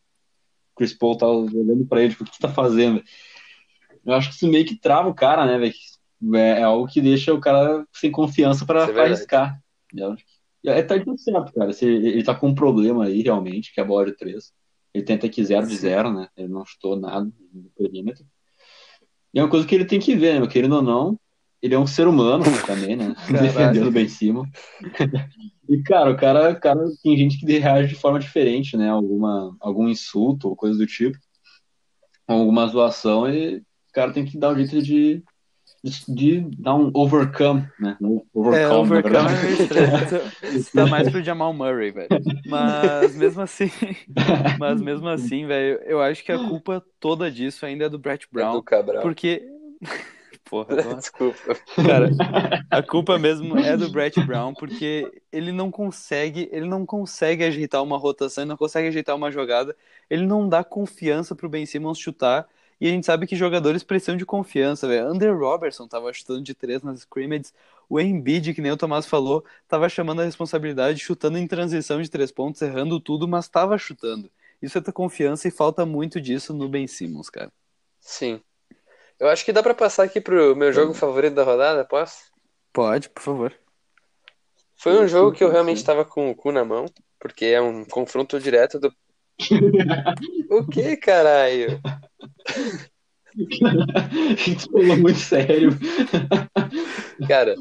[0.76, 3.04] Chris Paul tá olhando pra ele, tipo, o que tu tá fazendo?
[4.06, 5.74] Eu acho que isso meio que trava o cara, né, velho?
[6.36, 9.62] É, é algo que deixa o cara sem confiança pra, Isso é arriscar.
[9.94, 10.26] Eu acho
[10.66, 11.72] É, tá tudo certo, cara.
[11.72, 14.52] Se ele tá com um problema aí, realmente, que é a bola de três.
[14.94, 16.28] Ele tenta aqui 0 de 0, né?
[16.36, 18.26] Ele não chutou nada no perímetro.
[19.34, 20.48] E é uma coisa que ele tem que ver, né?
[20.48, 21.20] Querendo ou não,
[21.62, 23.16] ele é um ser humano também, né?
[23.30, 24.50] Defendendo bem cima.
[25.70, 28.90] E, cara, o cara, cara tem gente que reage de forma diferente, né?
[28.90, 31.16] Alguma, algum insulto ou coisa do tipo.
[32.28, 33.64] Alguma zoação e o
[33.94, 35.24] cara tem que dar um jeito de,
[36.08, 37.98] de, dar um overcome, né?
[38.02, 39.96] Um Overcome, É, overcome é estranho.
[40.04, 42.10] Isso- Isso tá mais pro Jamal Murray, velho.
[42.46, 43.70] Mas mesmo assim,
[44.60, 48.26] mas mesmo assim, velho, eu acho que a culpa toda disso ainda é do Brett
[48.26, 49.02] É do Brown, Cabral.
[49.02, 49.44] porque
[50.50, 51.56] Porra, tô- Desculpa.
[51.76, 52.10] cara,
[52.72, 57.84] a culpa mesmo é do Brett Brown, porque ele não consegue, ele não consegue ajeitar
[57.84, 59.76] uma rotação, ele não consegue ajeitar uma jogada,
[60.10, 62.48] ele não dá confiança pro Ben Simmons chutar.
[62.80, 65.12] E a gente sabe que jogadores precisam de confiança, velho.
[65.12, 67.54] Under Robertson tava chutando de três nas scrimmages.
[67.90, 72.10] O Embiid, que nem o Tomás falou, tava chamando a responsabilidade, chutando em transição de
[72.10, 74.30] três pontos, errando tudo, mas tava chutando.
[74.62, 77.52] Isso é ter confiança e falta muito disso no Ben Simmons, cara.
[78.00, 78.42] Sim.
[79.20, 82.32] Eu acho que dá pra passar aqui pro meu jogo favorito da rodada, posso?
[82.72, 83.54] Pode, por favor.
[84.78, 86.86] Foi um jogo que eu realmente tava com o cu na mão,
[87.20, 88.94] porque é um confronto direto do.
[90.50, 91.80] O que, caralho?
[93.34, 95.70] Tu falou muito sério.
[97.28, 97.56] Cara,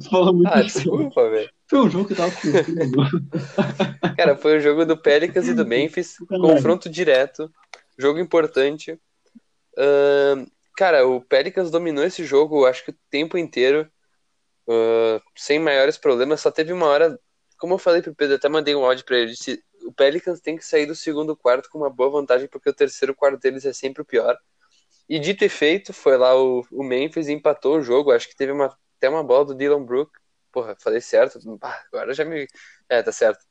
[0.00, 0.72] Tu falou muito ah, sério.
[0.72, 1.50] desculpa, velho.
[1.68, 5.66] Foi um jogo que eu tava com Cara, foi o jogo do Pelicans e do
[5.66, 7.50] Memphis, confronto direto,
[7.98, 8.98] jogo importante.
[9.76, 10.46] Ahn,
[10.76, 13.88] cara, o Pelicans dominou esse jogo, acho que o tempo inteiro,
[14.68, 16.40] ah, sem maiores problemas.
[16.40, 17.18] Só teve uma hora,
[17.58, 19.32] como eu falei pro Pedro, até mandei um áudio pra ele.
[19.32, 22.74] disse, o Pelicans tem que sair do segundo quarto com uma boa vantagem, porque o
[22.74, 24.36] terceiro quarto deles é sempre o pior.
[25.08, 28.10] E dito e feito, foi lá o, o Memphis e empatou o jogo.
[28.10, 30.10] Acho que teve uma, até uma bola do Dylan Brook.
[30.50, 31.38] Porra, falei certo.
[31.62, 32.46] Ah, agora já me.
[32.88, 33.44] É, tá certo.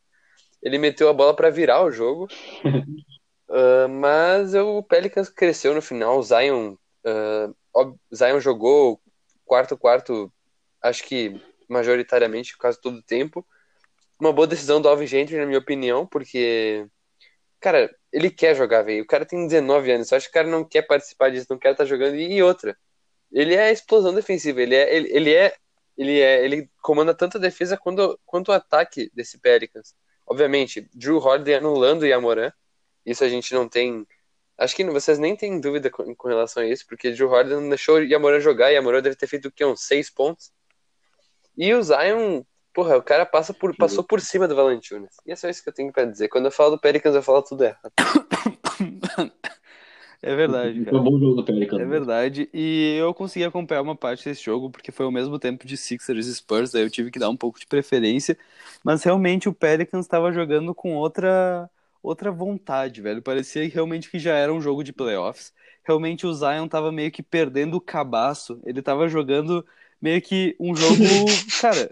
[0.61, 2.27] Ele meteu a bola pra virar o jogo.
[3.47, 6.17] Ah, mas o Pelicans cresceu no final.
[6.17, 6.75] O Zion,
[7.71, 8.99] ob- Zion jogou
[9.45, 10.33] quarto quarto,
[10.81, 11.39] acho que
[11.69, 13.45] majoritariamente quase todo o tempo.
[14.19, 16.87] Uma boa decisão do Alvin Gentry, na minha opinião, porque
[17.65, 19.03] cara, ele quer jogar, velho.
[19.03, 20.11] O cara tem 19 anos.
[20.11, 22.15] Eu acho que o cara não quer participar disso, não quer estar jogando.
[22.15, 22.77] E outra,
[23.31, 24.61] ele é a explosão defensiva.
[24.61, 25.55] Ele é, ele, ele é,
[25.97, 29.95] ele é, ele comanda tanto a defesa quanto, quanto o ataque desse Pelicans.
[30.27, 32.51] Obviamente, Drew Holiday anulando o Yamoran.
[33.03, 34.05] Isso a gente não tem.
[34.57, 38.39] Acho que vocês nem têm dúvida com, relação a isso, porque Drew não deixou Yamoran
[38.39, 38.71] jogar.
[38.71, 39.65] E Yamoran deve ter feito o quê?
[39.65, 40.51] Uns 6 pontos.
[41.57, 42.43] E o Zion,
[42.75, 45.15] porra, o cara passa por, passou por cima do Valanciunas.
[45.25, 46.27] E é só isso que eu tenho pra dizer.
[46.27, 47.91] Quando eu falo do Pelicans, eu falo tudo errado.
[50.21, 50.97] É verdade, Foi cara.
[50.97, 51.79] um bom jogo do Pelicans.
[51.79, 52.49] É verdade.
[52.51, 56.25] E eu consegui acompanhar uma parte desse jogo, porque foi ao mesmo tempo de Sixers
[56.25, 58.35] e Spurs, daí eu tive que dar um pouco de preferência.
[58.83, 61.69] Mas realmente o Pelicans estava jogando com outra,
[62.01, 63.21] outra vontade, velho.
[63.21, 65.53] Parecia realmente que já era um jogo de playoffs.
[65.83, 68.59] Realmente o Zion tava meio que perdendo o cabaço.
[68.65, 69.63] Ele tava jogando
[70.01, 71.03] meio que um jogo.
[71.61, 71.87] Cara,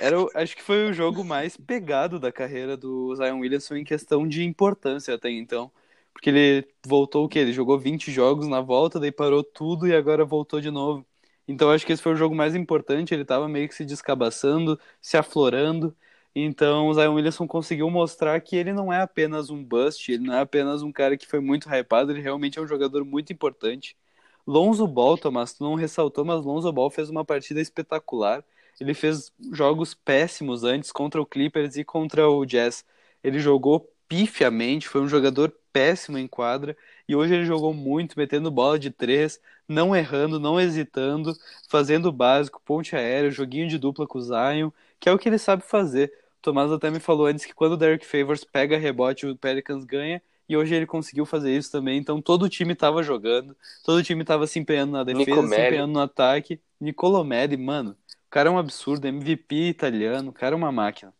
[0.00, 4.26] era, acho que foi o jogo mais pegado da carreira do Zion Williamson em questão
[4.26, 5.70] de importância até então.
[6.12, 7.40] Porque ele voltou o quê?
[7.40, 11.06] Ele jogou 20 jogos na volta, daí parou tudo e agora voltou de novo.
[11.46, 13.14] Então acho que esse foi o jogo mais importante.
[13.14, 15.96] Ele tava meio que se descabaçando, se aflorando.
[16.34, 20.34] Então o Zion Williamson conseguiu mostrar que ele não é apenas um bust, ele não
[20.34, 23.96] é apenas um cara que foi muito hypado, ele realmente é um jogador muito importante.
[24.46, 28.44] Lonzo Ball, Thomas, tu não ressaltou, mas Lonzo Ball fez uma partida espetacular.
[28.80, 32.84] Ele fez jogos péssimos antes contra o Clippers e contra o Jazz.
[33.22, 36.76] Ele jogou pifiamente, foi um jogador péssimo em quadra
[37.08, 41.36] e hoje ele jogou muito, metendo bola de três, não errando, não hesitando,
[41.68, 45.28] fazendo o básico, ponte aérea, joguinho de dupla com o Zion, que é o que
[45.28, 46.12] ele sabe fazer.
[46.38, 49.84] O Tomás até me falou antes que quando o Derek Favors pega rebote, o Pelicans
[49.84, 51.98] ganha, e hoje ele conseguiu fazer isso também.
[51.98, 55.60] Então todo o time estava jogando, todo o time estava se empenhando na defesa, se
[55.60, 56.58] empenhando no ataque.
[56.80, 57.96] Nicolomedi, mano,
[58.28, 61.14] o cara é um absurdo, MVP italiano, o cara é uma máquina.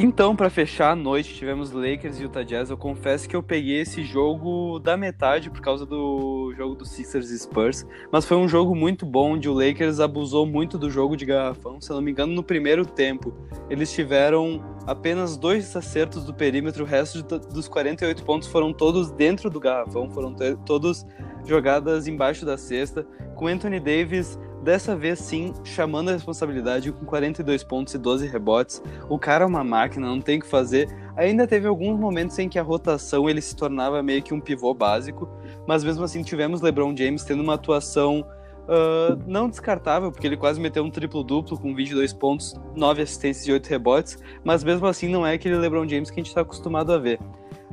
[0.00, 2.70] Então, pra fechar a noite, tivemos Lakers e Utah Jazz.
[2.70, 7.30] Eu confesso que eu peguei esse jogo da metade por causa do jogo do Sixers
[7.30, 11.16] e Spurs, mas foi um jogo muito bom, onde o Lakers abusou muito do jogo
[11.16, 11.80] de garrafão.
[11.80, 13.34] Se não me engano, no primeiro tempo,
[13.68, 19.50] eles tiveram apenas dois acertos do perímetro, o resto dos 48 pontos foram todos dentro
[19.50, 20.32] do garrafão, foram
[20.64, 21.04] todos
[21.44, 23.04] jogadas embaixo da cesta,
[23.34, 28.82] com Anthony Davis dessa vez sim chamando a responsabilidade com 42 pontos e 12 rebotes.
[29.08, 30.88] O cara é uma máquina, não tem o que fazer.
[31.16, 34.72] Ainda teve alguns momentos em que a rotação ele se tornava meio que um pivô
[34.74, 35.28] básico,
[35.66, 38.24] mas mesmo assim tivemos LeBron James tendo uma atuação
[38.68, 43.52] ah, não descartável, porque ele quase meteu um triplo-duplo com 22 pontos, 9 assistências e
[43.52, 46.92] 8 rebotes, mas mesmo assim não é aquele LeBron James que a gente está acostumado
[46.92, 47.18] a ver.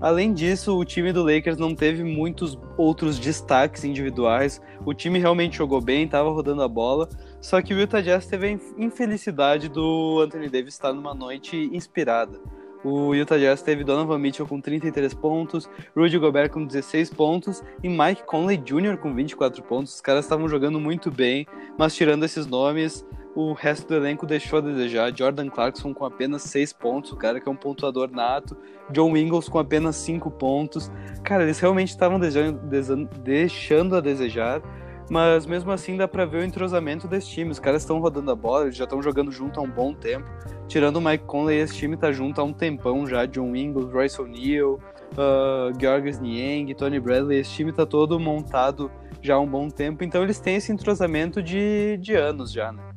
[0.02, 4.62] Além disso, o time do Lakers não teve muitos outros destaques individuais.
[4.86, 7.08] O time realmente jogou bem, estava rodando a bola.
[7.40, 11.70] Só que o Utah Jazz teve a inf- infelicidade do Anthony Davis estar numa noite
[11.72, 12.40] inspirada.
[12.84, 17.90] O Utah Jazz teve Donovan Mitchell com 33 pontos, Rudy Gobert com 16 pontos e
[17.90, 18.98] Mike Conley Jr.
[18.98, 19.96] com 24 pontos.
[19.96, 21.48] Os caras estavam jogando muito bem,
[21.80, 23.04] mas tirando esses nomes,
[23.36, 25.16] o resto do elenco deixou a desejar.
[25.16, 28.56] Jordan Clarkson com apenas 6 pontos, o cara que é um pontuador nato.
[28.90, 30.90] John Ingles com apenas 5 pontos.
[31.22, 34.62] Cara, eles realmente estavam deixando a desejar.
[35.10, 37.52] Mas mesmo assim dá pra ver o entrosamento desse time.
[37.52, 40.28] Os caras estão rodando a bola, eles já estão jogando junto há um bom tempo.
[40.68, 43.26] Tirando o Mike Conley, esse time tá junto há um tempão já.
[43.26, 44.80] John Ingles, Royce O'Neal,
[45.14, 47.40] uh, Georges Niang, Tony Bradley.
[47.40, 48.90] Esse time tá todo montado
[49.22, 50.04] já há um bom tempo.
[50.04, 52.95] Então eles têm esse entrosamento de, de anos já, né?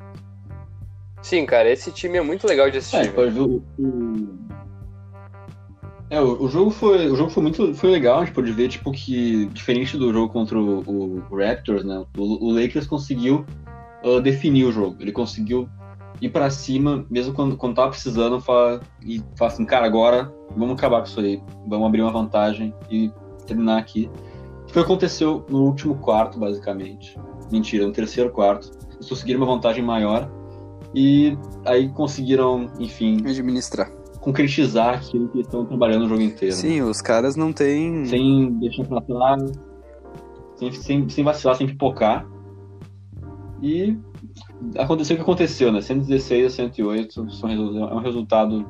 [1.23, 3.13] Sim, cara, esse time é muito legal de É, assistir.
[3.15, 3.63] pode ver o,
[6.11, 8.69] É, o, o jogo foi, o jogo foi muito foi legal, a gente pode ver
[8.69, 12.05] tipo que diferente do jogo contra o, o Raptors, né?
[12.17, 13.45] O, o Lakers conseguiu
[14.05, 14.97] ah, definir o jogo.
[15.01, 15.69] Ele conseguiu
[16.21, 20.75] ir pra cima, mesmo quando, quando tava precisando, falar, e falar assim, cara, agora vamos
[20.75, 23.11] acabar com isso aí, vamos abrir uma vantagem e
[23.47, 24.11] terminar aqui.
[24.69, 27.19] O que aconteceu no último quarto, basicamente.
[27.51, 28.71] Mentira, no terceiro quarto.
[28.95, 30.31] Eles conseguiram uma vantagem maior
[30.95, 33.91] e aí conseguiram, enfim, Administrar.
[34.21, 36.55] concretizar aquilo que estão trabalhando o jogo inteiro.
[36.55, 36.61] né?
[36.61, 38.05] Sim, os caras não têm.
[38.07, 39.43] Sem deixar pra trás,
[40.57, 42.27] sem, sem, sem vacilar, sem pipocar.
[43.63, 43.97] E
[44.77, 45.81] aconteceu o que aconteceu, né?
[45.81, 47.55] 116 a 108 são, é
[47.95, 48.65] um resultado.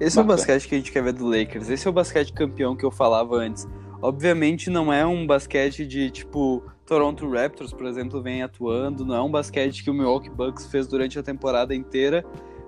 [0.00, 0.36] Esse é o Bacana.
[0.38, 1.70] basquete que a gente quer ver do Lakers.
[1.70, 3.66] Esse é o basquete campeão que eu falava antes.
[4.02, 9.22] Obviamente não é um basquete de tipo Toronto Raptors, por exemplo, vem atuando, não é
[9.22, 12.24] um basquete que o Milwaukee Bucks fez durante a temporada inteira,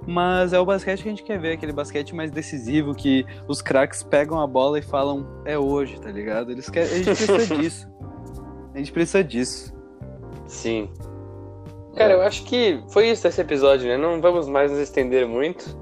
[0.06, 3.60] mas é o basquete que a gente quer ver, aquele basquete mais decisivo que os
[3.60, 6.50] craques pegam a bola e falam é hoje, tá ligado?
[6.50, 7.88] Eles querem, a gente precisa disso.
[8.74, 9.74] A gente precisa disso.
[10.46, 10.90] Sim.
[11.96, 13.96] Cara, eu acho que foi isso esse episódio, né?
[13.96, 15.76] Não vamos mais nos estender muito.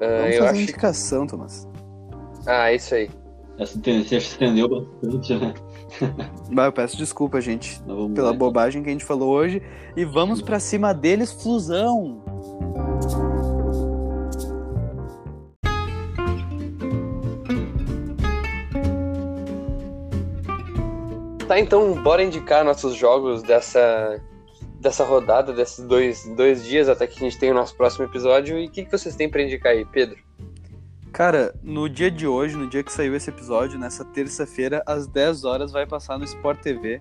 [0.00, 0.60] Ah, Vamos eu fazer acho.
[0.62, 1.68] indicação, Thomas.
[2.46, 3.08] Ah, isso aí.
[3.58, 5.54] Essa se estendeu bastante, né?
[6.52, 7.80] Bah, eu peço desculpa, gente,
[8.14, 8.32] pela lá.
[8.32, 9.62] bobagem que a gente falou hoje
[9.96, 12.22] e vamos pra cima deles, flusão.
[21.46, 24.20] Tá, então bora indicar nossos jogos dessa
[24.80, 28.58] dessa rodada, desses dois, dois dias até que a gente tem o nosso próximo episódio.
[28.58, 30.27] E o que, que vocês têm para indicar aí, Pedro?
[31.12, 35.44] Cara, no dia de hoje, no dia que saiu esse episódio, nessa terça-feira, às 10
[35.44, 37.00] horas, vai passar no Sport TV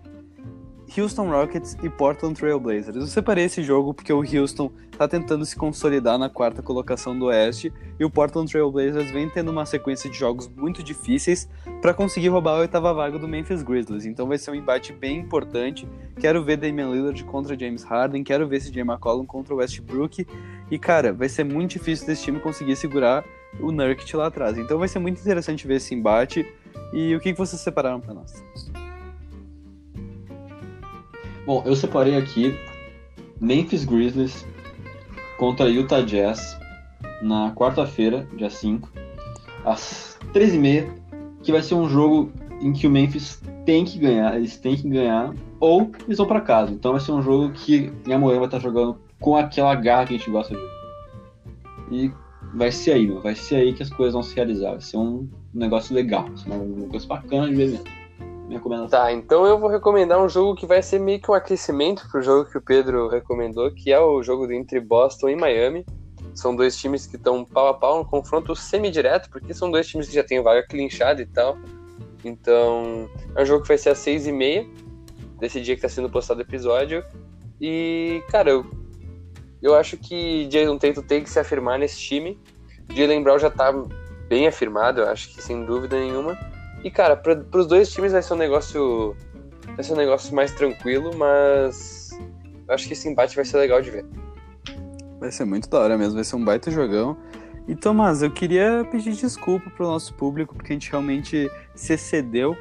[0.96, 2.96] Houston Rockets e Portland Trail Blazers.
[2.96, 7.26] Eu separei esse jogo porque o Houston tá tentando se consolidar na quarta colocação do
[7.26, 11.50] Oeste e o Portland Trail Blazers vem tendo uma sequência de jogos muito difíceis
[11.82, 14.06] para conseguir roubar a oitava vaga do Memphis Grizzlies.
[14.06, 15.88] Então vai ser um embate bem importante.
[16.20, 20.26] Quero ver Damian Lillard contra James Harden, quero ver esse Jay McCollum contra o Westbrook
[20.72, 23.24] e cara, vai ser muito difícil desse time conseguir segurar
[23.60, 24.58] o Nurkic lá atrás.
[24.58, 26.46] Então vai ser muito interessante ver esse embate.
[26.94, 28.44] E o que vocês separaram para nós?
[31.46, 32.58] Bom, eu separei aqui
[33.40, 34.46] Memphis Grizzlies
[35.38, 36.58] contra Utah Jazz
[37.22, 38.90] na quarta-feira, dia 5,
[39.64, 40.90] às 13h30,
[41.42, 44.90] que vai ser um jogo em que o Memphis tem que ganhar, eles têm que
[44.90, 46.72] ganhar, ou eles vão para casa.
[46.72, 50.18] Então vai ser um jogo que Yamoran vai estar jogando com aquela garra que a
[50.18, 50.62] gente gosta de.
[51.92, 52.12] E
[52.54, 53.08] vai ser aí.
[53.08, 54.72] Vai ser aí que as coisas vão se realizar.
[54.72, 56.26] Vai ser um negócio legal.
[56.46, 58.08] Uma coisa bacana de ver mesmo.
[58.90, 62.22] Tá, então eu vou recomendar um jogo que vai ser meio que um aquecimento pro
[62.22, 65.86] jogo que o Pedro recomendou, que é o jogo entre Boston e Miami.
[66.34, 70.08] São dois times que estão pau a pau, um confronto semi-direto, porque são dois times
[70.08, 71.58] que já têm vaga clinchada e tal.
[72.24, 74.66] Então, é um jogo que vai ser às seis e meia,
[75.40, 77.04] desse dia que tá sendo postado o episódio.
[77.60, 78.66] E, cara, eu,
[79.62, 82.40] eu acho que Jason Tatum tem que se afirmar nesse time.
[82.90, 83.74] Jalen Brown já tá
[84.30, 86.38] bem afirmado, eu acho que sem dúvida nenhuma.
[86.84, 89.16] E, cara, para os dois times vai ser um negócio.
[89.76, 92.12] Vai ser um negócio mais tranquilo, mas.
[92.68, 94.06] Eu acho que esse embate vai ser legal de ver.
[95.20, 97.18] Vai ser muito da hora mesmo, vai ser um baita jogão.
[97.68, 102.56] E Tomás, eu queria pedir desculpa pro nosso público, porque a gente realmente se excedeu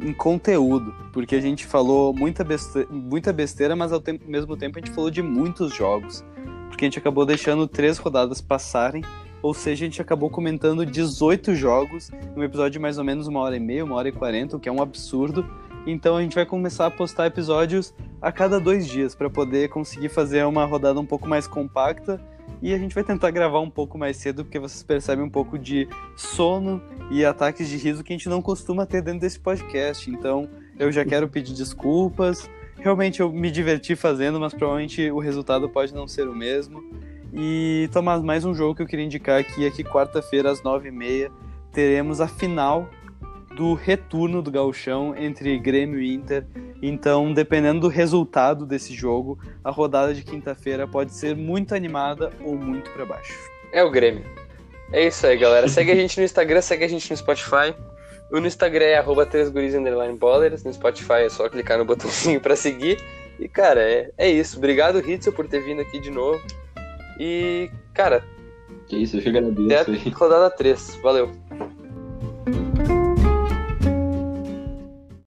[0.00, 4.78] em conteúdo, porque a gente falou muita besteira, muita besteira mas ao tempo, mesmo tempo
[4.78, 6.24] a gente falou de muitos jogos,
[6.68, 9.02] porque a gente acabou deixando três rodadas passarem
[9.42, 13.26] ou seja, a gente acabou comentando 18 jogos em um episódio de mais ou menos
[13.28, 15.48] uma hora e meia, uma hora e quarenta, o que é um absurdo.
[15.86, 20.08] Então a gente vai começar a postar episódios a cada dois dias para poder conseguir
[20.08, 22.20] fazer uma rodada um pouco mais compacta.
[22.60, 25.58] E a gente vai tentar gravar um pouco mais cedo, porque vocês percebem um pouco
[25.58, 30.10] de sono e ataques de riso que a gente não costuma ter dentro desse podcast.
[30.10, 30.48] Então
[30.78, 32.50] eu já quero pedir desculpas.
[32.78, 36.82] Realmente eu me diverti fazendo, mas provavelmente o resultado pode não ser o mesmo.
[37.32, 40.88] E, Tomás, mais um jogo que eu queria indicar aqui é que quarta-feira, às nove
[40.88, 41.30] e meia,
[41.72, 42.88] teremos a final
[43.58, 46.46] do retorno do gauchão entre Grêmio e Inter.
[46.80, 52.54] Então, dependendo do resultado desse jogo, a rodada de quinta-feira pode ser muito animada ou
[52.54, 53.36] muito para baixo.
[53.72, 54.24] É o Grêmio.
[54.92, 55.66] É isso aí, galera.
[55.66, 57.74] Segue a gente no Instagram, segue a gente no Spotify.
[58.30, 60.62] O no Instagram é arroba 3guris_ballers.
[60.64, 63.02] No Spotify é só clicar no botãozinho para seguir.
[63.40, 64.56] E, cara, é, é isso.
[64.58, 66.40] Obrigado, Hitzel, por ter vindo aqui de novo.
[67.18, 68.22] E, cara.
[68.86, 69.90] Que isso, eu que agradeço.
[69.90, 71.00] Até a rodada 3.
[71.02, 71.47] Valeu.